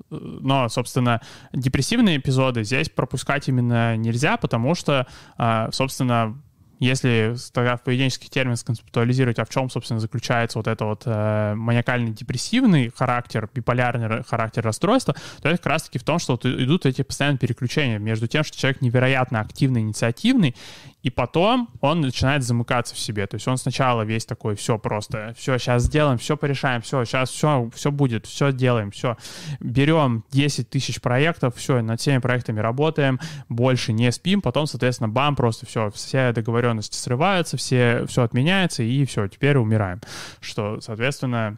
но, 0.09 0.69
собственно, 0.69 1.21
депрессивные 1.53 2.17
эпизоды 2.17 2.63
здесь 2.63 2.89
пропускать 2.89 3.47
именно 3.47 3.95
нельзя, 3.95 4.37
потому 4.37 4.75
что, 4.75 5.07
а, 5.37 5.71
собственно, 5.71 6.37
если 6.79 7.35
тогда 7.53 7.77
в 7.77 7.83
поведенческий 7.83 8.29
термин 8.29 8.55
сконцептуализировать, 8.55 9.39
а 9.39 9.45
в 9.45 9.49
чем, 9.49 9.69
собственно, 9.69 9.99
заключается 9.99 10.59
вот 10.59 10.67
это 10.67 10.85
вот 10.85 11.03
э, 11.05 11.53
маниакально-депрессивный 11.55 12.91
характер, 12.95 13.49
биполярный 13.53 14.23
характер 14.23 14.63
расстройства, 14.63 15.15
то 15.41 15.49
это 15.49 15.57
как 15.57 15.67
раз-таки 15.67 15.99
в 15.99 16.03
том, 16.03 16.19
что 16.19 16.33
вот 16.33 16.45
идут 16.45 16.85
эти 16.85 17.01
постоянные 17.01 17.39
переключения 17.39 17.99
между 17.99 18.27
тем, 18.27 18.43
что 18.43 18.57
человек 18.57 18.81
невероятно 18.81 19.39
активный, 19.39 19.81
инициативный, 19.81 20.55
и 21.03 21.09
потом 21.09 21.69
он 21.81 21.99
начинает 21.99 22.43
замыкаться 22.43 22.95
в 22.95 22.99
себе. 22.99 23.27
То 23.27 23.35
есть 23.35 23.47
он 23.47 23.57
сначала 23.57 24.03
весь 24.03 24.25
такой, 24.25 24.55
все 24.55 24.79
просто, 24.79 25.35
все, 25.37 25.57
сейчас 25.57 25.83
сделаем, 25.83 26.17
все 26.17 26.37
порешаем, 26.37 26.81
все, 26.81 27.03
сейчас 27.03 27.29
все, 27.29 27.69
все 27.75 27.91
будет, 27.91 28.25
все 28.25 28.53
делаем, 28.53 28.89
все. 28.89 29.17
Берем 29.59 30.23
10 30.31 30.69
тысяч 30.69 31.01
проектов, 31.01 31.55
все, 31.57 31.81
над 31.81 31.99
всеми 31.99 32.19
проектами 32.19 32.61
работаем, 32.61 33.19
больше 33.49 33.91
не 33.91 34.11
спим, 34.13 34.41
потом, 34.41 34.65
соответственно, 34.65 35.09
бам, 35.09 35.35
просто 35.35 35.65
все, 35.65 35.91
все 35.91 36.31
договоренности 36.31 36.95
срываются, 36.95 37.57
все, 37.57 38.05
все 38.07 38.23
отменяется, 38.23 38.81
и 38.81 39.03
все, 39.03 39.27
теперь 39.27 39.57
умираем. 39.57 39.99
Что, 40.39 40.79
соответственно, 40.79 41.57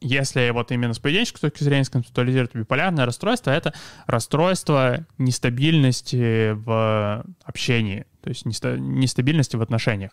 если 0.00 0.50
вот 0.50 0.70
именно 0.70 0.94
с 0.94 0.98
поведенческой 0.98 1.50
точки 1.50 1.64
зрения 1.64 1.84
сконцептуализировать 1.84 2.54
биполярное 2.54 3.04
расстройство, 3.04 3.50
это 3.50 3.74
расстройство 4.06 5.06
нестабильности 5.18 6.52
в 6.52 7.24
общении, 7.44 8.06
то 8.22 8.28
есть 8.28 8.44
нестабильности 8.44 9.56
в 9.56 9.62
отношениях. 9.62 10.12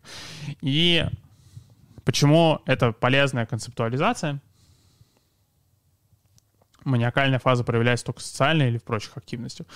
И 0.61 1.05
почему 2.03 2.61
это 2.65 2.91
полезная 2.91 3.45
концептуализация? 3.45 4.41
Маниакальная 6.83 7.39
фаза 7.39 7.63
проявляется 7.63 8.05
только 8.05 8.21
социальной 8.21 8.69
или 8.69 8.77
в 8.77 8.83
прочих 8.83 9.17
активностях? 9.17 9.67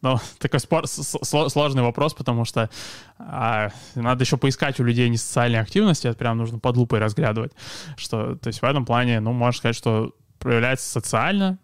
Ну, 0.00 0.18
такой 0.38 0.60
спор, 0.60 0.86
сложный 0.86 1.82
вопрос, 1.82 2.14
потому 2.14 2.44
что 2.44 2.70
а, 3.18 3.70
надо 3.94 4.24
еще 4.24 4.36
поискать 4.36 4.78
у 4.80 4.84
людей 4.84 5.08
несоциальной 5.08 5.60
активности, 5.60 6.06
это 6.06 6.16
прям 6.16 6.38
нужно 6.38 6.58
под 6.58 6.76
лупой 6.76 6.98
разглядывать. 6.98 7.52
Что, 7.96 8.36
то 8.36 8.48
есть 8.48 8.62
в 8.62 8.64
этом 8.64 8.84
плане, 8.84 9.20
ну, 9.20 9.32
можно 9.32 9.58
сказать, 9.58 9.76
что 9.76 10.14
проявляется 10.38 10.88
социально, 10.88 11.58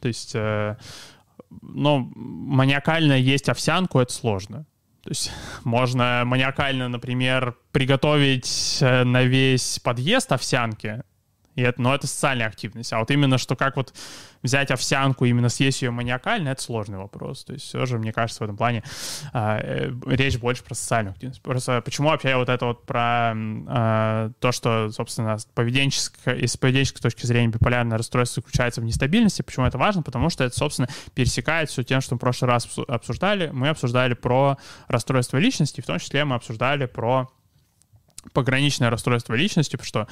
то 0.00 0.08
есть, 0.08 0.32
э, 0.34 0.76
ну, 1.62 2.10
маниакально 2.14 3.14
есть 3.14 3.48
овсянку, 3.48 4.00
это 4.00 4.12
сложно. 4.12 4.66
То 5.02 5.10
есть 5.10 5.30
можно 5.64 6.22
маниакально, 6.24 6.88
например, 6.88 7.56
приготовить 7.72 8.78
э, 8.80 9.04
на 9.04 9.22
весь 9.22 9.78
подъезд 9.80 10.32
овсянки, 10.32 11.02
и 11.54 11.62
это, 11.62 11.80
но 11.80 11.94
это 11.94 12.06
социальная 12.06 12.46
активность. 12.46 12.92
А 12.92 12.98
вот 12.98 13.10
именно, 13.10 13.38
что 13.38 13.56
как 13.56 13.76
вот 13.76 13.94
взять 14.42 14.70
овсянку, 14.70 15.24
именно 15.24 15.48
съесть 15.48 15.82
ее 15.82 15.90
маниакально, 15.90 16.50
это 16.50 16.60
сложный 16.60 16.98
вопрос. 16.98 17.44
То 17.44 17.54
есть 17.54 17.66
все 17.66 17.86
же, 17.86 17.98
мне 17.98 18.12
кажется, 18.12 18.40
в 18.40 18.44
этом 18.44 18.56
плане 18.56 18.82
а, 19.32 19.58
э, 19.58 19.90
речь 20.06 20.38
больше 20.38 20.62
про 20.64 20.74
социальную 20.74 21.12
активность. 21.12 21.40
Просто 21.42 21.80
почему 21.80 22.08
вообще 22.08 22.30
я 22.30 22.38
вот 22.38 22.48
это 22.48 22.66
вот 22.66 22.84
про 22.84 23.32
а, 23.34 24.30
то, 24.40 24.52
что, 24.52 24.90
собственно, 24.90 25.38
поведенческое, 25.54 26.34
из 26.34 26.56
поведенческой 26.56 27.00
точки 27.00 27.26
зрения 27.26 27.48
биполярное 27.48 27.96
расстройство 27.96 28.42
заключается 28.42 28.80
в 28.80 28.84
нестабильности, 28.84 29.42
почему 29.42 29.66
это 29.66 29.78
важно? 29.78 30.02
Потому 30.02 30.28
что 30.30 30.44
это, 30.44 30.56
собственно, 30.56 30.88
пересекает 31.14 31.70
все 31.70 31.82
тем, 31.82 32.00
что 32.00 32.14
мы 32.14 32.18
в 32.18 32.20
прошлый 32.20 32.50
раз 32.50 32.68
обсуждали. 32.88 33.50
Мы 33.52 33.68
обсуждали 33.68 34.14
про 34.14 34.58
расстройство 34.88 35.38
личности, 35.38 35.80
в 35.80 35.86
том 35.86 35.98
числе 35.98 36.24
мы 36.24 36.34
обсуждали 36.34 36.86
про 36.86 37.30
пограничное 38.32 38.90
расстройство 38.90 39.34
личности, 39.34 39.76
потому 39.76 39.86
что 39.86 40.08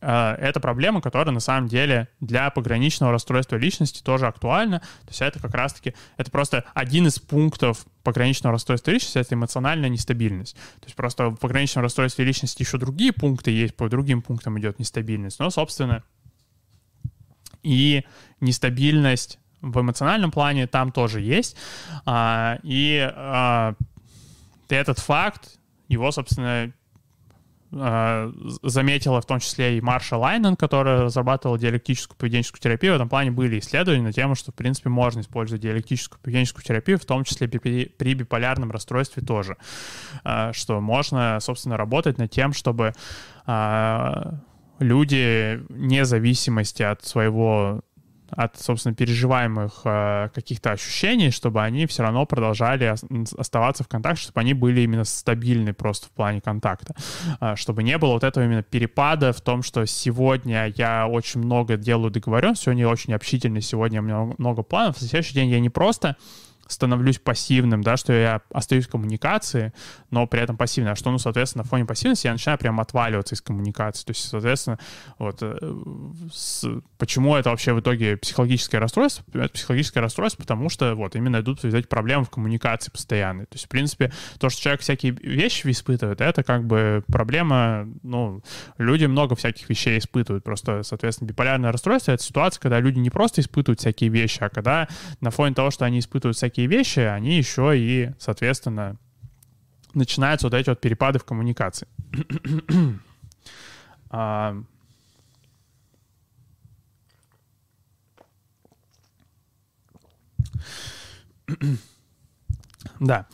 э, 0.00 0.34
это 0.40 0.60
проблема, 0.60 1.00
которая 1.00 1.32
на 1.32 1.40
самом 1.40 1.68
деле 1.68 2.08
для 2.20 2.50
пограничного 2.50 3.12
расстройства 3.12 3.56
личности 3.56 4.02
тоже 4.02 4.26
актуальна. 4.26 4.80
То 4.80 5.08
есть 5.08 5.22
это 5.22 5.40
как 5.40 5.54
раз-таки, 5.54 5.94
это 6.16 6.30
просто 6.30 6.64
один 6.74 7.06
из 7.06 7.18
пунктов 7.18 7.86
пограничного 8.02 8.52
расстройства 8.52 8.90
личности, 8.90 9.18
это 9.18 9.34
эмоциональная 9.34 9.88
нестабильность. 9.88 10.54
То 10.80 10.84
есть 10.84 10.96
просто 10.96 11.30
в 11.30 11.36
пограничном 11.36 11.82
расстройстве 11.82 12.24
личности 12.24 12.62
еще 12.62 12.78
другие 12.78 13.12
пункты 13.12 13.50
есть, 13.50 13.74
по 13.76 13.88
другим 13.88 14.22
пунктам 14.22 14.58
идет 14.58 14.78
нестабильность. 14.78 15.38
Но, 15.38 15.50
собственно, 15.50 16.02
и 17.62 18.04
нестабильность 18.40 19.38
в 19.62 19.80
эмоциональном 19.80 20.30
плане 20.30 20.66
там 20.66 20.92
тоже 20.92 21.20
есть. 21.22 21.56
А, 22.04 22.58
и 22.62 23.10
а, 23.14 23.74
этот 24.68 24.98
факт, 24.98 25.58
его, 25.88 26.12
собственно, 26.12 26.72
а, 27.76 28.32
заметила 28.62 29.20
в 29.20 29.26
том 29.26 29.40
числе 29.40 29.78
и 29.78 29.80
Марша 29.80 30.16
Лайнен, 30.16 30.56
которая 30.56 31.02
разрабатывала 31.02 31.58
диалектическую 31.58 32.16
поведенческую 32.16 32.60
терапию. 32.60 32.92
В 32.92 32.96
этом 32.96 33.08
плане 33.08 33.30
были 33.30 33.58
исследования 33.58 34.02
на 34.02 34.12
тему, 34.12 34.34
что, 34.34 34.52
в 34.52 34.54
принципе, 34.54 34.88
можно 34.88 35.20
использовать 35.20 35.62
диалектическую 35.62 36.20
поведенческую 36.20 36.64
терапию, 36.64 36.98
в 36.98 37.04
том 37.04 37.24
числе 37.24 37.48
при, 37.48 37.86
при 37.86 38.14
биполярном 38.14 38.70
расстройстве 38.70 39.22
тоже. 39.22 39.56
А, 40.22 40.52
что 40.52 40.80
можно, 40.80 41.38
собственно, 41.40 41.76
работать 41.76 42.18
над 42.18 42.30
тем, 42.30 42.52
чтобы 42.52 42.92
а, 43.46 44.34
люди, 44.78 45.60
вне 45.68 46.04
зависимости 46.04 46.82
от 46.82 47.04
своего 47.04 47.82
от, 48.36 48.58
собственно, 48.58 48.94
переживаемых 48.94 49.80
э, 49.84 50.28
каких-то 50.34 50.72
ощущений, 50.72 51.30
чтобы 51.30 51.62
они 51.62 51.86
все 51.86 52.02
равно 52.02 52.26
продолжали 52.26 52.94
оставаться 53.38 53.84
в 53.84 53.88
контакте, 53.88 54.22
чтобы 54.22 54.40
они 54.40 54.54
были 54.54 54.82
именно 54.82 55.04
стабильны 55.04 55.72
просто 55.72 56.06
в 56.06 56.10
плане 56.10 56.40
контакта. 56.40 56.94
Э, 57.40 57.56
чтобы 57.56 57.82
не 57.82 57.98
было 57.98 58.12
вот 58.12 58.24
этого 58.24 58.44
именно 58.44 58.62
перепада 58.62 59.32
в 59.32 59.40
том, 59.40 59.62
что 59.62 59.84
сегодня 59.86 60.72
я 60.76 61.06
очень 61.06 61.40
много 61.40 61.76
делаю 61.76 62.10
договорен, 62.10 62.54
сегодня 62.54 62.82
я 62.82 62.88
очень 62.88 63.12
общительный, 63.14 63.60
сегодня 63.60 64.00
у 64.00 64.04
меня 64.04 64.34
много 64.38 64.62
планов, 64.62 64.96
в 64.96 65.00
следующий 65.00 65.34
день 65.34 65.50
я 65.50 65.60
не 65.60 65.70
просто 65.70 66.16
становлюсь 66.66 67.18
пассивным, 67.18 67.82
да, 67.82 67.96
что 67.96 68.12
я 68.12 68.40
остаюсь 68.52 68.86
в 68.86 68.90
коммуникации, 68.90 69.72
но 70.10 70.26
при 70.26 70.40
этом 70.40 70.56
пассивный. 70.56 70.92
А 70.92 70.96
что, 70.96 71.10
ну, 71.10 71.18
соответственно, 71.18 71.64
на 71.64 71.68
фоне 71.68 71.84
пассивности 71.84 72.26
я 72.26 72.32
начинаю 72.32 72.58
прям 72.58 72.80
отваливаться 72.80 73.34
из 73.34 73.40
коммуникации. 73.40 74.04
То 74.04 74.10
есть, 74.10 74.28
соответственно, 74.28 74.78
вот 75.18 75.38
э, 75.42 75.56
с, 76.32 76.66
почему 76.98 77.36
это 77.36 77.50
вообще 77.50 77.72
в 77.72 77.80
итоге 77.80 78.16
психологическое 78.16 78.78
расстройство? 78.78 79.24
Это 79.32 79.48
психологическое 79.48 80.00
расстройство, 80.00 80.42
потому 80.42 80.68
что 80.68 80.94
вот 80.94 81.16
именно 81.16 81.40
идут 81.40 81.64
эти 81.64 81.86
проблемы 81.86 82.24
в 82.24 82.30
коммуникации 82.30 82.90
постоянной. 82.90 83.44
То 83.46 83.54
есть, 83.54 83.66
в 83.66 83.68
принципе, 83.68 84.12
то, 84.38 84.48
что 84.48 84.62
человек 84.62 84.80
всякие 84.80 85.12
вещи 85.12 85.66
испытывает, 85.70 86.20
это 86.20 86.42
как 86.42 86.64
бы 86.64 87.04
проблема, 87.06 87.88
ну, 88.02 88.42
люди 88.78 89.06
много 89.06 89.36
всяких 89.36 89.68
вещей 89.68 89.98
испытывают. 89.98 90.44
Просто, 90.44 90.82
соответственно, 90.82 91.28
биполярное 91.28 91.72
расстройство— 91.72 92.12
это 92.12 92.22
ситуация, 92.22 92.60
когда 92.60 92.80
люди 92.80 92.98
не 92.98 93.10
просто 93.10 93.40
испытывают 93.40 93.80
всякие 93.80 94.10
вещи, 94.10 94.38
а 94.40 94.48
когда 94.48 94.88
на 95.20 95.30
фоне 95.30 95.54
того, 95.54 95.70
что 95.70 95.84
они 95.84 95.98
испытывают 95.98 96.36
всякие 96.36 96.53
такие 96.54 96.68
вещи, 96.68 97.00
они 97.00 97.36
еще 97.36 97.76
и, 97.76 98.12
соответственно, 98.16 98.96
начинаются 99.92 100.46
вот 100.46 100.54
эти 100.54 100.68
вот 100.68 100.80
перепады 100.80 101.18
в 101.18 101.24
коммуникации. 101.24 101.88
а, 104.10 104.56
да. 113.00 113.26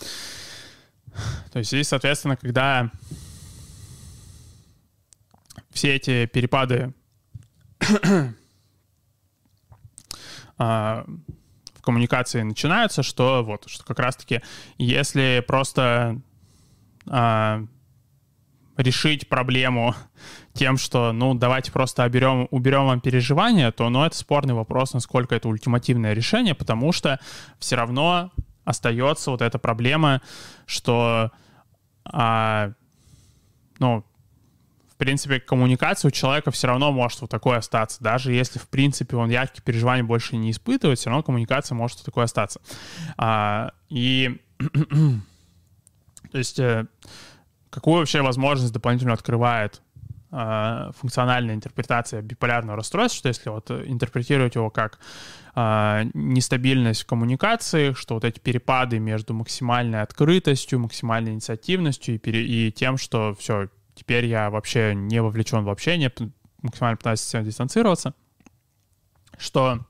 То 1.53 1.59
есть 1.59 1.73
здесь, 1.73 1.89
соответственно, 1.89 2.39
когда 2.39 2.91
все 5.69 5.95
эти 5.95 6.25
перепады 6.25 6.95
а, 10.57 11.05
коммуникации 11.91 12.43
начинаются, 12.43 13.03
что 13.03 13.43
вот, 13.43 13.65
что 13.69 13.85
как 13.85 13.99
раз-таки, 13.99 14.43
если 14.79 15.43
просто 15.45 16.21
а, 17.09 17.65
решить 18.77 19.29
проблему 19.29 19.97
тем, 20.53 20.77
что, 20.77 21.13
ну, 21.13 21.35
давайте 21.35 21.73
просто 21.73 22.05
уберем, 22.05 22.47
уберем 22.53 22.87
вам 22.87 23.01
переживания, 23.01 23.73
то, 23.73 23.91
ну, 23.91 24.05
это 24.05 24.17
спорный 24.17 24.55
вопрос, 24.55 24.93
насколько 24.93 25.35
это 25.35 25.49
ультимативное 25.49 26.13
решение, 26.13 26.55
потому 26.55 26.93
что 26.93 27.19
все 27.59 27.75
равно 27.75 28.31
остается 28.65 29.33
вот 29.33 29.43
эта 29.43 29.59
проблема, 29.59 30.23
что, 30.67 31.33
а, 32.05 32.71
ну, 33.81 34.05
принципе, 35.01 35.41
коммуникация 35.41 36.11
у 36.11 36.13
человека 36.13 36.51
все 36.51 36.69
равно 36.69 36.93
может 36.93 37.23
вот 37.23 37.31
такой 37.31 37.57
остаться. 37.57 38.03
Даже 38.03 38.33
если, 38.33 38.59
в 38.59 38.69
принципе, 38.69 39.17
он 39.17 39.31
яркие 39.31 39.63
переживания 39.65 40.05
больше 40.05 40.37
не 40.37 40.51
испытывает, 40.51 40.99
все 40.99 41.09
равно 41.09 41.23
коммуникация 41.23 41.75
может 41.75 41.99
вот 41.99 42.05
такой 42.05 42.25
остаться. 42.25 42.61
А, 43.17 43.73
и, 43.89 44.41
то 44.59 46.39
есть, 46.39 46.59
э, 46.59 46.87
какую 47.71 48.01
вообще 48.01 48.21
возможность 48.21 48.75
дополнительно 48.75 49.15
открывает 49.15 49.81
а, 50.33 50.93
функциональная 50.99 51.55
интерпретация 51.55 52.23
биполярного 52.23 52.77
расстройства, 52.77 53.19
что 53.19 53.29
если 53.29 53.49
вот 53.49 53.71
интерпретировать 53.71 54.55
его 54.55 54.71
как 54.71 55.01
а, 55.55 56.03
нестабильность 56.15 57.03
в 57.03 57.07
коммуникации, 57.07 57.95
что 57.95 58.15
вот 58.15 58.25
эти 58.25 58.39
перепады 58.39 58.99
между 58.99 59.35
максимальной 59.35 60.03
открытостью, 60.03 60.79
максимальной 60.79 61.33
инициативностью 61.33 62.15
и, 62.15 62.19
пере, 62.19 62.45
и 62.45 62.71
тем, 62.71 62.97
что 62.97 63.35
все, 63.35 63.71
Теперь 63.95 64.27
я 64.27 64.51
вообще 64.51 64.95
не 64.95 65.21
вовлечен 65.21 65.65
в 65.65 65.71
общение, 65.71 66.13
максимально 66.63 66.97
пытаюсь 66.97 67.35
от 67.35 67.45
дистанцироваться. 67.45 68.15
Что 69.39 69.81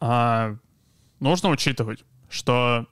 а, 0.00 0.56
нужно 1.20 1.50
учитывать, 1.50 2.04
что 2.28 2.86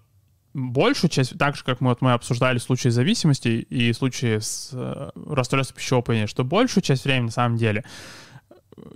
большую 0.54 1.10
часть, 1.10 1.38
так 1.38 1.56
же, 1.56 1.64
как 1.64 1.80
мы, 1.80 1.90
вот, 1.90 2.00
мы 2.00 2.12
обсуждали 2.12 2.58
случаи 2.58 2.88
зависимости 2.88 3.48
и 3.48 3.92
случаи 3.92 4.38
с 4.38 4.70
э, 4.72 5.10
расстройством 5.26 5.76
пищевого 5.76 6.02
поведения, 6.02 6.26
что 6.26 6.44
большую 6.44 6.82
часть 6.82 7.04
времени, 7.04 7.26
на 7.26 7.32
самом 7.32 7.56
деле, 7.56 7.84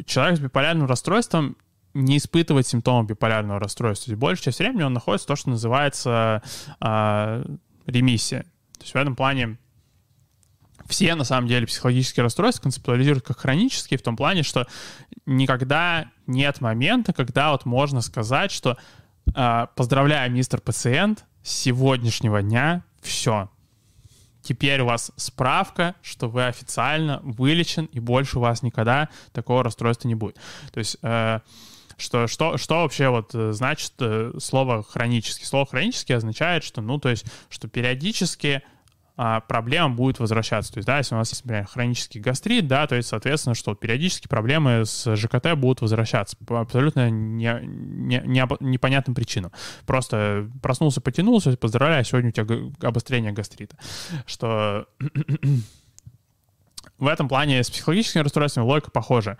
человек 0.06 0.38
с 0.38 0.40
биполярным 0.40 0.86
расстройством 0.86 1.56
не 1.94 2.16
испытывает 2.16 2.66
симптомов 2.66 3.06
биполярного 3.06 3.60
расстройства. 3.60 4.12
И 4.12 4.14
большую 4.14 4.44
часть 4.44 4.58
времени 4.58 4.82
он 4.82 4.92
находится 4.92 5.26
в 5.26 5.28
то, 5.28 5.36
что 5.36 5.50
называется 5.50 6.42
э, 6.80 7.44
ремиссия. 7.86 8.46
То 8.82 8.86
есть 8.86 8.94
в 8.94 8.98
этом 8.98 9.16
плане 9.16 9.58
все, 10.88 11.14
на 11.14 11.24
самом 11.24 11.48
деле, 11.48 11.66
психологические 11.66 12.24
расстройства 12.24 12.64
концептуализируют 12.64 13.24
как 13.24 13.38
хронические 13.38 13.98
в 13.98 14.02
том 14.02 14.16
плане, 14.16 14.42
что 14.42 14.66
никогда 15.26 16.10
нет 16.26 16.60
момента, 16.60 17.12
когда 17.12 17.52
вот 17.52 17.64
можно 17.64 18.00
сказать, 18.00 18.50
что 18.50 18.76
э, 19.34 19.66
поздравляю, 19.76 20.32
мистер 20.32 20.60
пациент, 20.60 21.24
с 21.42 21.50
сегодняшнего 21.50 22.42
дня 22.42 22.84
все. 23.00 23.48
Теперь 24.42 24.80
у 24.80 24.86
вас 24.86 25.12
справка, 25.16 25.94
что 26.02 26.28
вы 26.28 26.46
официально 26.46 27.20
вылечен, 27.22 27.84
и 27.86 28.00
больше 28.00 28.38
у 28.38 28.40
вас 28.40 28.62
никогда 28.62 29.08
такого 29.32 29.62
расстройства 29.62 30.08
не 30.08 30.16
будет. 30.16 30.36
То 30.72 30.78
есть 30.78 30.96
э, 31.02 31.40
что, 31.96 32.26
что, 32.26 32.58
что 32.58 32.82
вообще 32.82 33.08
вот 33.08 33.34
э, 33.34 33.52
значит 33.52 33.92
э, 34.00 34.32
слово 34.40 34.82
хронический? 34.82 35.44
Слово 35.44 35.66
хронический 35.66 36.14
означает, 36.14 36.64
что, 36.64 36.80
ну, 36.80 36.98
то 36.98 37.08
есть, 37.08 37.24
что 37.48 37.68
периодически 37.68 38.62
проблема 39.16 39.90
будет 39.94 40.18
возвращаться. 40.18 40.72
То 40.72 40.78
есть, 40.78 40.86
да, 40.86 40.98
если 40.98 41.14
у 41.14 41.18
нас 41.18 41.30
есть, 41.30 41.44
например, 41.44 41.66
хронический 41.66 42.20
гастрит, 42.20 42.66
да, 42.66 42.86
то 42.86 42.96
есть, 42.96 43.08
соответственно, 43.08 43.54
что 43.54 43.74
периодически 43.74 44.28
проблемы 44.28 44.84
с 44.84 45.16
ЖКТ 45.16 45.54
будут 45.54 45.80
возвращаться 45.80 46.36
по 46.46 46.60
абсолютно 46.60 47.10
не, 47.10 47.58
не, 47.62 48.22
не, 48.24 48.46
непонятным 48.60 49.14
причинам. 49.14 49.52
Просто 49.86 50.50
проснулся, 50.62 51.00
потянулся, 51.00 51.56
поздравляю, 51.56 52.04
сегодня 52.04 52.30
у 52.30 52.32
тебя 52.32 52.88
обострение 52.88 53.32
гастрита. 53.32 53.76
Что 54.26 54.86
в 57.02 57.08
этом 57.08 57.28
плане 57.28 57.64
с 57.64 57.70
психологическими 57.70 58.22
расстройствами 58.22 58.64
логика 58.64 58.92
похожа. 58.92 59.36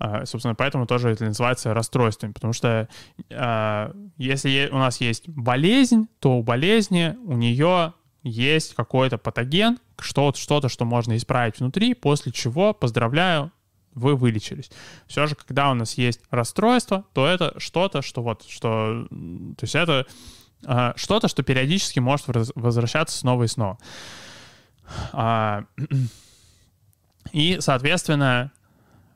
А, 0.00 0.26
собственно, 0.26 0.56
поэтому 0.56 0.84
тоже 0.86 1.10
это 1.10 1.24
называется 1.24 1.72
расстройствами, 1.72 2.32
потому 2.32 2.52
что 2.52 2.88
а, 3.30 3.94
если 4.16 4.68
у 4.72 4.78
нас 4.78 5.00
есть 5.00 5.28
болезнь, 5.28 6.08
то 6.18 6.38
у 6.38 6.42
болезни 6.42 7.16
у 7.24 7.34
нее 7.34 7.94
есть 8.24 8.74
какой-то 8.74 9.18
патоген, 9.18 9.78
что-то, 9.98 10.38
что-то, 10.38 10.68
что 10.68 10.84
можно 10.84 11.16
исправить 11.16 11.60
внутри, 11.60 11.94
после 11.94 12.32
чего, 12.32 12.74
поздравляю, 12.74 13.52
вы 13.94 14.16
вылечились. 14.16 14.70
Все 15.06 15.26
же, 15.26 15.36
когда 15.36 15.70
у 15.70 15.74
нас 15.74 15.96
есть 15.96 16.20
расстройство, 16.30 17.04
то 17.12 17.26
это 17.26 17.54
что-то, 17.58 18.02
что 18.02 18.22
вот, 18.22 18.44
что, 18.48 19.06
то 19.08 19.62
есть 19.62 19.74
это 19.76 20.06
э, 20.66 20.92
что-то, 20.96 21.28
что 21.28 21.42
периодически 21.42 22.00
может 22.00 22.26
возвращаться 22.56 23.16
снова 23.16 23.44
и 23.44 23.48
снова. 23.48 23.78
А, 25.12 25.64
и, 27.32 27.58
соответственно, 27.60 28.50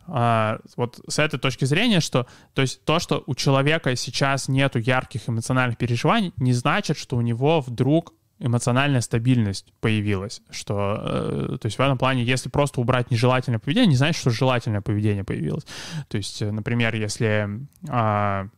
а, 0.07 0.61
вот 0.77 1.01
с 1.07 1.19
этой 1.19 1.39
точки 1.39 1.65
зрения, 1.67 2.01
что 2.01 2.27
то 2.55 2.63
есть 2.63 2.85
то, 2.85 2.99
что 2.99 3.23
у 3.27 3.35
человека 3.35 3.95
сейчас 3.97 4.49
нету 4.49 4.79
ярких 4.79 5.29
эмоциональных 5.29 5.77
переживаний, 5.77 6.33
не 6.37 6.53
значит, 6.53 6.97
что 6.97 7.17
у 7.17 7.21
него 7.21 7.61
вдруг 7.61 8.15
эмоциональная 8.41 9.01
стабильность 9.01 9.73
появилась, 9.81 10.43
что, 10.51 10.99
э, 11.01 11.59
то 11.61 11.67
есть 11.67 11.79
в 11.79 11.81
этом 11.81 11.99
плане, 11.99 12.25
если 12.25 12.49
просто 12.49 12.81
убрать 12.81 13.11
нежелательное 13.11 13.59
поведение, 13.59 13.91
не 13.91 13.97
значит, 13.97 14.21
что 14.21 14.31
желательное 14.31 14.81
поведение 14.81 15.25
появилось. 15.25 15.67
То 16.09 16.17
есть, 16.17 16.43
э, 16.43 16.51
например, 16.51 16.95
если 16.95 17.67
э, 17.89 18.49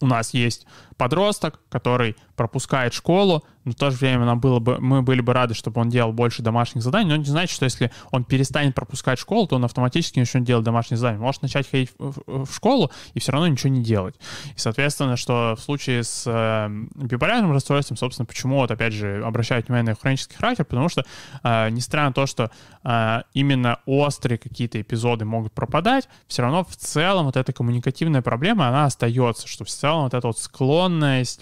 у 0.00 0.06
нас 0.06 0.34
есть 0.34 0.66
подросток, 1.00 1.60
который 1.70 2.14
пропускает 2.36 2.92
школу, 2.92 3.42
но 3.64 3.72
в 3.72 3.74
то 3.74 3.90
же 3.90 3.96
время 3.96 4.26
нам 4.26 4.38
было 4.38 4.58
бы, 4.58 4.78
мы 4.80 5.00
были 5.00 5.22
бы 5.22 5.32
рады, 5.32 5.54
чтобы 5.54 5.80
он 5.80 5.88
делал 5.88 6.12
больше 6.12 6.42
домашних 6.42 6.82
заданий, 6.82 7.08
но 7.08 7.16
не 7.16 7.24
значит, 7.24 7.54
что 7.54 7.64
если 7.64 7.90
он 8.10 8.24
перестанет 8.24 8.74
пропускать 8.74 9.18
школу, 9.18 9.46
то 9.46 9.56
он 9.56 9.64
автоматически 9.64 10.18
начнет 10.18 10.44
делать 10.44 10.64
домашние 10.64 10.98
задания. 10.98 11.18
Может 11.18 11.40
начать 11.40 11.70
ходить 11.70 11.90
в, 11.98 12.44
в 12.44 12.54
школу 12.54 12.90
и 13.14 13.20
все 13.20 13.32
равно 13.32 13.48
ничего 13.48 13.70
не 13.70 13.82
делать. 13.82 14.14
И, 14.54 14.58
соответственно, 14.58 15.16
что 15.16 15.54
в 15.58 15.62
случае 15.62 16.04
с 16.04 16.24
э, 16.26 16.68
биполярным 16.96 17.52
расстройством, 17.52 17.96
собственно, 17.96 18.26
почему 18.26 18.56
вот 18.56 18.70
опять 18.70 18.92
же 18.92 19.22
обращают 19.24 19.68
внимание 19.68 19.92
на 19.92 19.98
хронический 19.98 20.36
характер, 20.36 20.66
потому 20.66 20.90
что, 20.90 21.04
э, 21.42 21.70
несмотря 21.70 22.04
на 22.04 22.12
то, 22.12 22.26
что 22.26 22.50
э, 22.84 23.22
именно 23.32 23.78
острые 23.86 24.36
какие-то 24.36 24.80
эпизоды 24.80 25.24
могут 25.24 25.54
пропадать, 25.54 26.10
все 26.26 26.42
равно 26.42 26.64
в 26.64 26.76
целом 26.76 27.24
вот 27.24 27.36
эта 27.36 27.54
коммуникативная 27.54 28.20
проблема, 28.20 28.68
она 28.68 28.84
остается, 28.84 29.48
что 29.48 29.64
в 29.64 29.68
целом 29.70 30.04
вот 30.04 30.14
эта 30.14 30.26
вот 30.26 30.38
склонность 30.38 30.89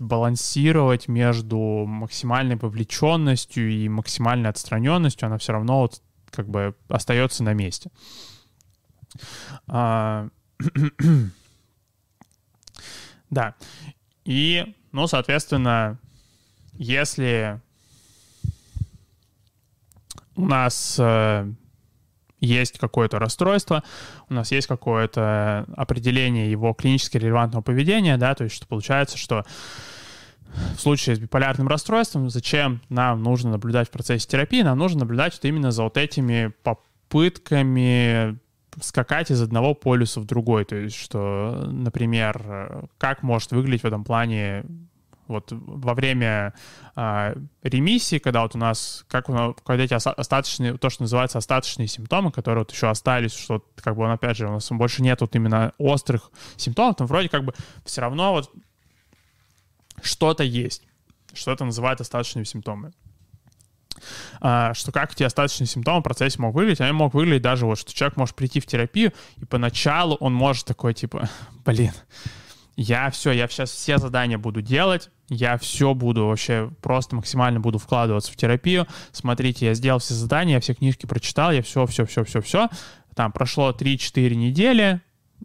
балансировать 0.00 1.08
между 1.08 1.58
максимальной 1.86 2.56
вовлеченностью 2.56 3.70
и 3.70 3.88
максимальной 3.88 4.50
отстраненностью, 4.50 5.26
она 5.26 5.38
все 5.38 5.52
равно 5.52 5.80
вот 5.80 6.02
как 6.30 6.48
бы 6.48 6.74
остается 6.88 7.42
на 7.42 7.54
месте. 7.54 7.90
А, 9.66 10.28
да. 13.30 13.54
И, 14.24 14.74
ну, 14.92 15.06
соответственно, 15.06 15.98
если 16.74 17.60
у 20.36 20.46
нас 20.46 20.96
э, 21.00 21.52
есть 22.40 22.78
какое-то 22.78 23.18
расстройство, 23.18 23.82
у 24.28 24.34
нас 24.34 24.52
есть 24.52 24.66
какое-то 24.66 25.66
определение 25.76 26.50
его 26.50 26.72
клинически 26.72 27.16
релевантного 27.16 27.62
поведения, 27.62 28.16
да, 28.16 28.34
то 28.34 28.44
есть 28.44 28.56
что 28.56 28.66
получается, 28.66 29.18
что 29.18 29.44
в 30.76 30.80
случае 30.80 31.16
с 31.16 31.18
биполярным 31.18 31.68
расстройством, 31.68 32.30
зачем 32.30 32.80
нам 32.88 33.22
нужно 33.22 33.50
наблюдать 33.50 33.88
в 33.88 33.90
процессе 33.90 34.26
терапии? 34.26 34.62
Нам 34.62 34.78
нужно 34.78 35.00
наблюдать 35.00 35.34
вот 35.34 35.44
именно 35.44 35.70
за 35.70 35.82
вот 35.82 35.96
этими 35.96 36.52
попытками 36.62 38.38
скакать 38.80 39.30
из 39.30 39.42
одного 39.42 39.74
полюса 39.74 40.20
в 40.20 40.24
другой. 40.24 40.64
То 40.64 40.76
есть, 40.76 40.96
что, 40.96 41.66
например, 41.70 42.88
как 42.96 43.22
может 43.22 43.52
выглядеть 43.52 43.82
в 43.82 43.86
этом 43.86 44.04
плане 44.04 44.64
вот 45.28 45.48
во 45.50 45.94
время 45.94 46.54
э, 46.96 47.34
ремиссии, 47.62 48.18
когда 48.18 48.42
вот 48.42 48.54
у 48.54 48.58
нас, 48.58 49.04
как 49.08 49.28
у 49.28 49.32
нас, 49.32 49.54
когда 49.64 49.84
эти 49.84 49.94
остаточные, 49.94 50.78
то, 50.78 50.90
что 50.90 51.02
называется 51.02 51.38
остаточные 51.38 51.86
симптомы, 51.86 52.32
которые 52.32 52.62
вот 52.62 52.72
еще 52.72 52.88
остались, 52.88 53.34
что 53.34 53.64
как 53.76 53.96
бы 53.96 54.04
он, 54.04 54.10
опять 54.10 54.36
же, 54.36 54.48
у 54.48 54.52
нас 54.52 54.68
больше 54.70 55.02
нет 55.02 55.20
вот 55.20 55.36
именно 55.36 55.72
острых 55.78 56.30
симптомов, 56.56 56.96
там 56.96 57.06
вроде 57.06 57.28
как 57.28 57.44
бы 57.44 57.54
все 57.84 58.00
равно 58.00 58.32
вот 58.32 58.50
что-то 60.02 60.42
есть, 60.42 60.82
что 61.32 61.52
это 61.52 61.64
называют 61.64 62.00
остаточными 62.00 62.44
симптомами. 62.44 62.92
А, 64.40 64.74
что 64.74 64.92
как 64.92 65.12
эти 65.12 65.22
остаточные 65.22 65.66
симптомы 65.66 66.00
в 66.00 66.04
процессе 66.04 66.40
могут 66.40 66.56
выглядеть, 66.56 66.80
они 66.80 66.92
могут 66.92 67.14
выглядеть 67.14 67.42
даже 67.42 67.66
вот, 67.66 67.78
что 67.78 67.92
человек 67.92 68.16
может 68.16 68.36
прийти 68.36 68.60
в 68.60 68.66
терапию, 68.66 69.12
и 69.36 69.44
поначалу 69.44 70.16
он 70.16 70.34
может 70.34 70.66
такой, 70.66 70.94
типа, 70.94 71.28
блин, 71.64 71.92
я 72.80 73.10
все, 73.10 73.32
я 73.32 73.48
сейчас 73.48 73.72
все 73.72 73.98
задания 73.98 74.38
буду 74.38 74.62
делать, 74.62 75.10
я 75.28 75.58
все 75.58 75.94
буду 75.94 76.26
вообще 76.26 76.70
просто 76.80 77.16
максимально 77.16 77.58
буду 77.58 77.78
вкладываться 77.78 78.30
в 78.30 78.36
терапию. 78.36 78.86
Смотрите, 79.10 79.66
я 79.66 79.74
сделал 79.74 79.98
все 79.98 80.14
задания, 80.14 80.54
я 80.54 80.60
все 80.60 80.74
книжки 80.74 81.04
прочитал, 81.04 81.50
я 81.50 81.60
все, 81.60 81.86
все, 81.86 82.06
все, 82.06 82.22
все, 82.22 82.40
все. 82.40 82.68
Там 83.16 83.32
прошло 83.32 83.72
3-4 83.72 84.32
недели, 84.36 85.00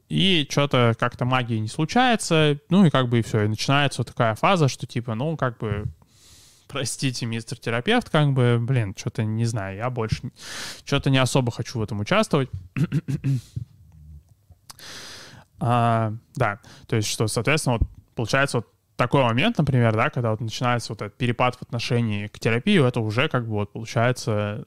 и 0.09 0.47
что-то 0.47 0.93
как-то 0.99 1.25
магии 1.25 1.57
не 1.57 1.69
случается, 1.69 2.59
ну 2.69 2.86
и 2.86 2.91
как 2.91 3.09
бы 3.09 3.17
и 3.17 3.23
все, 3.23 3.45
и 3.45 3.47
начинается 3.47 4.01
вот 4.01 4.09
такая 4.09 4.36
фаза, 4.36 4.67
что 4.67 4.86
типа, 4.86 5.15
ну 5.15 5.36
как 5.36 5.57
бы, 5.57 5.86
простите, 6.67 7.25
мистер 7.25 7.57
терапевт, 7.57 8.11
как 8.11 8.31
бы, 8.34 8.59
блин, 8.61 8.93
что-то 8.95 9.23
не 9.23 9.45
знаю, 9.45 9.77
я 9.77 9.89
больше, 9.89 10.29
что-то 10.86 11.09
не 11.09 11.17
особо 11.17 11.51
хочу 11.51 11.79
в 11.79 11.81
этом 11.81 11.99
участвовать. 11.99 12.51
А, 15.66 16.14
да, 16.36 16.59
то 16.88 16.97
есть 16.97 17.07
что, 17.07 17.28
соответственно, 17.28 17.78
вот 17.78 17.88
получается 18.16 18.57
вот 18.57 18.68
такой 18.97 19.24
момент, 19.24 19.57
например, 19.57 19.95
да, 19.95 20.09
когда 20.09 20.32
вот 20.32 20.41
начинается 20.41 20.91
вот 20.91 21.01
этот 21.01 21.18
перепад 21.18 21.55
в 21.55 21.61
отношении 21.61 22.28
к 22.28 22.38
терапии, 22.38 22.86
это 22.86 22.99
уже 22.99 23.30
как 23.30 23.47
бы 23.47 23.53
вот 23.53 23.72
получается 23.72 24.66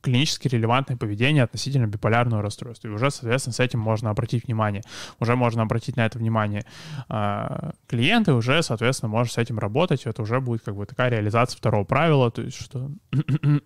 клинически 0.00 0.48
релевантное 0.48 0.96
поведение 0.96 1.42
относительно 1.42 1.86
биполярного 1.86 2.40
расстройства. 2.40 2.88
И 2.88 2.90
уже, 2.90 3.10
соответственно, 3.10 3.52
с 3.52 3.60
этим 3.60 3.80
можно 3.80 4.08
обратить 4.08 4.46
внимание. 4.46 4.82
Уже 5.20 5.36
можно 5.36 5.60
обратить 5.60 5.96
на 5.96 6.06
это 6.06 6.18
внимание 6.18 6.64
э, 7.10 7.72
клиенты, 7.86 8.32
уже, 8.32 8.62
соответственно, 8.62 9.10
можно 9.10 9.30
с 9.30 9.36
этим 9.36 9.58
работать. 9.58 10.06
Это 10.06 10.22
уже 10.22 10.40
будет 10.40 10.62
как 10.62 10.76
бы 10.76 10.86
такая 10.86 11.10
реализация 11.10 11.58
второго 11.58 11.84
правила, 11.84 12.30
то 12.30 12.40
есть 12.40 12.56
что... 12.58 12.90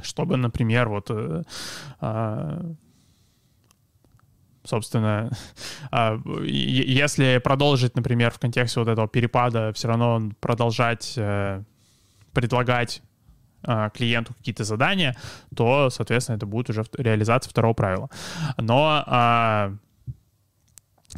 чтобы, 0.00 0.36
например, 0.38 0.88
вот... 0.88 1.06
Э, 1.10 1.42
э, 2.00 2.74
собственно, 4.66 5.30
э, 5.92 6.18
если 6.44 7.40
продолжить, 7.42 7.96
например, 7.96 8.30
в 8.30 8.38
контексте 8.38 8.80
вот 8.80 8.88
этого 8.88 9.08
перепада, 9.08 9.72
все 9.72 9.88
равно 9.88 10.30
продолжать 10.40 11.14
э, 11.16 11.62
предлагать 12.32 13.02
а, 13.62 13.90
клиенту 13.90 14.34
какие-то 14.34 14.62
задания, 14.64 15.16
то, 15.56 15.90
соответственно, 15.90 16.36
это 16.36 16.46
будет 16.46 16.70
уже 16.70 16.84
реализация 16.96 17.50
второго 17.50 17.74
правила. 17.74 18.10
Но 18.58 19.02
а, 19.06 19.72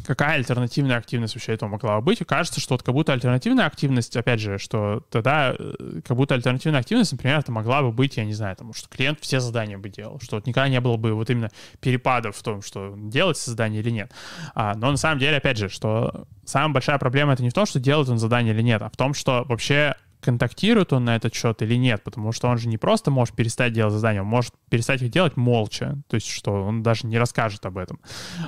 какая 0.09 0.37
альтернативная 0.37 0.97
активность 0.97 1.35
вообще 1.35 1.53
этого 1.53 1.69
могла 1.69 2.01
быть. 2.01 2.19
И 2.19 2.23
кажется, 2.23 2.59
что 2.59 2.73
вот 2.73 2.81
как 2.81 2.95
будто 2.95 3.13
альтернативная 3.13 3.67
активность, 3.67 4.17
опять 4.17 4.39
же, 4.39 4.57
что 4.57 5.03
тогда 5.11 5.53
э, 5.55 6.01
как 6.03 6.17
будто 6.17 6.33
альтернативная 6.33 6.79
активность, 6.79 7.11
например, 7.11 7.37
это 7.37 7.51
могла 7.51 7.83
бы 7.83 7.91
быть, 7.91 8.17
я 8.17 8.25
не 8.25 8.33
знаю, 8.33 8.55
потому 8.55 8.73
что 8.73 8.89
клиент 8.89 9.19
все 9.21 9.39
задания 9.39 9.77
бы 9.77 9.87
делал, 9.87 10.19
что 10.19 10.37
вот 10.37 10.47
никогда 10.47 10.67
не 10.67 10.81
было 10.81 10.97
бы 10.97 11.13
вот 11.13 11.29
именно 11.29 11.51
перепадов 11.79 12.35
в 12.35 12.41
том, 12.41 12.63
что 12.63 12.95
делать 12.97 13.37
задание 13.37 13.81
или 13.81 13.91
нет. 13.91 14.11
А, 14.55 14.73
но 14.73 14.89
на 14.89 14.97
самом 14.97 15.19
деле, 15.19 15.37
опять 15.37 15.57
же, 15.57 15.69
что 15.69 16.25
самая 16.43 16.73
большая 16.73 16.97
проблема 16.97 17.33
это 17.33 17.43
не 17.43 17.51
в 17.51 17.53
том, 17.53 17.67
что 17.67 17.79
делает 17.79 18.09
он 18.09 18.17
задание 18.17 18.51
или 18.51 18.63
нет, 18.63 18.81
а 18.81 18.89
в 18.89 18.97
том, 18.97 19.13
что 19.13 19.45
вообще 19.47 19.93
контактирует 20.21 20.93
он 20.93 21.05
на 21.05 21.15
этот 21.15 21.33
счет 21.33 21.61
или 21.61 21.75
нет, 21.75 22.03
потому 22.03 22.31
что 22.31 22.47
он 22.47 22.57
же 22.57 22.67
не 22.67 22.77
просто 22.77 23.11
может 23.11 23.35
перестать 23.35 23.73
делать 23.73 23.93
задания, 23.93 24.21
он 24.21 24.27
может 24.27 24.53
перестать 24.69 25.01
их 25.01 25.11
делать 25.11 25.37
молча, 25.37 25.97
то 26.07 26.15
есть 26.15 26.27
что 26.27 26.51
он 26.51 26.83
даже 26.83 27.07
не 27.07 27.17
расскажет 27.17 27.65
об 27.65 27.77
этом. 27.77 27.99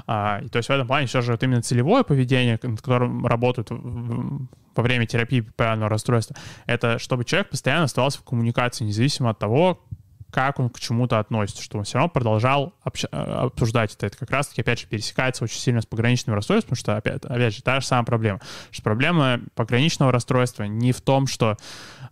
А, 0.08 0.42
и, 0.44 0.50
то 0.50 0.58
есть 0.58 0.70
в 0.70 0.72
этом 0.72 0.88
плане 0.88 1.08
все 1.08 1.22
же 1.22 1.32
вот 1.32 1.44
именно 1.44 1.62
целевое 1.62 2.04
поведение, 2.04 2.60
над 2.62 2.82
которым 2.82 3.26
работают 3.26 3.70
во 3.72 4.84
время 4.84 5.06
терапии 5.06 5.42
биполярного 5.42 5.90
расстройства, 5.90 6.36
это 6.66 7.00
чтобы 7.00 7.26
человек 7.26 7.50
постоянно 7.50 7.86
оставался 7.86 8.20
в 8.20 8.24
коммуникации, 8.24 8.86
независимо 8.86 9.30
от 9.30 9.40
того, 9.40 9.82
как 10.32 10.60
он 10.60 10.70
к 10.70 10.80
чему-то 10.80 11.20
относится, 11.20 11.62
что 11.62 11.78
он 11.78 11.84
все 11.84 11.98
равно 11.98 12.10
продолжал 12.10 12.74
общ- 12.84 13.08
э, 13.12 13.18
обсуждать 13.18 13.94
это. 13.94 14.08
Это 14.08 14.18
как 14.18 14.32
раз-таки, 14.32 14.62
опять 14.62 14.80
же, 14.80 14.88
пересекается 14.88 15.44
очень 15.44 15.60
сильно 15.60 15.82
с 15.82 15.86
пограничным 15.86 16.36
расстройством, 16.36 16.76
потому 16.76 16.80
что, 16.80 16.98
опять, 16.98 17.24
опять 17.26 17.56
же, 17.56 17.62
та 17.62 17.80
же 17.80 17.86
самая 17.86 18.06
проблема. 18.06 18.40
Что 18.72 18.84
проблема 18.84 19.42
пограничного 19.56 20.12
расстройства 20.12 20.64
не 20.64 20.92
в 20.92 21.02
том, 21.02 21.28
что 21.28 21.58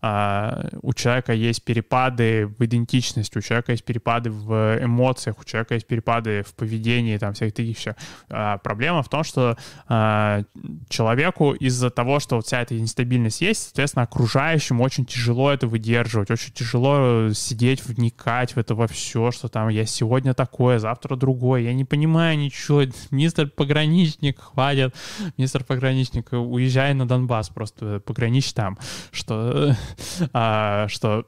а, 0.01 0.69
у 0.81 0.93
человека 0.93 1.33
есть 1.33 1.63
перепады 1.63 2.47
в 2.47 2.63
идентичности, 2.63 3.37
у 3.37 3.41
человека 3.41 3.71
есть 3.73 3.83
перепады 3.83 4.31
в 4.31 4.79
эмоциях, 4.81 5.39
у 5.39 5.43
человека 5.43 5.73
есть 5.75 5.87
перепады 5.87 6.43
в 6.43 6.53
поведении, 6.53 7.17
там, 7.17 7.33
всяких 7.33 7.53
таких 7.53 7.77
вещах. 7.77 7.95
А, 8.29 8.57
проблема 8.57 9.03
в 9.03 9.09
том, 9.09 9.23
что 9.23 9.57
а, 9.87 10.43
человеку 10.89 11.53
из-за 11.53 11.89
того, 11.89 12.19
что 12.19 12.37
вот 12.37 12.45
вся 12.45 12.61
эта 12.61 12.75
нестабильность 12.75 13.41
есть, 13.41 13.63
соответственно, 13.63 14.03
окружающим 14.03 14.81
очень 14.81 15.05
тяжело 15.05 15.51
это 15.51 15.67
выдерживать, 15.67 16.31
очень 16.31 16.53
тяжело 16.53 17.31
сидеть, 17.33 17.85
вникать 17.85 18.55
в 18.55 18.57
это 18.57 18.75
во 18.75 18.87
все, 18.87 19.31
что 19.31 19.47
там 19.47 19.69
я 19.69 19.85
сегодня 19.85 20.33
такое, 20.33 20.79
завтра 20.79 21.15
другое, 21.15 21.61
я 21.61 21.73
не 21.73 21.85
понимаю 21.85 22.37
ничего, 22.37 22.83
мистер 23.11 23.49
пограничник, 23.49 24.39
хватит, 24.39 24.95
мистер 25.37 25.63
пограничник, 25.63 26.31
уезжай 26.31 26.93
на 26.93 27.07
Донбасс, 27.07 27.49
просто 27.49 27.99
пограничь 27.99 28.53
там, 28.53 28.77
что 29.11 29.75
что 30.89 31.25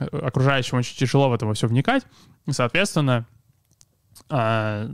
окружающим 0.12 0.78
очень 0.78 0.96
тяжело 0.96 1.28
в 1.28 1.34
это 1.34 1.52
все 1.54 1.66
вникать. 1.66 2.04
И, 2.46 2.52
соответственно, 2.52 3.26
а, 4.28 4.88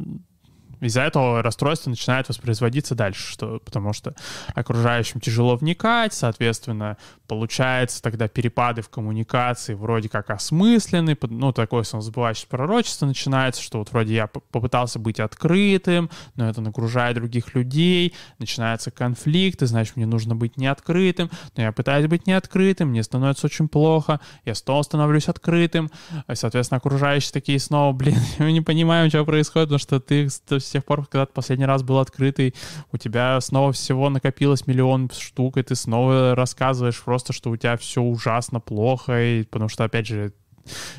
из-за 0.80 1.02
этого 1.02 1.42
расстройство 1.42 1.90
начинает 1.90 2.28
воспроизводиться 2.28 2.94
дальше, 2.94 3.30
что, 3.32 3.60
потому 3.60 3.92
что 3.92 4.14
окружающим 4.54 5.20
тяжело 5.20 5.56
вникать, 5.56 6.14
соответственно, 6.14 6.96
получается 7.26 8.02
тогда 8.02 8.28
перепады 8.28 8.82
в 8.82 8.88
коммуникации 8.88 9.74
вроде 9.74 10.08
как 10.08 10.30
осмысленны, 10.30 11.16
ну, 11.22 11.52
такое 11.52 11.84
самозабывающее 11.84 12.48
пророчество 12.48 13.06
начинается, 13.06 13.62
что 13.62 13.78
вот 13.78 13.92
вроде 13.92 14.14
я 14.14 14.26
попытался 14.26 14.98
быть 14.98 15.20
открытым, 15.20 16.10
но 16.34 16.48
это 16.48 16.60
нагружает 16.60 17.16
других 17.16 17.54
людей, 17.54 18.14
начинается 18.38 18.90
конфликт, 18.90 19.62
и 19.62 19.66
значит, 19.66 19.96
мне 19.96 20.06
нужно 20.06 20.34
быть 20.34 20.56
неоткрытым, 20.56 21.30
но 21.56 21.62
я 21.62 21.72
пытаюсь 21.72 22.06
быть 22.06 22.26
неоткрытым, 22.26 22.88
мне 22.88 23.02
становится 23.02 23.46
очень 23.46 23.68
плохо, 23.68 24.20
я 24.44 24.54
снова 24.54 24.82
становлюсь 24.82 25.28
открытым, 25.28 25.90
и, 26.28 26.34
соответственно, 26.34 26.78
окружающие 26.78 27.32
такие 27.32 27.58
снова, 27.58 27.92
блин, 27.92 28.16
мы 28.38 28.52
не 28.52 28.60
понимаем, 28.60 29.08
что 29.08 29.24
происходит, 29.24 29.68
потому 29.68 29.78
что 29.78 30.00
ты 30.00 30.28
с 30.70 30.72
тех 30.72 30.84
пор, 30.84 31.04
когда 31.06 31.26
ты 31.26 31.32
последний 31.32 31.66
раз 31.66 31.82
был 31.82 31.98
открытый, 31.98 32.54
у 32.92 32.96
тебя 32.96 33.40
снова 33.40 33.72
всего 33.72 34.08
накопилось 34.08 34.66
миллион 34.66 35.10
штук, 35.10 35.56
и 35.56 35.62
ты 35.62 35.74
снова 35.74 36.34
рассказываешь 36.36 37.02
просто, 37.02 37.32
что 37.32 37.50
у 37.50 37.56
тебя 37.56 37.76
все 37.76 38.00
ужасно 38.00 38.60
плохо, 38.60 39.20
и, 39.20 39.42
потому 39.42 39.68
что, 39.68 39.84
опять 39.84 40.06
же, 40.06 40.32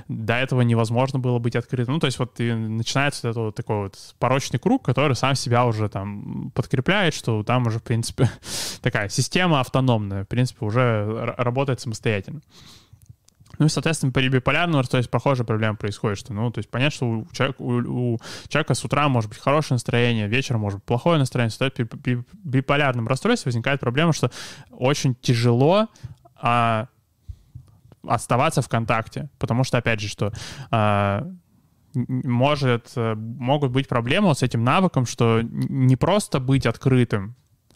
до 0.09 0.33
этого 0.33 0.61
невозможно 0.61 1.19
было 1.19 1.39
быть 1.39 1.55
открытым. 1.55 1.93
Ну, 1.93 1.99
то 1.99 2.07
есть 2.07 2.19
вот 2.19 2.39
и 2.39 2.51
начинается 2.51 3.27
вот 3.27 3.37
этот 3.37 3.55
такой 3.55 3.83
вот 3.83 3.97
порочный 4.19 4.59
круг, 4.59 4.83
который 4.83 5.15
сам 5.15 5.35
себя 5.35 5.65
уже 5.65 5.87
там 5.87 6.51
подкрепляет, 6.53 7.13
что 7.13 7.43
там 7.43 7.67
уже, 7.67 7.79
в 7.79 7.83
принципе, 7.83 8.29
такая 8.81 9.07
система 9.07 9.61
автономная, 9.61 10.25
в 10.25 10.27
принципе, 10.27 10.65
уже 10.65 11.33
работает 11.37 11.79
самостоятельно. 11.79 12.41
Ну 13.59 13.65
и, 13.65 13.69
соответственно, 13.69 14.11
при 14.11 14.27
биполярном, 14.29 14.83
то 14.83 14.97
есть 14.97 15.09
похожая 15.09 15.45
проблема 15.45 15.75
происходит, 15.75 16.17
что, 16.17 16.33
ну, 16.33 16.49
то 16.51 16.59
есть 16.59 16.69
понятно, 16.69 16.95
что 16.95 17.05
у 17.09 17.27
человека, 17.31 17.61
у, 17.61 18.13
у 18.13 18.19
человека 18.47 18.73
с 18.73 18.83
утра 18.83 19.07
может 19.09 19.29
быть 19.29 19.39
хорошее 19.39 19.75
настроение, 19.75 20.27
вечером 20.27 20.61
может 20.61 20.79
быть 20.79 20.85
плохое 20.85 21.19
настроение, 21.19 21.51
стоит 21.51 21.73
при, 21.75 21.83
при 21.83 22.23
биполярном 22.43 23.07
расстройстве 23.07 23.49
возникает 23.49 23.79
проблема, 23.79 24.13
что 24.13 24.31
очень 24.71 25.15
тяжело 25.15 25.87
а, 26.35 26.87
оставаться 28.07 28.61
в 28.61 28.69
контакте, 28.69 29.29
потому 29.37 29.63
что, 29.63 29.77
опять 29.77 29.99
же, 29.99 30.07
что 30.07 30.31
а, 30.71 31.27
может, 31.93 32.93
могут 32.95 33.71
быть 33.71 33.87
проблемы 33.87 34.33
с 34.33 34.43
этим 34.43 34.63
навыком, 34.63 35.05
что 35.05 35.41
не 35.41 35.97
просто 35.97 36.39
быть 36.39 36.65
открытым, 36.65 37.35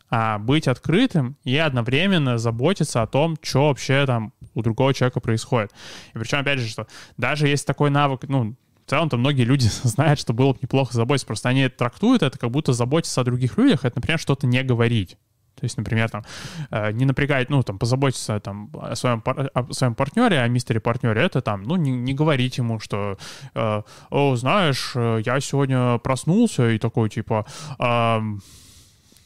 а 0.10 0.38
быть 0.38 0.68
открытым 0.68 1.38
и 1.44 1.58
одновременно 1.58 2.38
заботиться 2.38 3.02
о 3.02 3.08
том, 3.08 3.38
что 3.42 3.68
вообще 3.68 4.06
там 4.06 4.34
у 4.54 4.62
другого 4.62 4.94
человека 4.94 5.20
происходит. 5.20 5.72
И 6.14 6.18
причем, 6.18 6.40
опять 6.40 6.60
же, 6.60 6.68
что 6.68 6.88
даже 7.18 7.48
есть 7.48 7.66
такой 7.66 7.90
навык, 7.90 8.24
ну, 8.28 8.56
в 8.86 8.90
целом-то 8.90 9.18
многие 9.18 9.44
люди 9.44 9.68
знают, 9.84 10.20
что 10.20 10.34
было 10.34 10.54
бы 10.54 10.60
неплохо 10.62 10.94
заботиться, 10.94 11.28
просто 11.28 11.50
они 11.50 11.68
трактуют 11.70 12.24
это 12.24 12.38
как 12.38 12.52
будто 12.52 12.74
заботиться 12.74 13.22
о 13.22 13.24
других 13.24 13.58
людях, 13.58 13.86
это, 13.86 13.98
например, 13.98 14.20
что-то 14.20 14.48
не 14.48 14.64
говорить. 14.64 15.18
То 15.56 15.64
есть, 15.64 15.78
например, 15.78 16.10
там, 16.10 16.26
э, 16.70 16.92
не 16.92 17.06
напрягать, 17.06 17.50
ну, 17.50 17.64
там, 17.64 17.80
позаботиться 17.80 18.40
там, 18.42 18.70
о, 18.74 18.94
своем, 18.96 19.24
о 19.26 19.74
своем 19.74 19.96
партнере, 19.96 20.42
о 20.42 20.48
мистере 20.50 20.82
партнере, 20.82 21.22
это 21.22 21.42
там, 21.42 21.64
ну, 21.64 21.78
не, 21.78 21.92
не 21.92 22.14
говорить 22.14 22.58
ему, 22.58 22.80
что, 22.80 23.18
э, 23.54 23.82
о, 24.10 24.36
знаешь, 24.36 24.92
э, 24.96 25.22
я 25.26 25.40
сегодня 25.40 25.98
проснулся 26.00 26.70
и 26.70 26.78
такой, 26.78 27.10
типа, 27.10 27.46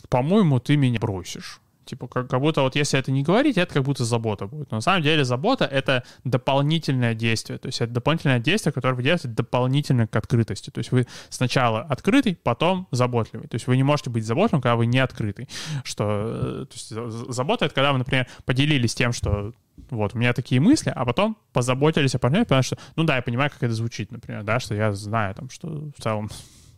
по-моему, 0.10 0.60
ты 0.60 0.78
меня 0.78 1.00
бросишь. 1.00 1.62
Типа, 1.90 2.08
как, 2.08 2.30
как 2.30 2.40
будто 2.40 2.62
вот 2.62 2.76
если 2.76 3.00
это 3.00 3.12
не 3.12 3.24
говорить, 3.24 3.58
это 3.58 3.74
как 3.74 3.84
будто 3.84 4.06
забота 4.06 4.46
будет. 4.46 4.70
Но 4.70 4.78
на 4.78 4.82
самом 4.82 5.02
деле 5.02 5.26
забота— 5.26 5.66
это 5.72 6.04
дополнительное 6.24 7.16
действие. 7.16 7.58
То 7.58 7.66
есть 7.66 7.82
это 7.82 7.92
дополнительное 7.92 8.40
действие, 8.40 8.72
которое 8.72 8.94
вы 8.94 9.02
делаете 9.02 9.28
дополнительно 9.28 10.06
к 10.06 10.16
открытости. 10.16 10.70
То 10.70 10.78
есть 10.78 10.92
вы 10.92 11.08
сначала 11.30 11.82
открытый, 11.82 12.36
потом 12.36 12.88
заботливый. 12.92 13.48
То 13.48 13.56
есть 13.56 13.66
вы 13.66 13.76
не 13.76 13.82
можете 13.82 14.12
быть 14.12 14.24
заботливым, 14.24 14.62
когда 14.62 14.76
вы 14.76 14.86
не 14.86 15.00
открытый. 15.00 15.50
Что, 15.84 16.06
э, 16.06 16.66
то 16.66 16.74
есть 16.74 17.34
забота— 17.34 17.66
это 17.66 17.74
когда 17.74 17.92
вы, 17.92 17.98
например, 17.98 18.28
поделились 18.46 18.94
тем, 18.94 19.12
что 19.12 19.54
вот, 19.90 20.14
у 20.14 20.18
меня 20.20 20.34
такие 20.34 20.62
мысли, 20.62 20.94
а 20.96 21.06
потом 21.06 21.38
позаботились 21.54 22.14
о 22.14 22.20
партнере, 22.20 22.46
потому 22.46 22.62
что, 22.62 22.78
ну 22.98 23.04
да, 23.04 23.16
я 23.16 23.24
понимаю, 23.24 23.50
как 23.50 23.64
это 23.64 23.74
звучит, 23.74 24.12
например, 24.12 24.44
да, 24.44 24.60
что 24.60 24.76
я 24.76 24.92
знаю 24.94 25.34
там, 25.34 25.50
что 25.50 25.90
в 25.98 26.04
целом 26.04 26.30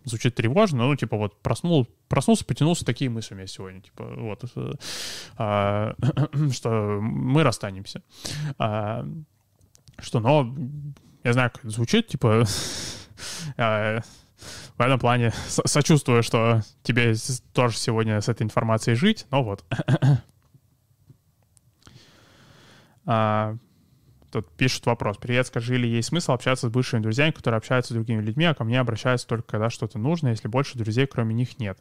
звучит 0.06 0.36
тревожно, 0.36 0.88
ну, 0.88 0.96
типа, 0.96 1.18
вот 1.18 1.42
проснул, 1.42 1.88
проснулся, 2.08 2.46
потянулся, 2.46 2.86
такие 2.86 3.10
мысли 3.10 3.34
у 3.34 3.38
меня 3.38 3.48
сегодня, 3.48 3.82
типа, 3.82 4.04
вот, 4.18 4.44
а, 5.38 5.96
что 6.52 7.00
мы 7.02 7.44
расстанемся. 7.44 8.02
А, 8.58 9.06
что, 10.00 10.20
но, 10.20 10.56
я 11.24 11.34
знаю, 11.34 11.52
как 11.52 11.64
это 11.64 11.70
звучит, 11.70 12.08
типа, 12.08 12.46
а, 13.58 14.02
в 14.78 14.82
этом 14.82 15.00
плане 15.00 15.32
сочувствую, 15.48 16.24
что 16.24 16.62
тебе 16.84 17.14
тоже 17.54 17.78
сегодня 17.78 18.20
с 18.20 18.30
этой 18.30 18.44
информацией 18.44 18.96
жить, 18.96 19.28
но 19.30 19.44
вот. 19.44 19.64
Тут 24.32 24.50
пишут 24.56 24.86
вопрос. 24.86 25.18
Привет, 25.18 25.48
скажи, 25.48 25.76
ли 25.76 25.90
есть 25.90 26.08
смысл 26.08 26.32
общаться 26.32 26.68
с 26.68 26.72
бывшими 26.72 27.02
друзьями, 27.02 27.32
которые 27.32 27.58
общаются 27.58 27.94
с 27.94 27.96
другими 27.96 28.22
людьми, 28.22 28.46
а 28.46 28.54
ко 28.54 28.64
мне 28.64 28.80
обращаются 28.80 29.28
только 29.28 29.46
когда 29.52 29.70
что-то 29.70 30.00
нужно, 30.00 30.30
если 30.30 30.48
больше 30.48 30.78
друзей 30.78 31.06
кроме 31.06 31.36
них 31.36 31.60
нет? 31.60 31.78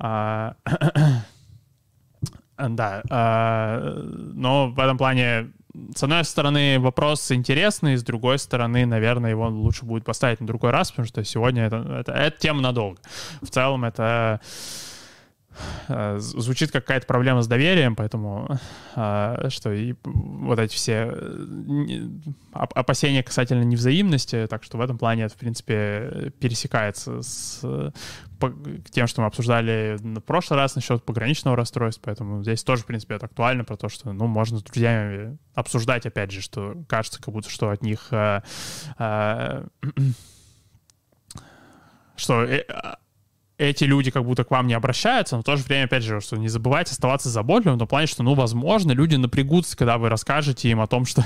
А, 0.00 0.56
да, 2.58 3.02
а, 3.10 4.02
но 4.34 4.70
в 4.70 4.78
этом 4.78 4.98
плане 4.98 5.52
с 5.94 6.02
одной 6.02 6.24
стороны, 6.24 6.78
вопрос 6.78 7.30
интересный, 7.32 7.96
с 7.96 8.04
другой 8.04 8.38
стороны, 8.38 8.86
наверное, 8.86 9.30
его 9.30 9.48
лучше 9.48 9.84
будет 9.84 10.04
поставить 10.04 10.40
на 10.40 10.46
другой 10.46 10.70
раз, 10.70 10.90
потому 10.90 11.06
что 11.06 11.24
сегодня 11.24 11.64
это, 11.64 11.76
это, 12.00 12.12
это 12.12 12.38
тема 12.38 12.60
надолго. 12.60 13.00
В 13.42 13.48
целом 13.48 13.84
это 13.84 14.40
звучит 16.18 16.70
как 16.70 16.84
какая-то 16.84 17.06
проблема 17.06 17.42
с 17.42 17.48
доверием, 17.48 17.96
поэтому 17.96 18.58
э, 18.94 19.48
что 19.48 19.72
и 19.72 19.94
вот 20.04 20.58
эти 20.58 20.74
все 20.74 21.10
э, 21.12 22.08
опасения 22.52 23.22
касательно 23.22 23.62
невзаимности, 23.62 24.46
так 24.48 24.62
что 24.62 24.76
в 24.76 24.82
этом 24.82 24.98
плане 24.98 25.24
это, 25.24 25.34
в 25.34 25.38
принципе, 25.38 26.32
пересекается 26.38 27.22
с 27.22 27.92
тем, 28.90 29.06
что 29.06 29.22
мы 29.22 29.28
обсуждали 29.28 29.96
в 29.98 30.20
прошлый 30.20 30.58
раз 30.58 30.74
насчет 30.74 31.02
пограничного 31.02 31.56
расстройства, 31.56 32.02
поэтому 32.04 32.42
здесь 32.42 32.62
тоже, 32.62 32.82
в 32.82 32.86
принципе, 32.86 33.14
это 33.14 33.24
актуально 33.26 33.64
про 33.64 33.78
то, 33.78 33.88
что, 33.88 34.12
ну, 34.12 34.26
можно 34.26 34.58
с 34.58 34.62
друзьями 34.62 35.38
обсуждать, 35.54 36.04
опять 36.04 36.30
же, 36.30 36.42
что 36.42 36.84
кажется, 36.86 37.22
как 37.22 37.32
будто, 37.32 37.48
что 37.48 37.70
от 37.70 37.82
них 37.82 38.08
что 42.16 42.46
эти 43.56 43.84
люди 43.84 44.10
как 44.10 44.24
будто 44.24 44.44
к 44.44 44.50
вам 44.50 44.66
не 44.66 44.74
обращаются, 44.74 45.36
но 45.36 45.42
в 45.42 45.44
то 45.44 45.56
же 45.56 45.62
время, 45.64 45.84
опять 45.84 46.02
же, 46.02 46.20
что 46.20 46.36
не 46.36 46.48
забывайте 46.48 46.92
оставаться 46.92 47.28
заботливым 47.28 47.76
в 47.76 47.78
том 47.78 47.88
плане, 47.88 48.06
что, 48.06 48.22
ну, 48.22 48.34
возможно, 48.34 48.92
люди 48.92 49.16
напрягутся, 49.16 49.76
когда 49.76 49.98
вы 49.98 50.08
расскажете 50.08 50.68
им 50.68 50.80
о 50.80 50.86
том, 50.86 51.04
что 51.06 51.24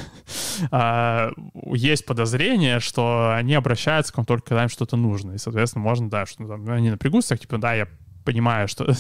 э, 0.70 1.31
есть 1.72 2.05
подозрение, 2.05 2.81
что 2.81 3.35
они 3.35 3.55
обращаются 3.55 4.12
к 4.12 4.16
вам 4.18 4.26
только 4.26 4.49
когда 4.49 4.64
им 4.64 4.68
что-то 4.68 4.97
нужно. 4.97 5.33
И, 5.33 5.39
соответственно, 5.39 5.85
можно, 5.85 6.11
да, 6.11 6.26
что 6.26 6.47
там, 6.47 6.68
они 6.68 6.91
напрягутся, 6.91 7.31
так, 7.31 7.41
типа, 7.41 7.59
да, 7.59 7.74
я 7.74 7.89
понимаю, 8.24 8.68
что 8.68 8.93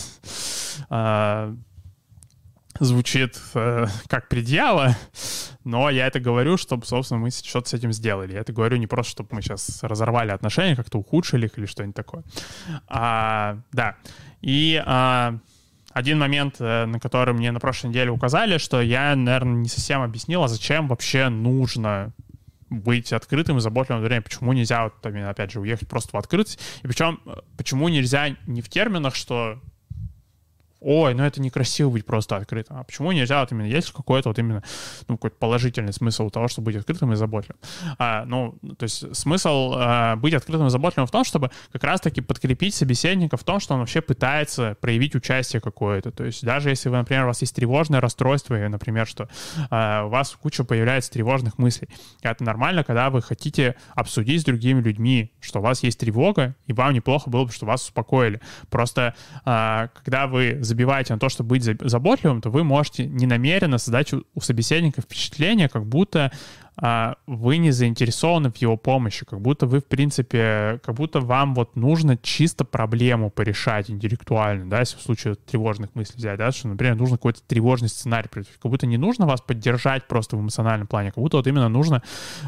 э, 0.90 1.54
звучит 2.80 3.40
э, 3.54 3.86
как 4.06 4.28
предъява, 4.28 4.96
но 5.64 5.90
я 5.90 6.06
это 6.06 6.20
говорю, 6.20 6.56
чтобы, 6.56 6.86
собственно, 6.86 7.20
мы 7.20 7.30
что-то 7.30 7.68
с 7.68 7.74
этим 7.74 7.92
сделали. 7.92 8.32
Я 8.34 8.40
это 8.40 8.52
говорю 8.52 8.76
не 8.76 8.86
просто, 8.86 9.12
чтобы 9.12 9.30
мы 9.32 9.42
сейчас 9.42 9.82
разорвали 9.82 10.30
отношения, 10.30 10.76
как-то 10.76 10.98
ухудшили 10.98 11.46
их 11.46 11.58
или 11.58 11.66
что-нибудь 11.66 11.96
такое. 11.96 12.22
А, 12.86 13.58
да. 13.72 13.96
И 14.40 14.82
а, 14.84 15.38
один 15.92 16.18
момент, 16.18 16.56
э, 16.60 16.86
на 16.86 17.00
который 17.00 17.34
мне 17.34 17.50
на 17.50 17.60
прошлой 17.60 17.88
неделе 17.88 18.10
указали, 18.10 18.58
что 18.58 18.80
я, 18.80 19.16
наверное, 19.16 19.56
не 19.56 19.68
совсем 19.68 20.02
объяснил, 20.02 20.42
а 20.44 20.48
зачем 20.48 20.88
вообще 20.88 21.28
нужно 21.28 22.12
быть 22.70 23.12
открытым 23.12 23.58
и 23.58 23.60
заботливым 23.60 24.02
время, 24.02 24.22
почему 24.22 24.52
нельзя, 24.52 24.84
вот, 24.84 24.94
опять 25.04 25.50
же, 25.50 25.60
уехать 25.60 25.88
просто 25.88 26.10
в 26.12 26.16
открытость, 26.16 26.60
и 26.82 26.86
причем 26.86 27.20
э, 27.26 27.36
почему 27.56 27.88
нельзя 27.88 28.36
не 28.46 28.62
в 28.62 28.68
терминах, 28.68 29.14
что 29.14 29.60
ой, 30.80 31.14
ну 31.14 31.24
это 31.24 31.40
некрасиво 31.40 31.90
быть 31.90 32.06
просто 32.06 32.36
открытым. 32.36 32.78
А 32.78 32.84
почему 32.84 33.12
нельзя 33.12 33.40
вот 33.40 33.52
именно, 33.52 33.66
есть 33.66 33.90
какой-то 33.92 34.30
вот 34.30 34.38
именно, 34.38 34.62
ну, 35.08 35.16
какой-то 35.16 35.36
положительный 35.36 35.92
смысл 35.92 36.30
того, 36.30 36.48
чтобы 36.48 36.66
быть 36.66 36.76
открытым 36.76 37.12
и 37.12 37.16
заботливым? 37.16 37.58
А, 37.98 38.24
ну, 38.24 38.58
то 38.78 38.84
есть 38.84 39.16
смысл 39.16 39.72
а, 39.76 40.16
быть 40.16 40.34
открытым 40.34 40.66
и 40.66 40.70
заботливым 40.70 41.06
в 41.06 41.10
том, 41.10 41.24
чтобы 41.24 41.50
как 41.72 41.84
раз-таки 41.84 42.20
подкрепить 42.20 42.74
собеседника 42.74 43.36
в 43.36 43.44
том, 43.44 43.60
что 43.60 43.74
он 43.74 43.80
вообще 43.80 44.00
пытается 44.00 44.76
проявить 44.80 45.14
участие 45.14 45.60
какое-то. 45.60 46.12
То 46.12 46.24
есть 46.24 46.44
даже 46.44 46.70
если 46.70 46.88
вы, 46.88 46.96
например, 46.98 47.24
у 47.24 47.28
вас 47.28 47.40
есть 47.40 47.54
тревожное 47.54 48.00
расстройство, 48.00 48.54
и, 48.54 48.68
например, 48.68 49.06
что 49.06 49.28
а, 49.70 50.04
у 50.04 50.08
вас 50.10 50.36
куча 50.40 50.64
появляется 50.64 51.10
тревожных 51.10 51.58
мыслей, 51.58 51.88
это 52.22 52.44
нормально, 52.44 52.84
когда 52.84 53.10
вы 53.10 53.22
хотите 53.22 53.76
обсудить 53.94 54.42
с 54.42 54.44
другими 54.44 54.80
людьми, 54.80 55.32
что 55.40 55.58
у 55.58 55.62
вас 55.62 55.82
есть 55.82 55.98
тревога, 55.98 56.54
и 56.66 56.72
вам 56.72 56.94
неплохо 56.94 57.30
было 57.30 57.44
бы, 57.44 57.52
что 57.52 57.66
вас 57.66 57.84
успокоили. 57.84 58.40
Просто 58.70 59.14
а, 59.44 59.88
когда 59.88 60.26
вы 60.26 60.58
забиваете 60.68 61.14
на 61.14 61.18
то, 61.18 61.28
чтобы 61.28 61.48
быть 61.50 61.64
заботливым, 61.64 62.40
то 62.40 62.50
вы 62.50 62.62
можете 62.62 63.06
ненамеренно 63.06 63.78
создать 63.78 64.12
у 64.12 64.40
собеседника 64.40 65.00
впечатление, 65.00 65.68
как 65.68 65.86
будто 65.86 66.30
вы 66.80 67.56
не 67.56 67.72
заинтересованы 67.72 68.50
в 68.52 68.56
его 68.58 68.76
помощи, 68.76 69.26
как 69.26 69.40
будто 69.40 69.66
вы, 69.66 69.80
в 69.80 69.86
принципе, 69.86 70.80
как 70.84 70.94
будто 70.94 71.20
вам 71.20 71.54
вот 71.54 71.74
нужно 71.74 72.16
чисто 72.16 72.64
проблему 72.64 73.30
порешать 73.30 73.90
интеллектуально, 73.90 74.70
да, 74.70 74.80
если 74.80 74.96
в 74.96 75.00
случае 75.00 75.34
тревожных 75.34 75.94
мыслей 75.94 76.16
взять, 76.18 76.38
да, 76.38 76.52
что, 76.52 76.68
например, 76.68 76.94
нужно 76.94 77.16
какой-то 77.16 77.40
тревожный 77.46 77.88
сценарий, 77.88 78.28
как 78.28 78.70
будто 78.70 78.86
не 78.86 78.96
нужно 78.96 79.26
вас 79.26 79.40
поддержать 79.40 80.06
просто 80.06 80.36
в 80.36 80.40
эмоциональном 80.40 80.86
плане, 80.86 81.10
как 81.10 81.18
будто 81.18 81.38
вот 81.38 81.46
именно 81.48 81.68
нужно 81.68 82.02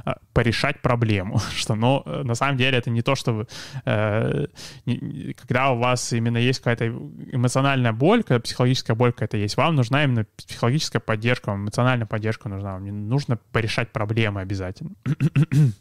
а, 0.05 0.18
порешать 0.33 0.81
проблему, 0.81 1.41
что, 1.57 1.74
ну, 1.74 2.05
на 2.07 2.35
самом 2.35 2.57
деле 2.57 2.78
это 2.78 2.91
не 2.91 3.03
то, 3.03 3.16
что 3.16 3.33
вы, 3.33 3.47
э, 3.85 4.47
не, 4.87 5.35
когда 5.35 5.70
у 5.70 5.78
вас 5.78 6.12
именно 6.12 6.39
есть 6.39 6.61
какая-то 6.61 6.87
эмоциональная 7.33 7.93
боль, 7.93 8.22
когда 8.22 8.41
психологическая 8.41 8.95
боль 8.95 9.12
какая-то 9.12 9.39
есть, 9.39 9.57
вам 9.57 9.74
нужна 9.74 10.05
именно 10.05 10.24
психологическая 10.37 11.01
поддержка, 11.01 11.53
эмоциональная 11.53 12.07
поддержка 12.07 12.49
нужна, 12.49 12.74
вам 12.74 12.85
не 12.85 12.93
нужно 12.93 13.39
порешать 13.51 13.91
проблему, 13.91 14.19
проблемы 14.20 14.40
обязательно. 14.40 14.92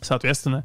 Соответственно, 0.00 0.64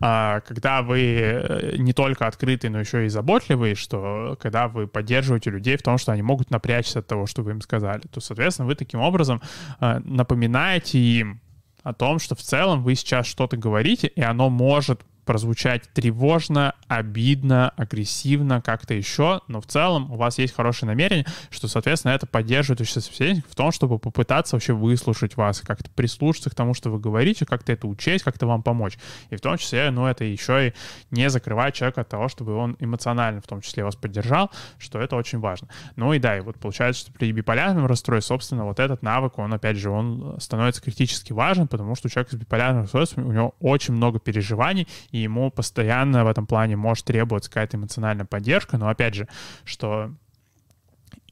а, 0.00 0.40
когда 0.40 0.80
вы 0.80 1.00
э, 1.00 1.76
не 1.76 1.92
только 1.92 2.26
открытый, 2.26 2.70
но 2.70 2.80
еще 2.80 3.04
и 3.04 3.08
заботливый, 3.08 3.74
что 3.74 4.38
когда 4.40 4.66
вы 4.66 4.86
поддерживаете 4.86 5.50
людей 5.50 5.76
в 5.76 5.82
том, 5.82 5.98
что 5.98 6.12
они 6.12 6.22
могут 6.22 6.50
напрячься 6.50 7.00
от 7.00 7.06
того, 7.06 7.26
что 7.26 7.42
вы 7.42 7.50
им 7.50 7.60
сказали, 7.60 8.00
то, 8.10 8.20
соответственно, 8.20 8.66
вы 8.66 8.76
таким 8.76 9.00
образом 9.00 9.42
а, 9.78 10.00
напоминаете 10.04 10.98
им 10.98 11.40
о 11.82 11.92
том, 11.92 12.18
что 12.18 12.34
в 12.34 12.40
целом 12.40 12.82
вы 12.82 12.94
сейчас 12.94 13.26
что-то 13.26 13.58
говорите, 13.58 14.06
и 14.06 14.22
оно 14.22 14.48
может 14.48 15.02
прозвучать 15.28 15.82
тревожно, 15.92 16.74
обидно, 16.86 17.68
агрессивно, 17.76 18.62
как-то 18.62 18.94
еще, 18.94 19.42
но 19.46 19.60
в 19.60 19.66
целом 19.66 20.10
у 20.10 20.16
вас 20.16 20.38
есть 20.38 20.54
хорошее 20.54 20.88
намерение, 20.88 21.26
что, 21.50 21.68
соответственно, 21.68 22.12
это 22.12 22.26
поддерживает 22.26 22.80
еще 22.80 22.98
собеседника 23.02 23.46
в 23.50 23.54
том, 23.54 23.70
чтобы 23.70 23.98
попытаться 23.98 24.56
вообще 24.56 24.72
выслушать 24.72 25.36
вас, 25.36 25.60
как-то 25.60 25.90
прислушаться 25.90 26.48
к 26.48 26.54
тому, 26.54 26.72
что 26.72 26.88
вы 26.88 26.98
говорите, 26.98 27.44
как-то 27.44 27.72
это 27.72 27.86
учесть, 27.86 28.24
как-то 28.24 28.46
вам 28.46 28.62
помочь. 28.62 28.98
И 29.28 29.36
в 29.36 29.42
том 29.42 29.58
числе, 29.58 29.90
ну, 29.90 30.06
это 30.06 30.24
еще 30.24 30.68
и 30.68 30.72
не 31.10 31.28
закрывать 31.28 31.74
человека 31.74 32.00
от 32.00 32.08
того, 32.08 32.28
чтобы 32.28 32.54
он 32.54 32.78
эмоционально 32.80 33.42
в 33.42 33.46
том 33.46 33.60
числе 33.60 33.84
вас 33.84 33.96
поддержал, 33.96 34.50
что 34.78 34.98
это 34.98 35.14
очень 35.14 35.40
важно. 35.40 35.68
Ну 35.96 36.14
и 36.14 36.18
да, 36.18 36.38
и 36.38 36.40
вот 36.40 36.58
получается, 36.58 37.02
что 37.02 37.12
при 37.12 37.32
биполярном 37.32 37.84
расстройстве, 37.84 38.34
собственно, 38.34 38.64
вот 38.64 38.80
этот 38.80 39.02
навык, 39.02 39.38
он, 39.38 39.52
опять 39.52 39.76
же, 39.76 39.90
он 39.90 40.40
становится 40.40 40.80
критически 40.80 41.34
важен, 41.34 41.68
потому 41.68 41.94
что 41.96 42.08
у 42.08 42.10
человека 42.10 42.34
с 42.34 42.38
биполярным 42.38 42.84
расстройством, 42.84 43.26
у 43.26 43.32
него 43.32 43.54
очень 43.60 43.92
много 43.92 44.18
переживаний, 44.18 44.88
и 45.10 45.17
и 45.18 45.22
ему 45.22 45.50
постоянно 45.50 46.24
в 46.24 46.28
этом 46.28 46.46
плане 46.46 46.76
может 46.76 47.04
требоваться 47.04 47.50
какая-то 47.50 47.76
эмоциональная 47.76 48.26
поддержка, 48.26 48.78
но 48.78 48.88
опять 48.88 49.14
же, 49.14 49.28
что 49.64 50.14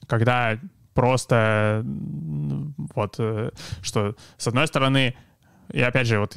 когда 0.07 0.59
просто 0.95 1.83
вот, 1.85 3.17
э, 3.19 3.51
что 3.83 4.17
с 4.39 4.47
одной 4.47 4.67
стороны 4.67 5.15
и 5.73 5.81
опять 5.81 6.07
же, 6.07 6.19
вот 6.21 6.37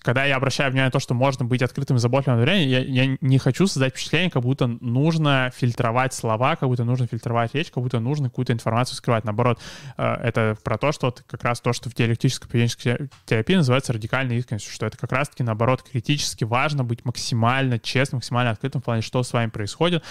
когда 0.00 0.24
я 0.24 0.36
обращаю 0.36 0.70
внимание 0.70 0.88
на 0.88 0.90
то, 0.90 1.00
что 1.00 1.14
можно 1.14 1.44
быть 1.44 1.62
открытым 1.62 1.96
и 1.96 2.00
заботливым 2.00 2.40
одновременно, 2.40 2.68
я, 2.68 2.80
я 2.80 3.16
не 3.20 3.38
хочу 3.38 3.66
создать 3.66 3.92
впечатление, 3.92 4.30
как 4.30 4.42
будто 4.42 4.66
нужно 4.66 5.52
фильтровать 5.54 6.14
слова, 6.14 6.56
как 6.56 6.68
будто 6.68 6.84
нужно 6.84 7.06
фильтровать 7.06 7.54
речь, 7.54 7.70
как 7.70 7.82
будто 7.82 8.00
нужно 8.00 8.28
какую-то 8.28 8.52
информацию 8.52 8.96
скрывать. 8.96 9.24
Наоборот, 9.24 9.60
э, 9.96 10.14
это 10.22 10.56
про 10.62 10.78
то, 10.78 10.92
что 10.92 11.06
вот 11.06 11.22
как 11.26 11.44
раз 11.44 11.60
то, 11.60 11.72
что 11.72 11.90
в 11.90 11.94
диалектической 11.94 12.48
поведенческой 12.50 13.10
терапии 13.26 13.56
называется 13.56 13.92
радикальной 13.92 14.36
искренностью, 14.36 14.72
что 14.72 14.86
это 14.86 14.96
как 14.96 15.12
раз-таки, 15.12 15.42
наоборот, 15.42 15.82
критически 15.82 16.44
важно 16.44 16.84
быть 16.84 17.04
максимально 17.04 17.78
честным, 17.78 18.18
максимально 18.18 18.52
открытым 18.52 18.80
в 18.80 18.84
плане, 18.84 19.02
что 19.02 19.22
с 19.22 19.32
вами 19.32 19.50
происходит, 19.50 20.02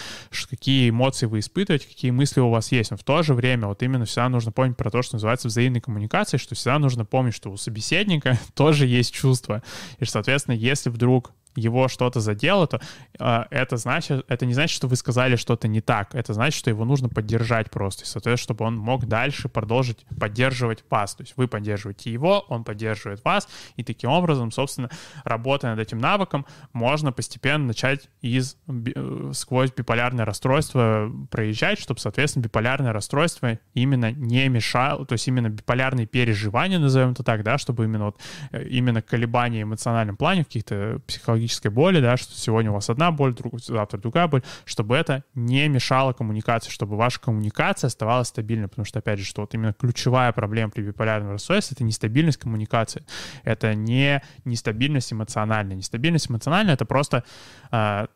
какие 0.49 0.89
эмоции 0.89 1.27
вы 1.27 1.39
испытываете, 1.39 1.87
какие 1.87 2.11
мысли 2.11 2.41
у 2.41 2.49
вас 2.49 2.71
есть. 2.71 2.91
Но 2.91 2.97
в 2.97 3.03
то 3.03 3.23
же 3.23 3.33
время 3.33 3.67
вот 3.67 3.81
именно 3.83 4.05
всегда 4.05 4.27
нужно 4.29 4.51
помнить 4.51 4.77
про 4.77 4.91
то, 4.91 5.01
что 5.01 5.15
называется 5.15 5.47
взаимной 5.47 5.79
коммуникацией, 5.79 6.39
что 6.39 6.55
всегда 6.55 6.77
нужно 6.77 7.05
помнить, 7.05 7.33
что 7.33 7.49
у 7.51 7.57
собеседника 7.71 8.37
тоже 8.53 8.85
есть 8.85 9.13
чувства. 9.13 9.63
И, 9.99 10.05
соответственно, 10.05 10.55
если 10.55 10.89
вдруг 10.89 11.31
его 11.55 11.87
что-то 11.87 12.19
задело, 12.19 12.67
то 12.67 12.79
э, 13.19 13.43
это 13.49 13.77
значит, 13.77 14.25
это 14.27 14.45
не 14.45 14.53
значит, 14.53 14.75
что 14.75 14.87
вы 14.87 14.95
сказали 14.95 15.35
что-то 15.35 15.67
не 15.67 15.81
так. 15.81 16.15
Это 16.15 16.33
значит, 16.33 16.57
что 16.57 16.69
его 16.69 16.85
нужно 16.85 17.09
поддержать 17.09 17.69
просто. 17.69 18.03
И, 18.03 18.07
соответственно, 18.07 18.55
чтобы 18.55 18.65
он 18.65 18.77
мог 18.77 19.05
дальше 19.05 19.49
продолжить 19.49 20.05
поддерживать 20.19 20.83
вас. 20.89 21.15
То 21.15 21.23
есть 21.23 21.33
вы 21.37 21.47
поддерживаете 21.47 22.11
его, 22.11 22.45
он 22.47 22.63
поддерживает 22.63 23.23
вас. 23.23 23.47
И 23.75 23.83
таким 23.83 24.09
образом, 24.11 24.51
собственно, 24.51 24.89
работая 25.23 25.71
над 25.71 25.79
этим 25.79 25.97
навыком, 25.97 26.45
можно 26.73 27.11
постепенно 27.11 27.65
начать 27.65 28.09
из 28.21 28.57
э, 28.67 29.31
сквозь 29.33 29.71
биполярное 29.71 30.25
расстройство 30.25 31.11
проезжать, 31.29 31.79
чтобы, 31.79 31.99
соответственно, 31.99 32.43
биполярное 32.43 32.93
расстройство 32.93 33.59
именно 33.73 34.11
не 34.11 34.47
мешало, 34.47 35.05
то 35.05 35.13
есть 35.13 35.27
именно 35.27 35.49
биполярные 35.49 36.07
переживания, 36.07 36.79
назовем 36.79 37.11
это 37.11 37.23
так, 37.23 37.43
да, 37.43 37.57
чтобы 37.57 37.85
именно 37.85 38.05
вот 38.05 38.19
э, 38.51 38.67
именно 38.67 39.01
колебания 39.01 39.65
в 39.65 39.69
эмоциональном 39.69 40.17
плане, 40.17 40.43
в 40.43 40.47
каких-то 40.47 41.01
психологических 41.07 41.40
психологической 41.47 41.71
боли, 41.71 41.99
да, 42.01 42.17
что 42.17 42.33
сегодня 42.33 42.71
у 42.71 42.75
вас 42.75 42.89
одна 42.89 43.11
боль, 43.11 43.33
друг, 43.33 43.59
завтра 43.59 43.97
другая 43.97 44.27
боль, 44.27 44.43
чтобы 44.65 44.95
это 44.95 45.23
не 45.35 45.67
мешало 45.67 46.13
коммуникации, 46.13 46.69
чтобы 46.69 46.95
ваша 46.95 47.19
коммуникация 47.19 47.87
оставалась 47.87 48.27
стабильной, 48.27 48.67
потому 48.67 48.85
что, 48.85 48.99
опять 48.99 49.19
же, 49.19 49.25
что 49.25 49.41
вот 49.41 49.53
именно 49.53 49.73
ключевая 49.73 50.31
проблема 50.31 50.71
при 50.71 50.83
биполярном 50.83 51.31
расстройстве— 51.31 51.75
это 51.75 51.83
нестабильность 51.83 52.37
коммуникации, 52.37 53.03
это 53.43 53.73
не 53.73 54.21
нестабильность 54.45 55.13
эмоциональная. 55.13 55.75
Нестабильность 55.75 56.29
эмоциональная— 56.29 56.73
это 56.75 56.85
просто 56.85 57.23
э, 57.71 58.07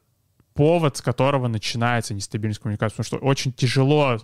повод, 0.54 0.98
с 0.98 1.02
которого 1.02 1.48
начинается 1.48 2.14
нестабильность 2.14 2.62
коммуникации, 2.62 2.98
потому 2.98 3.06
что 3.06 3.18
очень 3.18 3.54
тяжело 3.54 4.20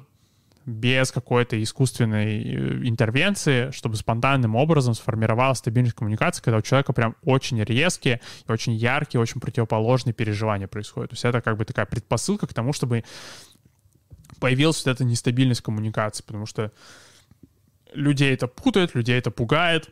без 0.65 1.11
какой-то 1.11 1.61
искусственной 1.61 2.43
э, 2.43 2.87
интервенции, 2.87 3.71
чтобы 3.71 3.95
спонтанным 3.95 4.55
образом 4.55 4.93
сформировалась 4.93 5.59
стабильность 5.59 5.95
коммуникации, 5.95 6.41
когда 6.41 6.57
у 6.57 6.61
человека 6.61 6.93
прям 6.93 7.15
очень 7.23 7.61
резкие 7.63 8.21
очень 8.47 8.73
яркие, 8.73 9.21
очень 9.21 9.41
противоположные 9.41 10.13
переживания 10.13 10.67
происходят. 10.67 11.11
То 11.11 11.13
есть 11.15 11.25
это 11.25 11.41
как 11.41 11.57
бы 11.57 11.65
такая 11.65 11.85
предпосылка 11.85 12.47
к 12.47 12.53
тому, 12.53 12.73
чтобы 12.73 13.03
появилась 14.39 14.85
вот 14.85 14.91
эта 14.91 15.03
нестабильность 15.03 15.61
коммуникации, 15.61 16.23
потому 16.23 16.45
что 16.45 16.71
людей 17.93 18.33
это 18.33 18.47
путает, 18.47 18.95
людей 18.95 19.17
это 19.17 19.31
пугает. 19.31 19.89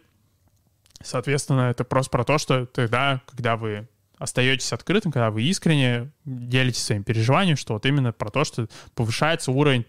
Соответственно, 1.01 1.70
это 1.70 1.84
просто 1.84 2.11
про 2.11 2.26
то, 2.26 2.38
что 2.38 2.65
тогда, 2.65 3.22
когда 3.28 3.55
вы 3.55 3.88
остаетесь 4.17 4.74
открытым, 4.74 5.11
когда 5.11 5.32
вы 5.32 5.43
искренне 5.43 6.11
делитесь 6.26 6.84
своим 6.84 7.03
переживанием, 7.03 7.55
что 7.55 7.74
вот 7.74 7.86
именно 7.86 8.11
про 8.11 8.30
то, 8.30 8.43
что 8.43 8.67
повышается 8.93 9.51
уровень 9.51 9.86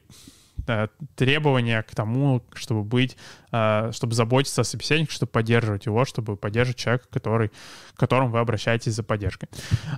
требования 1.15 1.83
к 1.83 1.95
тому, 1.95 2.43
чтобы 2.55 2.83
быть, 2.83 3.17
э, 3.53 3.91
чтобы 3.93 4.15
заботиться 4.15 4.63
о 4.63 4.65
собеседнике, 4.65 5.13
чтобы 5.13 5.31
поддерживать 5.31 5.87
его, 5.87 6.05
чтобы 6.05 6.37
поддерживать 6.37 6.79
человека, 6.79 7.07
который, 7.11 7.49
к 7.95 7.99
которому 7.99 8.31
вы 8.31 8.39
обращаетесь 8.39 8.95
за 8.95 9.03
поддержкой. 9.03 9.49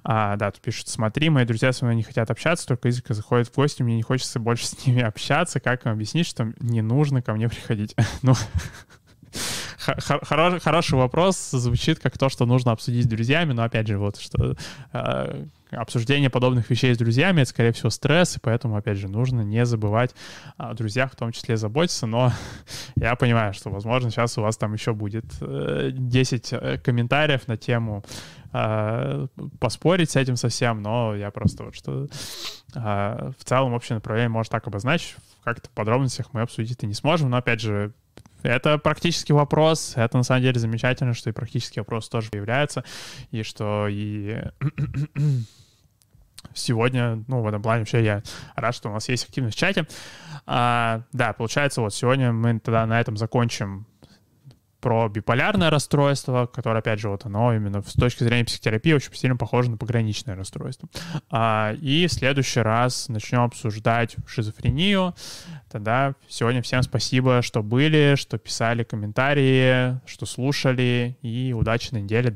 А, 0.04 0.36
да, 0.36 0.50
тут 0.50 0.62
пишут, 0.62 0.88
смотри, 0.88 1.30
мои 1.30 1.44
друзья 1.44 1.72
со 1.72 1.84
мной 1.84 1.96
не 1.96 2.02
хотят 2.02 2.30
общаться, 2.30 2.66
только 2.66 2.88
изредка 2.88 3.14
заходят 3.14 3.48
в 3.48 3.54
гости, 3.54 3.82
мне 3.82 3.96
не 3.96 4.02
хочется 4.02 4.40
больше 4.40 4.66
с 4.66 4.86
ними 4.86 5.02
общаться. 5.02 5.60
Как 5.60 5.86
им 5.86 5.92
объяснить, 5.92 6.26
что 6.26 6.52
не 6.60 6.82
нужно 6.82 7.22
ко 7.22 7.34
мне 7.34 7.48
приходить? 7.48 7.94
ну, 8.22 8.34
Хороший, 9.82 10.60
хороший 10.60 10.94
вопрос. 10.94 11.50
Звучит 11.50 11.98
как 11.98 12.16
то, 12.16 12.28
что 12.28 12.46
нужно 12.46 12.72
обсудить 12.72 13.04
с 13.04 13.08
друзьями, 13.08 13.52
но 13.52 13.64
опять 13.64 13.88
же, 13.88 13.98
вот 13.98 14.16
что 14.16 14.54
э, 14.92 15.44
обсуждение 15.70 16.30
подобных 16.30 16.70
вещей 16.70 16.94
с 16.94 16.98
друзьями 16.98 17.40
это, 17.40 17.50
скорее 17.50 17.72
всего, 17.72 17.90
стресс, 17.90 18.36
и 18.36 18.40
поэтому, 18.40 18.76
опять 18.76 18.98
же, 18.98 19.08
нужно 19.08 19.40
не 19.40 19.64
забывать 19.64 20.14
о 20.56 20.74
друзьях, 20.74 21.12
в 21.12 21.16
том 21.16 21.32
числе 21.32 21.56
заботиться. 21.56 22.06
Но 22.06 22.32
я 22.96 23.16
понимаю, 23.16 23.54
что, 23.54 23.70
возможно, 23.70 24.10
сейчас 24.10 24.38
у 24.38 24.42
вас 24.42 24.56
там 24.56 24.72
еще 24.74 24.92
будет 24.92 25.24
10 25.40 26.52
э, 26.52 26.56
э, 26.56 26.78
комментариев 26.78 27.48
на 27.48 27.56
тему 27.56 28.04
э, 28.52 29.26
поспорить 29.58 30.10
с 30.10 30.16
этим 30.16 30.36
совсем, 30.36 30.82
но 30.82 31.14
я 31.16 31.30
просто 31.30 31.64
вот 31.64 31.74
что 31.74 32.06
э, 32.74 33.32
в 33.38 33.44
целом 33.44 33.72
общее 33.72 33.96
направление 33.96 34.28
может 34.28 34.52
так 34.52 34.66
обозначить. 34.66 35.16
Как-то 35.42 35.68
в 35.68 35.72
подробностях 35.72 36.32
мы 36.32 36.42
обсудить 36.42 36.72
это 36.72 36.86
не 36.86 36.94
сможем, 36.94 37.30
но 37.30 37.38
опять 37.38 37.60
же 37.60 37.92
это 38.42 38.78
практический 38.78 39.32
вопрос. 39.32 39.92
Это 39.96 40.16
на 40.16 40.22
самом 40.22 40.42
деле 40.42 40.58
замечательно, 40.58 41.14
что 41.14 41.30
и 41.30 41.32
практический 41.32 41.80
вопрос 41.80 42.08
тоже 42.08 42.30
появляется. 42.30 42.84
И 43.30 43.42
что 43.42 43.86
и 43.88 44.42
сегодня, 46.54 47.24
ну, 47.28 47.40
в 47.42 47.46
этом 47.46 47.62
плане 47.62 47.80
вообще 47.80 48.04
я 48.04 48.22
рад, 48.56 48.74
что 48.74 48.90
у 48.90 48.92
нас 48.92 49.08
есть 49.08 49.24
активность 49.24 49.56
в 49.56 49.60
чате. 49.60 49.86
А, 50.46 51.02
да, 51.12 51.32
получается, 51.32 51.80
вот 51.80 51.94
сегодня 51.94 52.32
мы 52.32 52.58
тогда 52.58 52.84
на 52.86 53.00
этом 53.00 53.16
закончим 53.16 53.86
про 54.82 55.08
биполярное 55.08 55.70
расстройство, 55.70 56.46
которое, 56.46 56.80
опять 56.80 56.98
же, 56.98 57.08
вот 57.08 57.24
оно 57.24 57.54
именно 57.54 57.82
с 57.82 57.92
точки 57.92 58.24
зрения 58.24 58.44
психотерапии 58.44 58.92
очень 58.92 59.14
сильно 59.14 59.36
похоже 59.36 59.70
на 59.70 59.76
пограничное 59.76 60.34
расстройство. 60.34 60.88
А, 61.30 61.72
и 61.80 62.08
в 62.08 62.12
следующий 62.12 62.60
раз 62.60 63.08
начнем 63.08 63.42
обсуждать 63.42 64.16
шизофрению. 64.26 65.14
Тогда 65.70 66.14
сегодня 66.28 66.60
всем 66.62 66.82
спасибо, 66.82 67.40
что 67.42 67.62
были, 67.62 68.14
что 68.16 68.36
писали 68.38 68.82
комментарии, 68.82 70.00
что 70.04 70.26
слушали, 70.26 71.16
и 71.22 71.54
удачи 71.56 71.88
на 71.92 71.98
неделе. 71.98 72.30